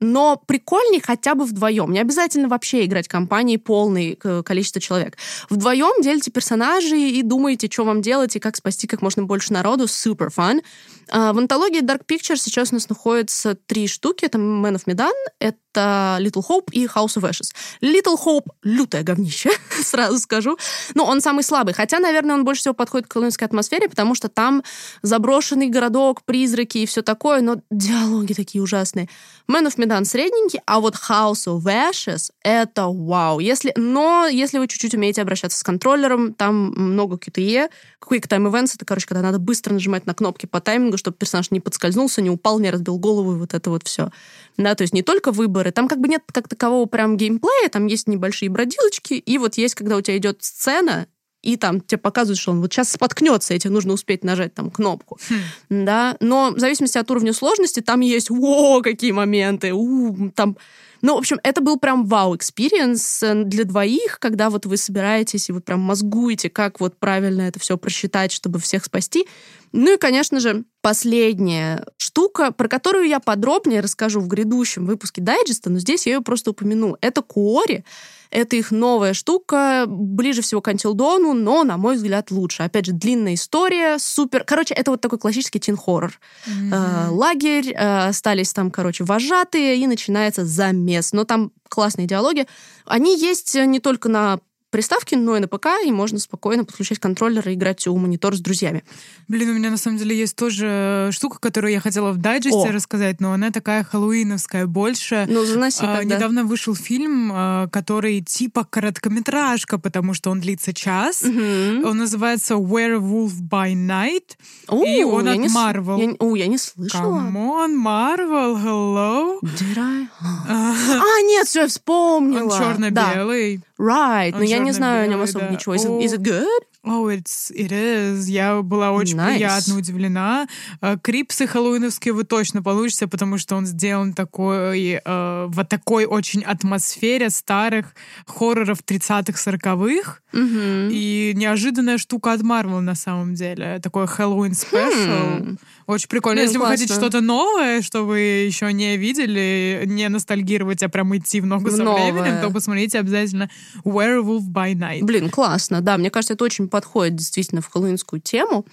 но 0.00 0.40
прикольней 0.46 1.00
хотя 1.00 1.34
бы 1.34 1.44
вдвоем. 1.44 1.92
Не 1.92 2.00
обязательно 2.00 2.48
вообще 2.48 2.84
играть 2.84 3.08
компанией 3.08 3.58
полное 3.58 4.14
количество 4.14 4.80
человек. 4.80 5.16
Вдвоем 5.50 6.02
делите 6.02 6.30
персонажей 6.30 7.10
и 7.10 7.22
думаете, 7.22 7.68
что 7.70 7.84
вам 7.84 8.00
делать 8.02 8.36
и 8.36 8.40
как 8.40 8.56
спасти 8.56 8.86
как 8.86 9.02
можно 9.02 9.24
больше 9.24 9.52
народу. 9.52 9.84
Super 9.84 10.28
fun. 10.34 10.62
А, 11.10 11.32
в 11.32 11.38
антологии 11.38 11.82
Dark 11.82 12.02
Pictures 12.06 12.36
сейчас 12.36 12.72
у 12.72 12.74
нас 12.74 12.88
находится 12.88 13.54
три 13.54 13.86
штуки. 13.88 14.24
Это 14.24 14.38
Man 14.38 14.74
of 14.74 14.84
Medan, 14.86 15.12
это 15.38 16.18
Little 16.20 16.42
Hope 16.48 16.70
и 16.72 16.86
House 16.86 17.16
of 17.16 17.28
Ashes. 17.28 17.52
Little 17.82 18.16
Hope— 18.24 18.46
лютое 18.62 19.02
говнище, 19.02 19.50
сразу 19.82 20.18
скажу. 20.18 20.58
Но 20.94 21.04
он 21.04 21.20
самый 21.20 21.44
слабый. 21.44 21.74
Хотя, 21.74 21.98
наверное, 21.98 22.34
он 22.34 22.44
больше 22.44 22.60
всего 22.62 22.74
подходит 22.74 23.06
к 23.06 23.12
колониальской 23.12 23.46
атмосфере, 23.46 23.88
потому 23.88 24.14
что 24.14 24.28
там 24.28 24.62
заброшенный 25.02 25.68
городок, 25.68 26.22
призраки 26.24 26.78
и 26.78 26.86
все 26.86 27.02
такое, 27.02 27.40
но 27.40 27.56
диалоги 27.70 28.32
такие 28.32 28.62
ужасные. 28.62 29.08
Man 29.50 29.66
of 29.66 29.76
Medan 29.76 30.04
средненький, 30.04 30.60
а 30.66 30.80
вот 30.80 30.94
House 31.08 31.46
of 31.46 31.62
Ashes— 31.64 32.30
это 32.42 32.86
вау. 32.86 33.38
Если, 33.38 33.72
но 33.76 34.26
если 34.26 34.58
вы 34.58 34.68
чуть-чуть 34.68 34.94
умеете 34.94 35.22
обращаться 35.22 35.58
с 35.58 35.62
контроллером, 35.62 36.34
там 36.34 36.72
много 36.74 37.16
QTE. 37.16 37.70
Quick 38.00 38.28
Time 38.28 38.50
Events— 38.50 38.72
это, 38.76 38.84
короче, 38.84 39.06
когда 39.06 39.22
надо 39.22 39.38
быстро 39.38 39.72
нажимать 39.72 40.06
на 40.06 40.14
кнопки 40.14 40.46
по 40.46 40.60
таймингу, 40.60 40.96
чтобы 40.96 41.16
персонаж 41.16 41.50
не 41.50 41.60
подскользнулся, 41.60 42.22
не 42.22 42.30
упал, 42.30 42.58
не 42.58 42.70
разбил 42.70 42.98
голову, 42.98 43.34
и 43.34 43.38
вот 43.38 43.54
это 43.54 43.70
вот 43.70 43.86
все. 43.86 44.10
Да, 44.56 44.74
то 44.74 44.82
есть 44.82 44.94
не 44.94 45.02
только 45.02 45.32
выборы, 45.32 45.72
там 45.72 45.88
как 45.88 46.00
бы 46.00 46.08
нет 46.08 46.22
как 46.32 46.48
такового 46.48 46.86
прям 46.86 47.16
геймплея, 47.16 47.68
там 47.70 47.86
есть 47.86 48.08
небольшие 48.08 48.48
бродилочки, 48.50 49.14
и 49.14 49.38
вот 49.38 49.56
есть, 49.56 49.74
когда 49.74 49.96
у 49.96 50.00
тебя 50.00 50.16
идет 50.16 50.42
сцена, 50.42 51.06
и 51.42 51.56
там 51.56 51.80
тебе 51.80 51.98
показывают, 51.98 52.38
что 52.38 52.50
он 52.50 52.60
вот 52.60 52.72
сейчас 52.72 52.90
споткнется, 52.90 53.54
и 53.54 53.58
тебе 53.58 53.70
нужно 53.70 53.92
успеть 53.92 54.24
нажать 54.24 54.54
там 54.54 54.70
кнопку. 54.70 55.18
Хм. 55.28 55.84
Да, 55.84 56.16
но 56.20 56.50
в 56.50 56.58
зависимости 56.58 56.98
от 56.98 57.10
уровня 57.10 57.32
сложности 57.32 57.80
там 57.80 58.00
есть, 58.00 58.30
о, 58.30 58.80
какие 58.82 59.12
моменты, 59.12 59.72
у, 59.72 60.30
там 60.34 60.56
ну, 61.00 61.14
в 61.14 61.18
общем, 61.18 61.38
это 61.42 61.60
был 61.60 61.78
прям 61.78 62.06
wow-experience 62.06 63.22
э, 63.22 63.44
для 63.44 63.64
двоих, 63.64 64.18
когда 64.18 64.50
вот 64.50 64.66
вы 64.66 64.76
собираетесь 64.76 65.48
и 65.48 65.52
вот 65.52 65.64
прям 65.64 65.80
мозгуете, 65.80 66.50
как 66.50 66.80
вот 66.80 66.98
правильно 66.98 67.42
это 67.42 67.60
все 67.60 67.76
просчитать, 67.78 68.32
чтобы 68.32 68.58
всех 68.58 68.84
спасти. 68.84 69.26
Ну 69.72 69.94
и, 69.94 69.98
конечно 69.98 70.40
же, 70.40 70.64
последняя 70.80 71.84
штука, 71.98 72.52
про 72.52 72.68
которую 72.68 73.06
я 73.06 73.20
подробнее 73.20 73.80
расскажу 73.80 74.20
в 74.20 74.28
грядущем 74.28 74.86
выпуске 74.86 75.20
дайджеста, 75.20 75.70
но 75.70 75.78
здесь 75.78 76.06
я 76.06 76.14
ее 76.14 76.20
просто 76.20 76.50
упомяну. 76.50 76.96
Это 77.00 77.22
Quarry. 77.22 77.84
Это 78.30 78.56
их 78.56 78.70
новая 78.70 79.14
штука, 79.14 79.84
ближе 79.86 80.42
всего 80.42 80.60
к 80.60 80.68
Антилдону, 80.68 81.32
но, 81.32 81.64
на 81.64 81.76
мой 81.76 81.96
взгляд, 81.96 82.30
лучше. 82.30 82.62
Опять 82.62 82.86
же, 82.86 82.92
длинная 82.92 83.34
история, 83.34 83.98
супер... 83.98 84.44
Короче, 84.44 84.74
это 84.74 84.90
вот 84.90 85.00
такой 85.00 85.18
классический 85.18 85.60
тин-хоррор. 85.60 86.18
Mm-hmm. 86.46 86.72
Э, 86.72 87.10
лагерь, 87.10 87.72
э, 87.72 88.08
остались 88.08 88.52
там, 88.52 88.70
короче, 88.70 89.04
вожатые, 89.04 89.76
и 89.78 89.86
начинается 89.86 90.44
замес. 90.44 91.12
Но 91.12 91.24
там 91.24 91.52
классные 91.68 92.06
диалоги. 92.06 92.46
Они 92.84 93.18
есть 93.18 93.54
не 93.54 93.80
только 93.80 94.08
на 94.08 94.40
приставки, 94.70 95.14
но 95.14 95.36
и 95.36 95.40
на 95.40 95.48
ПК, 95.48 95.68
и 95.84 95.90
можно 95.92 96.18
спокойно 96.18 96.64
подключать 96.64 96.98
контроллер 96.98 97.48
и 97.48 97.54
играть 97.54 97.86
у 97.86 97.96
монитор 97.96 98.36
с 98.36 98.40
друзьями. 98.40 98.84
Блин, 99.26 99.50
у 99.50 99.52
меня 99.54 99.70
на 99.70 99.76
самом 99.76 99.98
деле 99.98 100.16
есть 100.16 100.36
тоже 100.36 101.10
штука, 101.12 101.38
которую 101.38 101.72
я 101.72 101.80
хотела 101.80 102.12
в 102.12 102.18
дайджесте 102.18 102.68
О. 102.68 102.72
рассказать, 102.72 103.20
но 103.20 103.32
она 103.32 103.50
такая 103.50 103.84
хэллоуиновская 103.84 104.66
больше. 104.66 105.26
Ну, 105.28 105.44
заноси 105.44 105.84
а, 105.84 105.98
тогда. 105.98 106.16
Недавно 106.16 106.44
вышел 106.44 106.74
фильм, 106.74 107.30
а, 107.32 107.68
который 107.68 108.20
типа 108.20 108.64
короткометражка, 108.64 109.78
потому 109.78 110.14
что 110.14 110.30
он 110.30 110.40
длится 110.40 110.74
час. 110.74 111.22
Угу. 111.22 111.88
Он 111.88 111.98
называется 111.98 112.54
Werewolf 112.54 113.32
by 113.50 113.72
Night. 113.74 114.36
О, 114.68 114.84
и 114.84 115.02
он 115.02 115.28
от 115.28 115.38
Marvel. 115.38 116.00
Я, 116.00 116.16
о, 116.18 116.36
я 116.36 116.46
не 116.46 116.58
слышала. 116.58 117.20
On, 117.20 117.74
Marvel, 117.74 118.56
hello. 118.62 119.38
Did 119.42 119.78
I? 119.78 120.08
а, 120.48 121.22
нет, 121.22 121.46
все, 121.46 121.62
я 121.62 121.68
вспомнила. 121.68 122.44
Он 122.44 122.50
черно-белый. 122.50 123.58
Да. 123.58 123.64
Right, 123.78 124.32
но 124.36 124.42
я 124.42 124.57
не 124.58 124.72
знаю 124.72 125.04
о 125.04 125.06
нем 125.06 125.20
особо 125.20 125.46
да. 125.46 125.50
ничего. 125.50 125.74
Is 125.74 125.84
it, 125.84 126.02
is 126.02 126.14
it 126.14 126.22
good? 126.22 126.62
Oh, 126.84 127.08
it's, 127.08 127.52
it 127.52 127.70
is. 127.70 128.30
Я 128.30 128.62
была 128.62 128.92
очень 128.92 129.16
nice. 129.16 129.34
приятно 129.34 129.76
удивлена. 129.76 130.46
Э, 130.80 130.96
Крипсы 131.02 131.46
хэллоуиновские 131.46 132.14
вы 132.14 132.24
точно 132.24 132.62
получите, 132.62 133.06
потому 133.08 133.36
что 133.36 133.56
он 133.56 133.66
сделан 133.66 134.14
такой, 134.14 135.00
э, 135.04 135.46
в 135.48 135.64
такой 135.64 136.06
очень 136.06 136.42
атмосфере 136.42 137.30
старых 137.30 137.94
хорроров 138.26 138.78
30-х, 138.86 139.32
40-х. 139.32 140.20
Mm-hmm. 140.32 140.88
И 140.92 141.32
неожиданная 141.34 141.98
штука 141.98 142.32
от 142.32 142.40
Marvel 142.42 142.80
на 142.80 142.94
самом 142.94 143.34
деле. 143.34 143.80
Такой 143.82 144.06
Хэллоуин 144.06 144.54
спешл. 144.54 144.78
Hmm. 144.78 145.58
Очень 145.88 146.08
прикольно. 146.08 146.42
Блин, 146.42 146.48
Если 146.48 146.58
классно. 146.58 146.70
вы 146.70 146.78
хотите 146.78 146.94
что-то 146.94 147.20
новое, 147.22 147.80
что 147.80 148.02
вы 148.02 148.18
еще 148.20 148.70
не 148.74 148.98
видели, 148.98 149.84
не 149.86 150.06
ностальгировать, 150.10 150.82
а 150.82 150.90
прям 150.90 151.16
идти 151.16 151.40
в 151.40 151.46
ногу 151.46 151.70
со 151.70 151.82
Новое. 151.82 152.12
временем, 152.12 152.42
то 152.42 152.50
посмотрите 152.50 152.98
обязательно 152.98 153.48
Werewolf 153.86 154.42
by 154.52 154.74
Night. 154.74 155.02
Блин, 155.02 155.30
классно. 155.30 155.80
Да, 155.80 155.96
мне 155.96 156.10
кажется, 156.10 156.34
это 156.34 156.44
очень 156.44 156.68
подходит 156.68 157.16
действительно 157.16 157.62
в 157.62 157.70
хэллоуинскую 157.70 158.20
тему. 158.20 158.66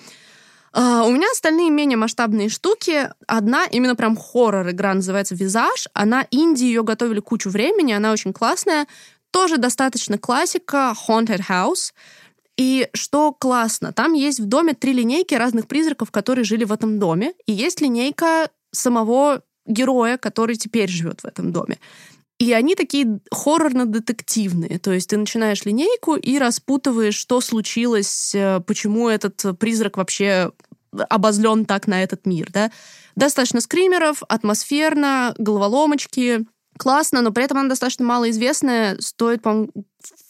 Uh, 0.74 1.08
у 1.08 1.12
меня 1.12 1.28
остальные 1.32 1.70
менее 1.70 1.98
масштабные 1.98 2.50
штуки. 2.50 3.10
Одна 3.28 3.64
именно 3.64 3.96
прям 3.96 4.18
хоррор-игра 4.18 4.94
называется 4.94 5.34
«Визаж». 5.34 5.88
Она 5.94 6.28
инди, 6.32 6.66
ее 6.66 6.84
готовили 6.84 7.22
кучу 7.22 7.50
времени, 7.50 7.94
она 7.94 8.12
очень 8.12 8.34
классная. 8.34 8.88
Тоже 9.32 9.56
достаточно 9.56 10.18
классика 10.18 10.94
«Haunted 11.08 11.44
House». 11.50 11.94
И 12.58 12.88
что 12.94 13.34
классно, 13.34 13.92
там 13.92 14.14
есть 14.14 14.40
в 14.40 14.46
доме 14.46 14.74
три 14.74 14.94
линейки 14.94 15.34
разных 15.36 15.68
призраков, 15.68 16.12
которые 16.12 16.46
жили 16.46 16.64
в 16.64 16.72
этом 16.72 17.00
доме, 17.00 17.34
и 17.46 17.52
есть 17.52 17.82
линейка 17.82 18.50
самого 18.72 19.42
героя, 19.66 20.18
который 20.18 20.56
теперь 20.56 20.90
живет 20.90 21.22
в 21.22 21.26
этом 21.26 21.52
доме. 21.52 21.80
И 22.38 22.52
они 22.52 22.76
такие 22.76 23.20
хоррорно-детективные. 23.32 24.78
То 24.80 24.92
есть 24.92 25.10
ты 25.10 25.18
начинаешь 25.18 25.64
линейку 25.64 26.16
и 26.16 26.38
распутываешь, 26.38 27.16
что 27.16 27.40
случилось, 27.40 28.36
э, 28.36 28.60
почему 28.60 29.08
этот 29.08 29.58
призрак 29.58 29.96
вообще 29.96 30.52
обозлен 31.10 31.66
так 31.66 31.88
на 31.88 32.04
этот 32.04 32.26
мир. 32.26 32.50
Да? 32.52 32.72
Достаточно 33.16 33.62
скримеров, 33.62 34.22
атмосферно, 34.28 35.34
головоломочки. 35.38 36.46
Классно, 36.78 37.22
но 37.22 37.32
при 37.32 37.46
этом 37.46 37.58
она 37.58 37.70
достаточно 37.70 38.06
малоизвестная. 38.06 39.00
Стоит, 39.00 39.42
по-моему, 39.42 39.72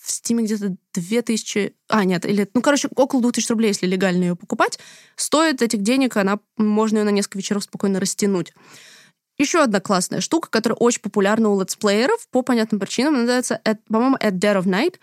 в 0.05 0.11
Стиме 0.11 0.43
где-то 0.43 0.75
2000... 0.93 1.73
А, 1.89 2.05
нет, 2.05 2.25
или, 2.25 2.47
ну, 2.53 2.61
короче, 2.61 2.89
около 2.95 3.21
2000 3.21 3.51
рублей, 3.51 3.67
если 3.69 3.87
легально 3.87 4.23
ее 4.23 4.35
покупать. 4.35 4.77
Стоит 5.15 5.61
этих 5.61 5.81
денег, 5.81 6.15
она 6.17 6.39
можно 6.57 6.99
ее 6.99 7.03
на 7.03 7.09
несколько 7.09 7.39
вечеров 7.39 7.63
спокойно 7.63 7.99
растянуть. 7.99 8.53
Еще 9.37 9.61
одна 9.61 9.79
классная 9.79 10.21
штука, 10.21 10.49
которая 10.49 10.77
очень 10.77 11.01
популярна 11.01 11.49
у 11.49 11.59
летсплееров 11.59 12.27
по 12.29 12.43
понятным 12.43 12.79
причинам, 12.79 13.15
называется, 13.15 13.59
по-моему, 13.89 14.15
At 14.17 14.33
Dead 14.33 14.61
of 14.61 14.65
Night. 14.65 14.95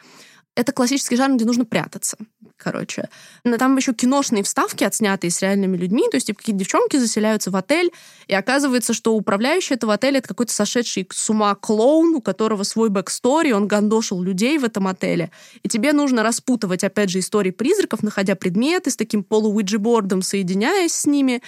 Это 0.55 0.73
классический 0.73 1.17
жанр, 1.17 1.37
где 1.37 1.47
нужно 1.47 1.65
прятаться, 1.65 2.19
короче. 2.59 3.09
Но 3.43 3.57
там 3.57 3.75
еще 3.75 3.95
киношные 3.95 4.43
вставки, 4.43 4.85
отснятые 4.85 5.31
с 5.31 5.41
реальными 5.41 5.79
людьми, 5.79 6.05
то 6.11 6.17
есть 6.19 6.27
типа, 6.27 6.41
какие-то 6.41 6.59
девчонки 6.59 6.99
заселяются 6.99 7.51
в 7.51 7.57
отель, 7.57 7.91
и 8.27 8.35
оказывается, 8.35 8.93
что 8.93 9.15
управляющий 9.15 9.75
этого 9.75 9.95
отеля 9.95 10.19
это 10.19 10.29
какой-то 10.29 10.53
сошедший 10.53 11.09
с 11.11 11.31
ума 11.31 11.55
клоун, 11.55 12.15
у 12.15 12.21
которого 12.21 12.65
свой 12.65 12.91
backstory, 12.91 13.53
он 13.53 13.67
гандошил 13.67 14.21
людей 14.21 14.59
в 14.59 14.65
этом 14.65 14.89
отеле. 14.89 15.31
И 15.63 15.69
тебе 15.71 15.95
нужно 15.95 16.23
распутывать, 16.23 16.85
опять 16.85 17.09
же, 17.09 17.21
истории 17.21 17.51
призраков, 17.51 18.03
находя 18.03 18.37
предметы 18.37 18.91
с 18.91 18.97
таким 18.97 19.25
полу-уиджи-бордом, 19.25 20.21
соединяясь 20.21 20.93
с 20.93 21.07
ними, 21.07 21.43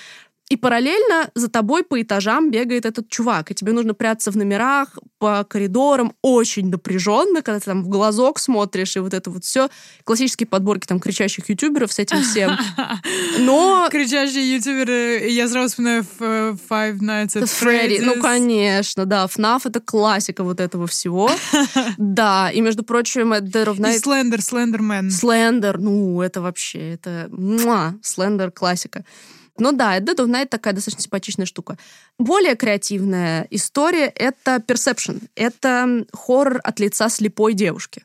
и 0.50 0.56
параллельно 0.56 1.30
за 1.34 1.48
тобой 1.48 1.84
по 1.84 2.00
этажам 2.00 2.50
бегает 2.50 2.84
этот 2.84 3.08
чувак, 3.08 3.50
и 3.50 3.54
тебе 3.54 3.72
нужно 3.72 3.94
прятаться 3.94 4.30
в 4.30 4.36
номерах, 4.36 4.98
по 5.18 5.42
коридорам, 5.44 6.12
очень 6.20 6.68
напряженно, 6.68 7.40
когда 7.40 7.60
ты 7.60 7.64
там 7.64 7.82
в 7.82 7.88
глазок 7.88 8.38
смотришь, 8.38 8.94
и 8.96 9.00
вот 9.00 9.14
это 9.14 9.30
вот 9.30 9.44
все. 9.44 9.70
Классические 10.04 10.46
подборки 10.46 10.86
там 10.86 11.00
кричащих 11.00 11.48
ютуберов 11.48 11.92
с 11.94 11.98
этим 11.98 12.22
всем. 12.22 12.58
Но... 13.38 13.88
Кричащие 13.90 14.56
ютуберы, 14.56 15.28
я 15.30 15.48
сразу 15.48 15.70
вспоминаю 15.70 16.06
Five 16.18 16.98
Nights 16.98 17.36
at 17.36 17.44
Freddy's. 17.44 18.02
Ну, 18.02 18.20
конечно, 18.20 19.06
да. 19.06 19.24
FNAF— 19.24 19.62
это 19.64 19.80
классика 19.80 20.44
вот 20.44 20.60
этого 20.60 20.86
всего. 20.86 21.30
Да, 21.96 22.50
и, 22.50 22.60
между 22.60 22.82
прочим, 22.84 23.32
of 23.32 23.78
Night... 23.78 23.96
И 23.96 23.98
Slender, 23.98 24.38
Slenderman. 24.38 25.08
Slender, 25.08 25.76
ну, 25.78 26.20
это 26.20 26.40
вообще, 26.40 26.92
это... 26.92 27.28
Slender— 27.30 28.50
классика. 28.52 29.04
Ну 29.58 29.72
да, 29.72 29.98
Dead 29.98 30.16
of 30.16 30.46
такая 30.46 30.74
достаточно 30.74 31.02
симпатичная 31.02 31.46
штука. 31.46 31.78
Более 32.18 32.56
креативная 32.56 33.46
история— 33.50 34.06
это 34.14 34.56
Perception. 34.56 35.22
Это 35.36 36.04
хоррор 36.12 36.60
от 36.64 36.80
лица 36.80 37.08
слепой 37.08 37.54
девушки. 37.54 38.04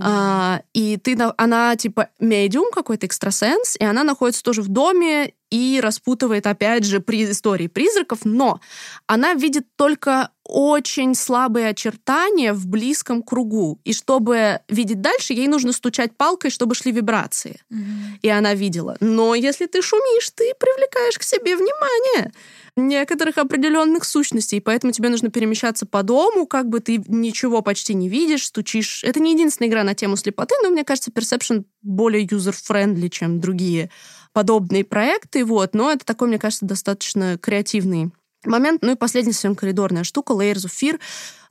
А, 0.00 0.62
и 0.72 0.96
ты, 0.96 1.16
она 1.36 1.76
типа 1.76 2.08
медиум 2.18 2.72
какой-то, 2.72 3.06
экстрасенс, 3.06 3.76
и 3.78 3.84
она 3.84 4.02
находится 4.02 4.42
тоже 4.42 4.62
в 4.62 4.68
доме, 4.68 5.34
и 5.52 5.80
распутывает, 5.82 6.46
опять 6.46 6.84
же, 6.84 7.00
при 7.00 7.30
истории 7.30 7.66
призраков, 7.66 8.20
но 8.24 8.58
она 9.06 9.34
видит 9.34 9.66
только 9.76 10.30
очень 10.44 11.14
слабые 11.14 11.68
очертания 11.68 12.54
в 12.54 12.66
близком 12.66 13.22
кругу. 13.22 13.78
И 13.84 13.92
чтобы 13.92 14.60
видеть 14.70 15.02
дальше, 15.02 15.34
ей 15.34 15.48
нужно 15.48 15.72
стучать 15.72 16.16
палкой, 16.16 16.50
чтобы 16.50 16.74
шли 16.74 16.90
вибрации. 16.90 17.60
Мгм. 17.68 18.18
И 18.22 18.28
она 18.30 18.54
видела. 18.54 18.96
Но 19.00 19.34
если 19.34 19.66
ты 19.66 19.82
шумишь, 19.82 20.30
ты 20.30 20.54
привлекаешь 20.58 21.18
к 21.18 21.22
себе 21.22 21.54
внимание 21.54 22.32
некоторых 22.74 23.36
определенных 23.36 24.04
сущностей, 24.04 24.60
поэтому 24.60 24.94
тебе 24.94 25.10
нужно 25.10 25.30
перемещаться 25.30 25.84
по 25.84 26.02
дому, 26.02 26.46
как 26.46 26.70
бы 26.70 26.80
ты 26.80 27.04
ничего 27.06 27.60
почти 27.60 27.92
не 27.92 28.08
видишь, 28.08 28.46
стучишь. 28.46 29.04
Это 29.04 29.20
не 29.20 29.34
единственная 29.34 29.68
игра 29.68 29.84
на 29.84 29.94
тему 29.94 30.16
слепоты, 30.16 30.54
но 30.62 30.70
мне 30.70 30.82
кажется, 30.82 31.10
Perception 31.10 31.64
более 31.82 32.24
user-friendly, 32.24 33.10
чем 33.10 33.40
другие 33.40 33.90
подобные 34.32 34.84
проекты, 34.84 35.44
вот. 35.44 35.74
Но 35.74 35.90
это 35.90 36.04
такой, 36.04 36.28
мне 36.28 36.38
кажется, 36.38 36.64
достаточно 36.66 37.38
креативный 37.38 38.10
момент. 38.44 38.82
Ну 38.82 38.92
и 38.92 38.96
последняя 38.96 39.32
совсем 39.32 39.54
коридорная 39.54 40.04
штука, 40.04 40.32
Layers 40.32 40.66
of 40.66 40.72
Fear. 40.72 41.00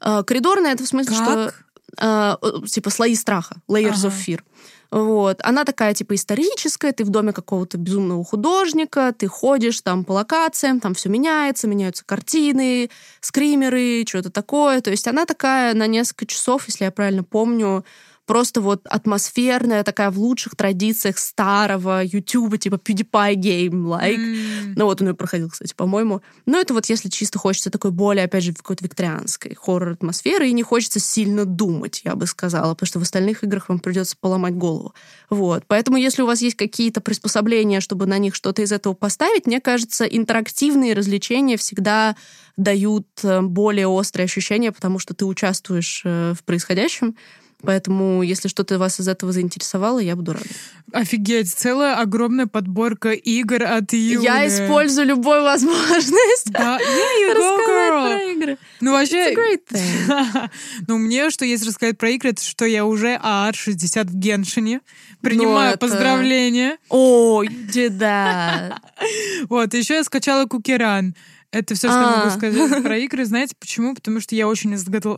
Э, 0.01 0.23
Коридорная— 0.23 0.71
это 0.73 0.83
в 0.83 0.87
смысле, 0.87 1.15
что 1.15 1.25
Как? 1.25 1.65
э, 1.99 2.35
э, 2.41 2.67
типа 2.67 2.89
слои 2.89 3.15
страха, 3.15 3.61
layers 3.69 4.05
of 4.05 4.07
Ага. 4.07 4.15
fear. 4.27 4.41
Вот. 4.91 5.39
Она 5.43 5.63
такая, 5.63 5.93
типа, 5.93 6.15
историческая, 6.15 6.91
ты 6.91 7.05
в 7.05 7.09
доме 7.09 7.31
какого-то 7.31 7.77
безумного 7.77 8.25
художника, 8.25 9.13
ты 9.17 9.27
ходишь 9.27 9.79
там 9.79 10.03
по 10.03 10.11
локациям, 10.11 10.81
там 10.81 10.95
все 10.95 11.07
меняется, 11.07 11.67
меняются 11.67 12.03
картины, 12.05 12.89
скримеры, 13.21 14.03
что-то 14.05 14.29
такое. 14.31 14.81
То 14.81 14.91
есть 14.91 15.07
она 15.07 15.25
такая 15.25 15.73
на 15.75 15.87
несколько 15.87 16.25
часов, 16.25 16.67
если 16.67 16.83
я 16.83 16.91
правильно 16.91 17.23
помню, 17.23 17.85
просто 18.31 18.61
вот 18.61 18.79
атмосферная, 18.85 19.83
такая 19.83 20.09
в 20.09 20.17
лучших 20.17 20.55
традициях 20.55 21.17
старого 21.17 22.01
Ютуба, 22.01 22.57
типа 22.57 22.75
PewDiePie 22.75 23.35
Game, 23.35 23.83
like. 23.83 24.15
М. 24.15 24.73
Ну 24.77 24.85
вот 24.85 25.01
он 25.01 25.09
ее 25.09 25.13
проходил, 25.15 25.49
кстати, 25.49 25.73
по-моему. 25.75 26.21
Но 26.45 26.57
это 26.57 26.73
вот 26.73 26.85
если 26.85 27.09
чисто 27.09 27.39
хочется 27.39 27.69
такой 27.69 27.91
более, 27.91 28.23
опять 28.23 28.45
же, 28.45 28.53
какой-то 28.53 28.85
викторианской 28.85 29.53
хоррор-атмосферы, 29.53 30.47
и 30.47 30.53
не 30.53 30.63
хочется 30.63 31.01
сильно 31.01 31.43
думать, 31.43 32.03
я 32.05 32.15
бы 32.15 32.25
сказала, 32.25 32.73
потому 32.73 32.87
что 32.87 32.99
в 32.99 33.01
остальных 33.01 33.43
играх 33.43 33.67
вам 33.67 33.79
придется 33.79 34.15
поломать 34.17 34.55
голову. 34.55 34.93
Вот. 35.29 35.65
Поэтому 35.67 35.97
если 35.97 36.21
у 36.21 36.25
вас 36.25 36.41
есть 36.41 36.55
какие-то 36.55 37.01
приспособления, 37.01 37.81
чтобы 37.81 38.05
на 38.05 38.17
них 38.17 38.33
что-то 38.33 38.61
из 38.61 38.71
этого 38.71 38.93
поставить, 38.93 39.45
мне 39.45 39.59
кажется, 39.59 40.05
интерактивные 40.05 40.93
развлечения 40.93 41.57
всегда 41.57 42.15
дают 42.55 43.07
э, 43.23 43.41
более 43.41 43.87
острые 43.87 44.25
ощущения, 44.25 44.71
потому 44.71 44.99
что 44.99 45.13
ты 45.13 45.25
участвуешь 45.25 46.03
э, 46.05 46.33
в 46.33 46.45
происходящем. 46.45 47.17
Поэтому, 47.63 48.23
если 48.23 48.47
что-то 48.47 48.77
вас 48.79 48.99
из 48.99 49.07
этого 49.07 49.31
заинтересовало, 49.31 49.99
я 49.99 50.15
буду 50.15 50.33
рада. 50.33 50.45
Офигеть, 50.93 51.53
целая 51.53 51.95
огромная 51.95 52.47
подборка 52.47 53.11
игр 53.11 53.63
от 53.63 53.93
Юли. 53.93 54.23
Я 54.23 54.47
использую 54.47 55.07
любую 55.07 55.43
возможность 55.43 56.51
Да, 56.51 56.77
рассказать 56.77 57.67
про 57.67 58.23
игры. 58.31 58.57
Ну, 58.81 58.91
вообще... 58.91 59.33
ну, 60.87 60.97
мне 60.97 61.29
что 61.29 61.45
есть 61.45 61.65
рассказать 61.65 61.97
про 61.97 62.09
игры, 62.09 62.31
это 62.31 62.43
что 62.43 62.65
я 62.65 62.85
уже 62.85 63.19
ААР-60 63.21 64.07
в 64.07 64.15
Геншине. 64.15 64.81
Принимаю 65.21 65.67
Ну, 65.67 65.69
это- 65.69 65.77
поздравления. 65.77 66.77
О, 66.89 67.43
you 67.43 67.67
did 67.71 67.97
that. 67.99 68.73
Вот, 69.47 69.73
еще 69.73 69.95
я 69.95 70.03
скачала 70.03 70.45
Кукеран. 70.45 71.15
Это 71.51 71.75
все, 71.75 71.89
что 71.89 71.99
я 71.99 72.07
А. 72.07 72.17
могу 72.25 72.37
сказать 72.37 72.83
про 72.83 72.97
игры. 72.99 73.25
Знаете 73.25 73.55
почему? 73.59 73.93
Потому 73.93 74.21
что 74.21 74.35
я 74.35 74.47
очень 74.47 74.75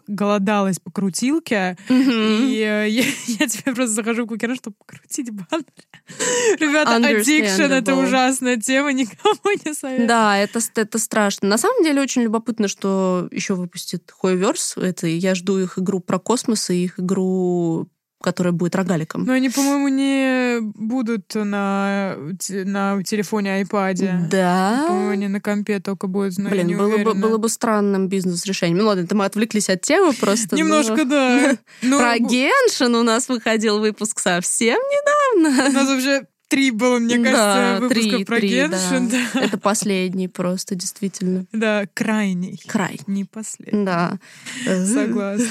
голодалась 0.07 0.79
по 0.79 0.91
крутилке. 0.91 1.77
И 1.89 2.57
э, 2.59 2.89
я, 2.89 3.03
я 3.39 3.47
теперь 3.47 3.75
просто 3.75 3.93
захожу 3.93 4.25
в 4.25 4.27
Кукеран, 4.27 4.55
чтобы 4.55 4.75
покрутить 4.86 5.29
баннер. 5.29 5.65
Ребята, 6.59 6.97
addiction— 6.97 7.67
это 7.71 7.95
ужасная 7.95 8.57
тема, 8.57 8.93
никому 8.93 9.39
не 9.63 9.73
советую. 9.73 10.07
Да, 10.07 10.38
это, 10.38 10.59
это 10.75 10.97
страшно. 10.97 11.47
На 11.47 11.57
самом 11.57 11.84
деле 11.84 12.01
очень 12.01 12.23
любопытно, 12.23 12.67
что 12.67 13.27
еще 13.31 13.53
выпустит 13.53 14.11
Хойверс. 14.11 14.75
Это 14.77 15.05
я 15.07 15.36
жду 15.36 15.59
их 15.59 15.77
игру 15.77 15.99
про 15.99 16.17
космос 16.17 16.69
и 16.71 16.84
их 16.86 16.99
игру, 16.99 17.88
которая 18.24 18.53
будет 18.53 18.76
рогаликом. 18.76 19.26
Но 19.26 19.34
они, 19.34 19.49
по-моему, 19.49 19.88
не 19.89 20.59
будут 20.61 21.36
на, 21.36 22.15
на 22.49 23.03
телефоне, 23.03 23.53
айпаде. 23.55 24.28
Да. 24.32 24.86
По-моему, 24.88 25.09
они 25.11 25.28
на 25.28 25.41
компе 25.41 25.80
только 25.80 26.07
будут, 26.07 26.38
но 26.38 26.49
Блин, 26.49 26.67
не 26.67 26.76
было 26.76 26.97
бы, 26.97 27.13
было 27.13 27.38
бы 27.38 27.49
странным 27.49 28.07
бизнес-решением. 28.07 28.78
Ну 28.80 28.86
ладно, 28.88 29.01
это 29.01 29.15
мы 29.15 29.26
отвлеклись 29.26 29.69
от 29.69 29.82
темы 29.82 30.13
просто. 30.13 30.55
но- 30.55 30.57
Немножко, 30.59 31.05
да. 31.05 31.57
Ну, 31.82 31.99
Про 31.99 32.17
Геншин 32.17 32.95
у 32.95 33.03
нас 33.03 33.28
выходил 33.30 33.80
выпуск 33.80 34.19
совсем 34.19 34.80
У 34.80 35.41
недавно. 35.41 35.74
нас 35.74 35.88
вообще 35.88 36.26
три 36.47 36.71
было, 36.71 36.99
мне 36.99 37.17
Да, 37.17 37.24
кажется, 37.32 37.82
выпуска 37.82 38.15
три, 38.17 38.26
про 38.26 38.38
три, 38.38 38.49
Геншин. 38.49 39.09
да. 39.09 39.17
Да. 39.34 39.41
Это 39.41 39.57
последний 39.57 40.28
просто, 40.28 40.76
действительно. 40.76 41.45
Да, 41.51 41.86
крайний. 41.93 42.61
Край. 42.67 42.99
Не 43.07 43.26
последний. 43.26 43.84
Да. 43.86 44.17
Согласна. 44.65 45.45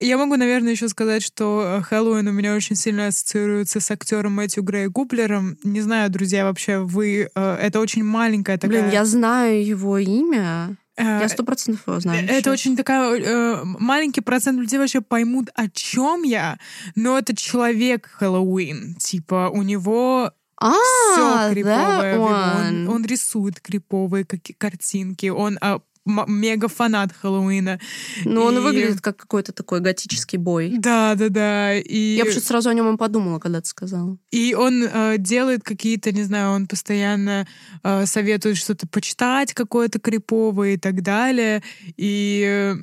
Я 0.00 0.18
могу, 0.18 0.36
наверное, 0.36 0.72
еще 0.72 0.88
сказать, 0.88 1.22
что 1.22 1.78
э, 1.78 1.82
Хэллоуин 1.82 2.26
у 2.28 2.32
меня 2.32 2.54
очень 2.54 2.76
сильно 2.76 3.06
ассоциируется 3.06 3.80
с 3.80 3.90
актером 3.90 4.32
Мэтью 4.34 4.62
Грей 4.62 4.88
Гублером. 4.88 5.56
Не 5.64 5.80
знаю, 5.80 6.10
друзья, 6.10 6.44
вообще 6.44 6.78
вы... 6.78 7.30
э, 7.34 7.54
Это 7.60 7.80
очень 7.80 8.04
маленькая 8.04 8.58
такая... 8.58 8.82
Блин, 8.82 8.92
я 8.92 9.04
знаю 9.04 9.64
его 9.64 9.96
имя. 9.98 10.76
э, 10.96 11.02
Я 11.22 11.28
сто 11.28 11.44
процентов 11.44 11.86
его 11.86 12.00
знаю. 12.00 12.24
Это 12.24 12.34
сейчас. 12.34 12.52
очень 12.52 12.76
такая 12.76 13.18
э, 13.18 13.62
маленький 13.64 14.20
процент 14.20 14.58
людей 14.60 14.78
вообще 14.78 15.00
поймут, 15.00 15.48
о 15.54 15.68
чем 15.70 16.22
я, 16.24 16.58
но 16.96 17.16
это 17.16 17.34
человек 17.34 18.10
Хэллоуин. 18.18 18.96
Типа 18.96 19.48
у 19.54 19.62
него 19.62 20.32
А, 20.60 20.72
все 21.12 21.52
криповое. 21.54 22.18
Он, 22.18 22.88
он 22.88 23.04
рисует 23.06 23.60
криповые 23.60 24.26
картинки. 24.58 25.28
Он 25.28 25.56
а, 25.60 25.80
мега 26.06 26.68
фанат 26.68 27.12
Хэллоуина. 27.12 27.80
Ну, 28.24 28.42
он 28.42 28.56
И- 28.58 28.60
выглядит 28.60 29.00
как 29.00 29.16
какой-то 29.16 29.52
такой 29.52 29.80
готический 29.80 30.38
бой. 30.38 30.74
Да, 30.78 31.14
да, 31.14 31.28
да. 31.28 31.74
И, 31.74 32.16
Я 32.16 32.24
почему-то 32.24 32.46
сразу 32.46 32.68
о 32.70 32.74
нем 32.74 32.94
и 32.94 32.98
подумала, 32.98 33.38
когда 33.38 33.60
ты 33.60 33.66
сказала. 33.68 34.18
и 34.30 34.54
он 34.54 34.84
э, 34.84 35.16
делает 35.18 35.62
какие-то, 35.64 36.12
не 36.12 36.22
знаю, 36.24 36.50
он 36.52 36.66
постоянно 36.66 37.46
э, 37.82 38.06
советует 38.06 38.56
что-то 38.56 38.86
почитать, 38.86 39.54
какое-то 39.54 39.98
криповое 39.98 40.74
и 40.74 40.76
так 40.78 41.02
далее. 41.02 41.62
И 41.96 42.44
э, 42.46 42.76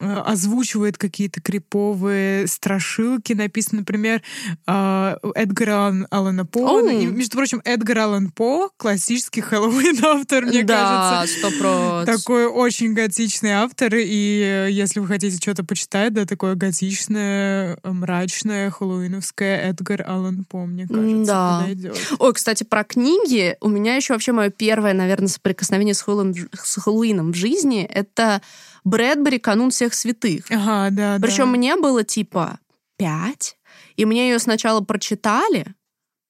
озвучивает 0.00 0.96
какие-то 0.98 1.40
криповые 1.40 2.46
страшилки. 2.46 3.32
Написано, 3.32 3.80
например, 3.80 4.22
э, 4.66 5.16
Эдгара 5.34 5.70
Аллан- 5.88 6.06
Аллана 6.10 6.46
По. 6.46 6.80
И, 6.88 7.06
между 7.06 7.36
прочим, 7.36 7.60
Эдгар 7.64 7.98
Аллан 7.98 8.30
По— 8.30 8.70
классический 8.76 9.40
Хэллоуин 9.40 9.98
автор, 10.04 10.44
мне 10.46 10.62
да, 10.62 11.20
кажется. 11.26 11.48
процентов. 11.58 12.06
Такой 12.06 12.46
очень 12.46 12.94
готичный 12.94 13.52
автор, 13.52 13.94
и 13.96 14.66
э, 14.66 14.68
если 14.70 15.00
вы 15.00 15.06
хотите 15.06 15.36
что-то 15.36 15.64
почитать, 15.64 16.12
да, 16.14 16.24
такое 16.26 16.54
готичное, 16.54 17.78
э, 17.82 17.90
мрачное, 17.90 18.70
хэллоуиновское 18.70 19.70
Эдгар 19.70 20.04
Аллан 20.08 20.44
По, 20.44 20.64
мне 20.66 20.86
кажется, 20.86 21.24
Да. 21.26 21.60
подойдет. 21.60 21.96
Ой, 22.18 22.32
кстати, 22.34 22.64
про 22.64 22.84
книги. 22.84 23.56
У 23.60 23.68
меня 23.68 23.96
еще 23.96 24.12
вообще 24.14 24.32
мое 24.32 24.50
первое, 24.50 24.94
наверное, 24.94 25.28
соприкосновение 25.28 25.94
с 25.94 26.02
Хэллоуином, 26.02 26.34
с 26.52 26.80
Хэллоуином 26.80 27.32
в 27.32 27.36
жизни— 27.36 27.82
это 27.92 28.40
Брэдбери 28.88 29.38
«Канун 29.38 29.70
всех 29.70 29.94
святых». 29.94 30.46
Ага, 30.50 30.88
да, 30.90 31.18
Причем 31.20 31.46
да. 31.46 31.58
мне 31.58 31.76
было 31.76 32.04
типа 32.04 32.58
пять, 32.96 33.56
и 33.96 34.04
мне 34.04 34.30
ее 34.30 34.38
сначала 34.38 34.80
прочитали, 34.80 35.74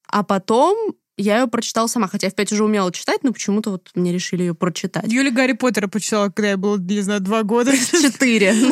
а 0.06 0.22
потом 0.22 0.94
я 1.18 1.40
ее 1.40 1.48
прочитала 1.48 1.88
сама. 1.88 2.06
Хотя 2.06 2.28
я 2.28 2.30
в 2.30 2.34
пять 2.34 2.52
уже 2.52 2.64
умела 2.64 2.92
читать, 2.92 3.24
но 3.24 3.32
почему-то 3.32 3.70
вот 3.70 3.90
мне 3.94 4.12
решили 4.12 4.42
ее 4.42 4.54
прочитать. 4.54 5.12
Юля 5.12 5.30
Гарри 5.30 5.52
Поттера 5.52 5.88
почитала, 5.88 6.26
когда 6.30 6.50
я 6.50 6.56
была, 6.56 6.78
не 6.78 7.00
знаю, 7.00 7.20
два 7.20 7.42
года. 7.42 7.76
Четыре. 7.76 8.54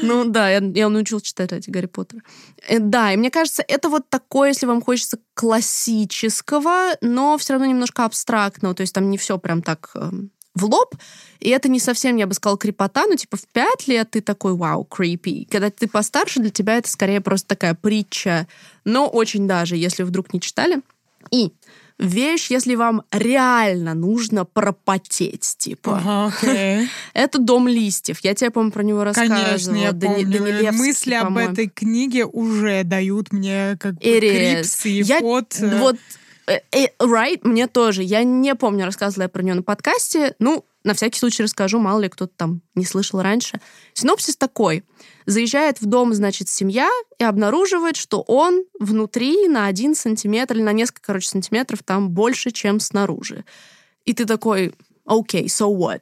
Ну, 0.00 0.24
Ну 0.24 0.30
да, 0.30 0.48
я, 0.48 0.60
я 0.60 0.88
научилась 0.88 1.24
читать 1.24 1.52
эти 1.52 1.70
Гарри 1.70 1.86
Поттера. 1.86 2.22
Э, 2.68 2.78
Да, 2.78 3.12
и 3.12 3.16
мне 3.16 3.32
кажется, 3.32 3.64
это 3.66 3.88
вот 3.88 4.08
такое, 4.08 4.50
если 4.50 4.64
вам 4.64 4.80
хочется 4.80 5.18
классического, 5.34 6.92
но 7.00 7.36
все 7.36 7.54
равно 7.54 7.66
немножко 7.66 8.04
абстрактного. 8.04 8.76
То 8.76 8.82
есть 8.82 8.94
там 8.94 9.10
не 9.10 9.18
все 9.18 9.38
прям 9.38 9.60
так 9.60 9.90
эм, 9.96 10.30
в 10.54 10.64
лоб. 10.64 10.94
И 11.40 11.50
это 11.50 11.68
не 11.68 11.78
совсем, 11.80 12.16
я 12.16 12.26
бы 12.26 12.34
сказала, 12.34 12.58
крепота, 12.58 13.06
но 13.06 13.14
типа 13.14 13.36
в 13.36 13.46
пять 13.52 13.86
лет 13.86 14.10
ты 14.10 14.20
такой, 14.20 14.54
вау, 14.54 14.86
creepy. 14.90 15.46
Когда 15.50 15.70
ты 15.70 15.86
постарше, 15.88 16.40
для 16.40 16.50
тебя 16.50 16.76
это 16.78 16.88
скорее 16.90 17.20
просто 17.20 17.48
такая 17.48 17.74
притча, 17.74 18.46
но 18.84 19.06
очень 19.08 19.46
даже, 19.46 19.76
если 19.76 20.02
вдруг 20.02 20.32
не 20.32 20.40
читали. 20.40 20.80
И 21.30 21.52
вещь, 21.98 22.50
если 22.50 22.74
вам 22.76 23.02
реально 23.12 23.94
нужно 23.94 24.44
пропотеть, 24.44 25.56
типа. 25.58 25.98
Ага, 25.98 26.34
окей. 26.36 26.88
Это 27.12 27.38
«Дом 27.38 27.66
листьев». 27.68 28.20
Я 28.22 28.34
тебе, 28.34 28.50
по-моему, 28.50 28.72
про 28.72 28.82
него 28.84 29.04
рассказывала. 29.04 29.42
Конечно, 29.44 29.74
я 29.76 29.92
Дани- 29.92 30.22
помню. 30.24 30.72
Мысли 30.72 31.14
об 31.14 31.36
этой 31.36 31.68
книге 31.68 32.24
уже 32.24 32.84
дают 32.84 33.32
мне 33.32 33.76
как 33.80 33.94
бы 33.94 34.00
It 34.00 34.20
is. 34.22 34.54
крипс 34.60 34.86
и 34.86 34.90
Я- 35.02 35.20
пот. 35.20 35.56
э, 35.60 35.78
Вот, 35.78 35.96
right, 36.48 37.40
мне 37.42 37.66
тоже. 37.66 38.02
Я 38.02 38.24
не 38.24 38.54
помню, 38.54 38.84
рассказывала 38.84 39.24
я 39.24 39.28
про 39.28 39.42
нее 39.42 39.54
на 39.54 39.62
подкасте. 39.62 40.34
Ну, 40.38 40.64
На 40.84 40.94
всякий 40.94 41.18
случай 41.18 41.42
расскажу, 41.42 41.78
мало 41.78 42.00
ли 42.00 42.08
кто-то 42.08 42.32
там 42.36 42.62
не 42.74 42.84
слышал 42.84 43.20
раньше. 43.20 43.60
Синопсис 43.92 44.36
такой. 44.36 44.84
Заезжает 45.26 45.80
в 45.80 45.86
дом, 45.86 46.14
значит, 46.14 46.48
семья 46.48 46.88
и 47.18 47.24
обнаруживает, 47.24 47.96
что 47.96 48.22
он 48.22 48.64
внутри 48.78 49.48
на 49.48 49.66
один 49.66 49.94
сантиметр 49.94 50.54
или 50.54 50.62
на 50.62 50.72
несколько, 50.72 51.02
короче, 51.02 51.28
сантиметров 51.28 51.80
там 51.84 52.10
больше, 52.10 52.50
чем 52.50 52.80
снаружи. 52.80 53.44
И 54.04 54.14
ты 54.14 54.24
такой, 54.24 54.74
окей, 55.04 55.44
okay, 55.44 55.46
so 55.46 55.76
what? 55.76 56.00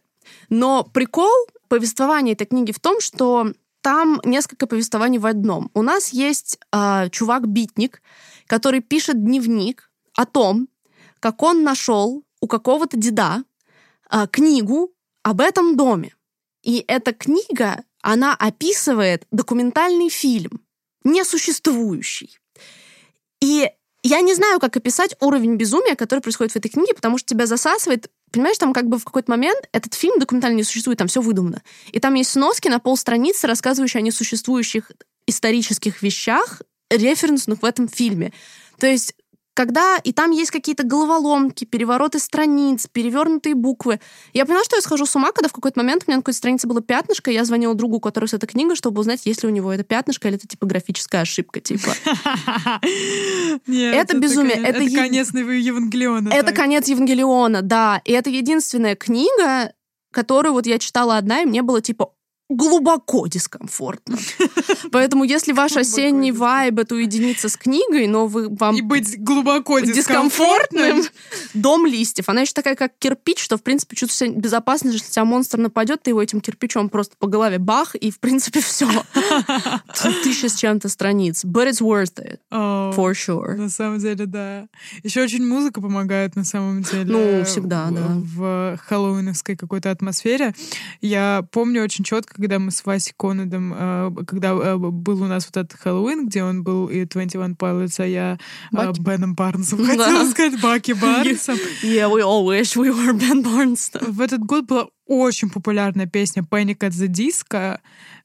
Но 0.50 0.84
прикол 0.84 1.32
повествования 1.68 2.34
этой 2.34 2.46
книги 2.46 2.70
в 2.70 2.78
том, 2.78 3.00
что 3.00 3.52
там 3.80 4.20
несколько 4.24 4.66
повествований 4.66 5.18
в 5.18 5.26
одном. 5.26 5.70
У 5.74 5.82
нас 5.82 6.12
есть 6.12 6.58
э, 6.72 7.08
чувак-битник, 7.10 8.02
который 8.46 8.80
пишет 8.80 9.24
дневник 9.24 9.85
о 10.16 10.26
том, 10.26 10.68
как 11.20 11.42
он 11.42 11.62
нашел 11.62 12.24
у 12.40 12.46
какого-то 12.46 12.96
деда 12.96 13.44
э, 14.10 14.26
книгу 14.30 14.92
об 15.22 15.40
этом 15.40 15.76
доме. 15.76 16.14
И 16.62 16.84
эта 16.88 17.12
книга, 17.12 17.84
она 18.02 18.34
описывает 18.34 19.26
документальный 19.30 20.08
фильм, 20.08 20.62
несуществующий. 21.04 22.38
И 23.40 23.70
я 24.02 24.20
не 24.20 24.34
знаю, 24.34 24.60
как 24.60 24.76
описать 24.76 25.16
уровень 25.20 25.56
безумия, 25.56 25.96
который 25.96 26.20
происходит 26.20 26.52
в 26.52 26.56
этой 26.56 26.68
книге, 26.68 26.94
потому 26.94 27.18
что 27.18 27.28
тебя 27.28 27.46
засасывает. 27.46 28.10
Понимаешь, 28.30 28.58
там 28.58 28.72
как 28.72 28.88
бы 28.88 28.98
в 28.98 29.04
какой-то 29.04 29.30
момент 29.30 29.68
этот 29.72 29.94
фильм 29.94 30.18
документально 30.18 30.56
не 30.56 30.64
существует, 30.64 30.98
там 30.98 31.08
все 31.08 31.20
выдумано. 31.20 31.62
И 31.90 31.98
там 31.98 32.14
есть 32.14 32.30
сноски 32.30 32.68
на 32.68 32.78
полстраницы, 32.78 33.46
рассказывающие 33.46 33.98
о 33.98 34.02
несуществующих 34.02 34.92
исторических 35.26 36.02
вещах, 36.02 36.62
референсных 36.90 37.62
в 37.62 37.64
этом 37.64 37.88
фильме. 37.88 38.32
То 38.78 38.86
есть 38.86 39.14
когда 39.56 39.96
и 39.96 40.12
там 40.12 40.32
есть 40.32 40.50
какие-то 40.50 40.84
головоломки, 40.84 41.64
перевороты 41.64 42.18
страниц, 42.18 42.86
перевернутые 42.92 43.54
буквы. 43.54 44.00
Я 44.34 44.44
поняла, 44.44 44.62
что 44.64 44.76
я 44.76 44.82
схожу 44.82 45.06
с 45.06 45.16
ума, 45.16 45.32
когда 45.32 45.48
в 45.48 45.52
какой-то 45.52 45.80
момент 45.80 46.04
у 46.06 46.10
меня 46.10 46.18
на 46.18 46.22
какой-то 46.22 46.36
странице 46.36 46.66
было 46.66 46.82
пятнышко, 46.82 47.30
и 47.30 47.34
я 47.34 47.44
звонила 47.46 47.74
другу, 47.74 47.96
у 47.96 48.00
которого 48.00 48.28
эта 48.30 48.46
книга, 48.46 48.76
чтобы 48.76 49.00
узнать, 49.00 49.24
есть 49.24 49.42
ли 49.42 49.48
у 49.48 49.52
него 49.52 49.72
это 49.72 49.82
пятнышко 49.82 50.28
или 50.28 50.36
это 50.36 50.46
типографическая 50.46 51.22
ошибка, 51.22 51.60
типа. 51.60 51.88
Это 53.66 54.18
безумие. 54.18 54.62
Это 54.62 54.78
конец 54.94 55.32
Евангелиона. 55.32 56.28
Это 56.28 56.52
конец 56.52 56.88
Евангелиона, 56.88 57.62
да. 57.62 58.02
И 58.04 58.12
это 58.12 58.28
единственная 58.28 58.94
книга, 58.94 59.72
которую 60.12 60.52
вот 60.52 60.66
я 60.66 60.78
читала 60.78 61.16
одна, 61.16 61.42
и 61.42 61.46
мне 61.46 61.62
было 61.62 61.80
типа, 61.80 62.10
глубоко 62.48 63.26
дискомфортно. 63.26 64.18
Поэтому 64.92 65.24
если 65.24 65.52
ваш 65.52 65.76
осенний 65.76 66.32
вайб 66.32 66.78
это 66.78 66.94
уединиться 66.94 67.48
с 67.48 67.56
книгой, 67.56 68.06
но 68.06 68.26
вы 68.26 68.48
вам... 68.48 68.76
И 68.76 68.82
быть 68.82 69.20
глубоко 69.22 69.80
дискомфортным. 69.80 71.02
Дом 71.54 71.86
листьев. 71.86 72.28
Она 72.28 72.42
еще 72.42 72.52
такая, 72.52 72.76
как 72.76 72.92
кирпич, 72.98 73.42
что, 73.42 73.56
в 73.56 73.62
принципе, 73.62 73.96
чувствуешь 73.96 74.32
себя 74.32 74.40
безопасно, 74.40 74.90
если 74.90 75.10
тебя 75.10 75.24
монстр 75.24 75.58
нападет, 75.58 76.02
ты 76.02 76.10
его 76.10 76.22
этим 76.22 76.40
кирпичом 76.40 76.88
просто 76.88 77.16
по 77.18 77.26
голове 77.26 77.58
бах, 77.58 77.94
и, 77.94 78.10
в 78.10 78.20
принципе, 78.20 78.60
все. 78.60 78.88
Тысяча 80.22 80.48
с 80.48 80.54
чем-то 80.54 80.88
страниц. 80.88 81.44
But 81.44 81.68
it's 81.68 81.80
worth 81.80 82.16
it. 82.18 82.40
For 82.50 83.12
sure. 83.12 83.56
На 83.56 83.68
самом 83.68 83.98
деле, 83.98 84.26
да. 84.26 84.68
Еще 85.02 85.22
очень 85.22 85.46
музыка 85.46 85.80
помогает, 85.80 86.36
на 86.36 86.44
самом 86.44 86.82
деле. 86.82 87.04
Ну, 87.04 87.44
всегда, 87.44 87.90
да. 87.90 88.06
В 88.16 88.78
хэллоуиновской 88.86 89.56
какой-то 89.56 89.90
атмосфере. 89.90 90.54
Я 91.00 91.44
помню 91.50 91.82
очень 91.82 92.04
четко, 92.04 92.34
когда 92.34 92.58
мы 92.58 92.70
с 92.70 92.84
Васей 92.84 93.14
Конадом, 93.16 93.74
э, 93.74 94.10
когда 94.26 94.50
э, 94.50 94.76
был 94.76 95.22
у 95.22 95.26
нас 95.26 95.46
вот 95.46 95.56
этот 95.56 95.78
Хэллоуин, 95.78 96.26
где 96.26 96.42
он 96.42 96.62
был 96.62 96.86
и 96.88 97.04
21 97.04 97.54
Pilots, 97.54 97.94
а 97.98 98.06
я 98.06 98.38
э, 98.72 98.92
Беном 98.98 99.34
Барнсом, 99.34 99.84
хотела 99.86 100.28
сказать, 100.28 100.60
Баки 100.60 100.92
Барнсом. 101.00 101.56
Yeah, 101.82 102.08
we 102.08 102.22
all 102.22 102.44
wish 102.44 102.76
we 102.76 102.90
were 102.90 103.12
Ben 103.18 103.42
Barnes. 103.42 103.90
В 104.00 104.20
этот 104.20 104.40
год 104.40 104.66
была 104.66 104.88
очень 105.06 105.50
популярная 105.50 106.06
песня 106.06 106.42
Panic 106.42 106.78
at 106.78 106.90
the 106.90 107.08
Disco, 107.08 107.78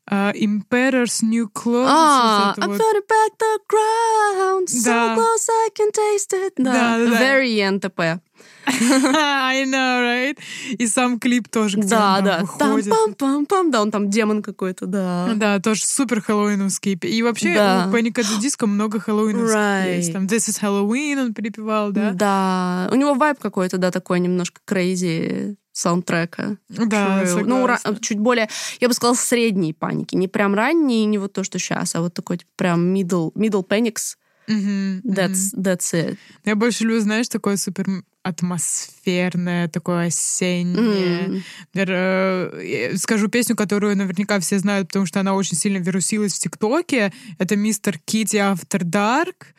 uh, 0.09 0.31
Emperor's 0.35 1.21
New 1.21 1.47
Clothes. 1.49 1.87
А, 1.89 2.53
I'm 2.57 2.69
вот. 2.69 2.81
back 3.07 3.31
the 3.37 3.59
ground, 3.67 4.69
so 4.69 4.85
да. 4.85 5.15
close 5.15 5.49
I 5.49 5.69
can 5.73 5.91
taste 5.91 6.33
it. 6.33 6.53
Да, 6.57 6.97
да, 6.97 7.05
да. 7.05 7.19
Very 7.19 7.71
НТП. 7.71 8.21
I 8.65 9.65
know, 9.65 10.01
right? 10.01 10.39
И 10.77 10.87
сам 10.87 11.19
клип 11.19 11.47
тоже, 11.49 11.77
где 11.77 11.89
да, 11.89 12.17
он 12.17 12.23
да. 12.23 12.39
выходит. 12.39 12.89
Там, 12.89 13.13
пам, 13.13 13.15
пам, 13.15 13.45
пам, 13.45 13.71
да, 13.71 13.81
он 13.81 13.91
там 13.91 14.09
демон 14.09 14.41
какой-то, 14.41 14.85
да. 14.85 15.31
Да, 15.35 15.59
тоже 15.59 15.85
супер 15.85 16.21
хэллоуиновский. 16.21 16.93
И 16.93 17.21
вообще 17.23 17.53
да. 17.53 17.87
у 17.87 17.91
the 17.91 18.39
Disco 18.39 18.65
много 18.65 18.99
хэллоуиновских 18.99 19.55
right. 19.55 19.97
есть. 19.97 20.13
Там 20.13 20.25
This 20.25 20.49
is 20.49 20.61
Halloween 20.61 21.21
он 21.21 21.33
перепевал, 21.33 21.91
да? 21.91 22.11
Да. 22.11 22.89
У 22.91 22.95
него 22.95 23.13
вайб 23.13 23.39
какой-то, 23.39 23.77
да, 23.77 23.91
такой 23.91 24.19
немножко 24.19 24.61
crazy 24.67 25.55
саундтрека. 25.72 26.57
Да, 26.69 27.26
Ну, 27.45 27.67
чуть 28.01 28.19
более, 28.19 28.49
я 28.80 28.88
бы 28.88 28.93
сказала, 28.93 29.15
средней 29.15 29.74
паники. 29.74 30.15
Не 30.15 30.28
прям 30.28 30.53
ранней, 30.55 31.05
не 31.05 31.17
вот 31.17 31.34
то, 31.34 31.43
что 31.43 31.59
сейчас, 31.59 31.95
а 31.95 32.01
вот 32.01 32.13
такой 32.13 32.39
прям 32.55 32.93
middle, 32.93 33.32
middle 33.34 33.65
panics. 33.67 34.17
Mm-hmm, 34.47 35.01
that's, 35.03 35.53
mm-hmm. 35.53 35.61
that's 35.61 35.93
it. 35.93 36.17
Я 36.45 36.55
больше 36.55 36.84
люблю, 36.84 36.99
знаешь, 36.99 37.30
такое 37.30 37.57
супер 37.57 37.86
атмосферное, 38.24 39.67
такое 39.67 40.07
осеннее. 40.07 41.41
Mm. 41.74 42.97
Скажу 42.97 43.28
песню, 43.30 43.55
которую 43.55 43.97
наверняка 43.97 44.39
все 44.39 44.59
знают, 44.59 44.89
потому 44.89 45.05
что 45.05 45.19
она 45.19 45.34
очень 45.34 45.57
сильно 45.57 45.78
вирусилась 45.78 46.34
в 46.34 46.39
ТикТоке. 46.39 47.13
Это 47.39 47.55
«Мистер 47.55 47.97
Китти 47.99 48.38
After 48.38 48.84
Dark». 48.84 49.53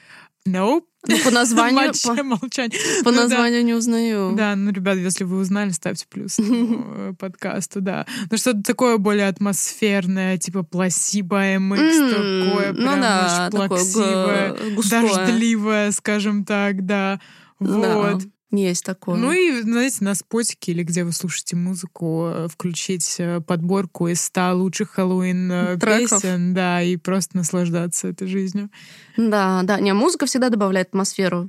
Nope. 0.46 0.84
Ну, 1.06 1.18
по 1.24 1.30
названию... 1.30 1.92
по, 2.04 2.22
молчание. 2.22 2.78
По 3.02 3.10
ну, 3.10 3.22
названию 3.22 3.62
да. 3.62 3.66
не 3.66 3.74
узнаю. 3.74 4.34
Да, 4.36 4.54
ну, 4.54 4.70
ребят, 4.70 4.96
если 4.98 5.24
вы 5.24 5.38
узнали, 5.38 5.70
ставьте 5.70 6.06
плюс 6.08 6.38
э, 6.38 7.14
подкасту, 7.18 7.80
да. 7.80 8.06
Ну, 8.30 8.36
что-то 8.36 8.62
такое 8.62 8.98
более 8.98 9.26
атмосферное, 9.26 10.38
типа 10.38 10.62
пласибо 10.62 11.42
mm, 11.42 12.10
такое 12.10 12.72
ну, 12.72 12.82
прям 12.82 13.00
очень 13.00 13.50
плаксивое, 13.50 14.56
дождливое, 14.90 15.90
скажем 15.90 16.44
так, 16.44 16.86
да. 16.86 17.20
Вот. 17.58 18.22
Есть 18.52 18.84
такое. 18.84 19.16
Ну 19.16 19.32
и, 19.32 19.62
знаете, 19.62 20.04
на 20.04 20.14
спотике 20.14 20.72
или 20.72 20.82
где 20.82 21.04
вы 21.04 21.12
слушаете 21.12 21.56
музыку, 21.56 22.26
э, 22.26 22.48
включить 22.48 23.16
э, 23.18 23.40
подборку 23.40 24.08
из 24.08 24.20
100 24.20 24.52
лучших 24.54 24.90
Хэллоуин 24.90 25.50
э, 25.50 25.78
песен, 25.80 26.52
да, 26.52 26.82
и 26.82 26.98
просто 26.98 27.38
наслаждаться 27.38 28.08
этой 28.08 28.28
жизнью. 28.28 28.68
Да, 29.16 29.62
да. 29.64 29.80
Не, 29.80 29.94
музыка 29.94 30.26
всегда 30.26 30.50
добавляет 30.50 30.88
атмосферу. 30.88 31.48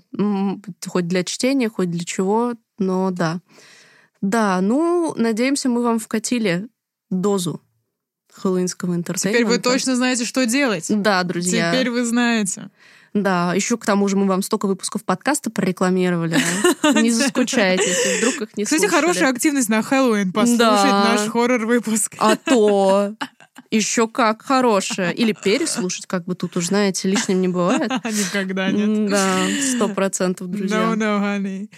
Хоть 0.88 1.08
для 1.08 1.26
чтения, 1.26 1.70
хоть 1.70 1.92
для 1.92 2.06
чего, 2.06 2.54
но 2.80 3.12
да. 3.12 3.42
Да, 4.22 4.62
ну, 4.62 5.14
надеемся, 5.18 5.68
мы 5.68 5.84
вам 5.84 6.00
вкатили 6.00 6.70
дозу 7.10 7.62
хэллоуинского 8.32 8.96
entertainment 8.96 9.37
а. 9.37 9.44
Теперь 9.44 9.46
вы 9.46 9.62
точно 9.62 9.98
знаете, 9.98 10.24
что 10.24 10.46
делать. 10.46 10.86
Да, 10.90 11.22
друзья. 11.24 11.72
Теперь 11.72 11.90
вы 11.90 12.06
знаете. 12.06 12.70
Да, 13.14 13.54
еще 13.54 13.78
к 13.78 13.86
тому 13.86 14.08
же 14.08 14.16
мы 14.16 14.26
вам 14.26 14.42
столько 14.42 14.66
выпусков 14.66 15.04
подкаста 15.04 15.52
прорекламировали. 15.52 16.38
Не 17.02 17.12
заскучайте, 17.12 17.88
если 17.88 18.18
вдруг 18.18 18.42
их 18.42 18.58
не 18.58 18.66
Кстати, 18.66 18.88
хорошая 18.88 19.30
активность 19.30 19.70
на 19.70 19.84
Хэллоуин 19.84 20.32
послушать 20.32 20.60
наш 20.62 21.30
хоррор-выпуск. 21.30 22.16
А 22.18 22.36
то 22.36 23.14
еще 23.72 24.08
как 24.08 24.44
хорошая. 24.44 25.12
Или 25.12 25.34
переслушать, 25.34 26.06
как 26.06 26.26
бы 26.26 26.36
тут 26.36 26.58
уж, 26.58 26.68
знаете, 26.68 27.08
лишним 27.08 27.42
не 27.42 27.48
бывает. 27.48 27.92
Никогда 28.04 28.72
нет. 28.72 29.10
Да, 29.10 29.48
сто 29.76 29.90
процентов, 29.90 30.48
друзья. 30.48 30.78
No, 30.78 30.96
no, 30.96 31.22
honey. 31.22 31.70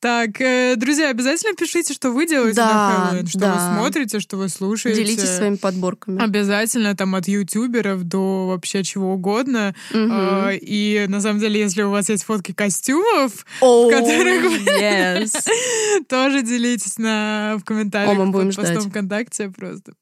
Так, 0.00 0.40
э, 0.40 0.74
друзья, 0.76 1.10
обязательно 1.10 1.54
пишите, 1.54 1.92
что 1.94 2.10
вы 2.10 2.26
делаете 2.26 2.56
да, 2.56 2.66
на 2.66 3.06
Хэллоуин, 3.06 3.26
что 3.26 3.38
да. 3.38 3.54
вы 3.54 3.78
смотрите, 3.78 4.20
что 4.20 4.36
вы 4.36 4.48
слушаете. 4.48 5.02
Делитесь 5.02 5.36
своими 5.36 5.56
подборками. 5.56 6.22
Обязательно, 6.22 6.96
там, 6.96 7.14
от 7.14 7.28
ютуберов 7.28 8.04
до 8.04 8.46
вообще 8.48 8.82
чего 8.82 9.14
угодно. 9.14 9.74
Угу. 9.90 10.58
И, 10.60 11.06
на 11.08 11.20
самом 11.20 11.40
деле, 11.40 11.60
если 11.60 11.82
у 11.82 11.90
вас 11.90 12.08
есть 12.08 12.24
фотки 12.24 12.52
костюмов, 12.52 13.44
oh, 13.60 13.86
в 13.86 13.90
которых 13.90 14.50
вы 14.50 14.58
yes. 14.80 15.32
тоже 16.08 16.42
делитесь 16.42 16.98
на, 16.98 17.56
в 17.58 17.64
комментариях 17.64 18.16
будем 18.16 18.32
под 18.32 18.56
постом 18.56 18.80
ждать. 18.80 18.90
ВКонтакте 18.90 19.50
просто. 19.50 19.92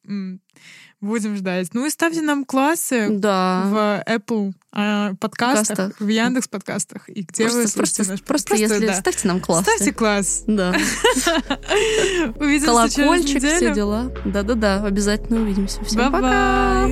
Будем 1.02 1.36
ждать. 1.36 1.74
Ну 1.74 1.84
и 1.84 1.90
ставьте 1.90 2.22
нам 2.22 2.44
классы 2.44 3.08
да. 3.10 3.64
в 3.66 4.04
Apple 4.06 4.52
э, 4.72 5.14
подкастах, 5.18 5.66
подкастах, 5.66 6.00
в 6.00 6.06
Яндекс 6.06 6.46
подкастах 6.46 7.08
и 7.08 7.22
где 7.22 7.42
просто, 7.42 7.58
вы 7.58 7.66
слушаете 7.66 7.96
просто, 7.96 8.12
наш 8.12 8.22
Просто, 8.22 8.48
просто 8.50 8.74
если 8.74 8.86
да. 8.86 8.94
ставьте 8.94 9.28
нам 9.28 9.40
классы. 9.40 9.64
Ставьте 9.64 9.92
класс. 9.92 10.44
Да. 10.46 10.70
Увидимся 12.36 12.66
Колокольчик, 12.66 13.42
все 13.42 13.74
дела. 13.74 14.12
Да-да-да, 14.24 14.84
обязательно 14.84 15.42
увидимся. 15.42 15.84
Всем 15.84 16.12
пока! 16.12 16.88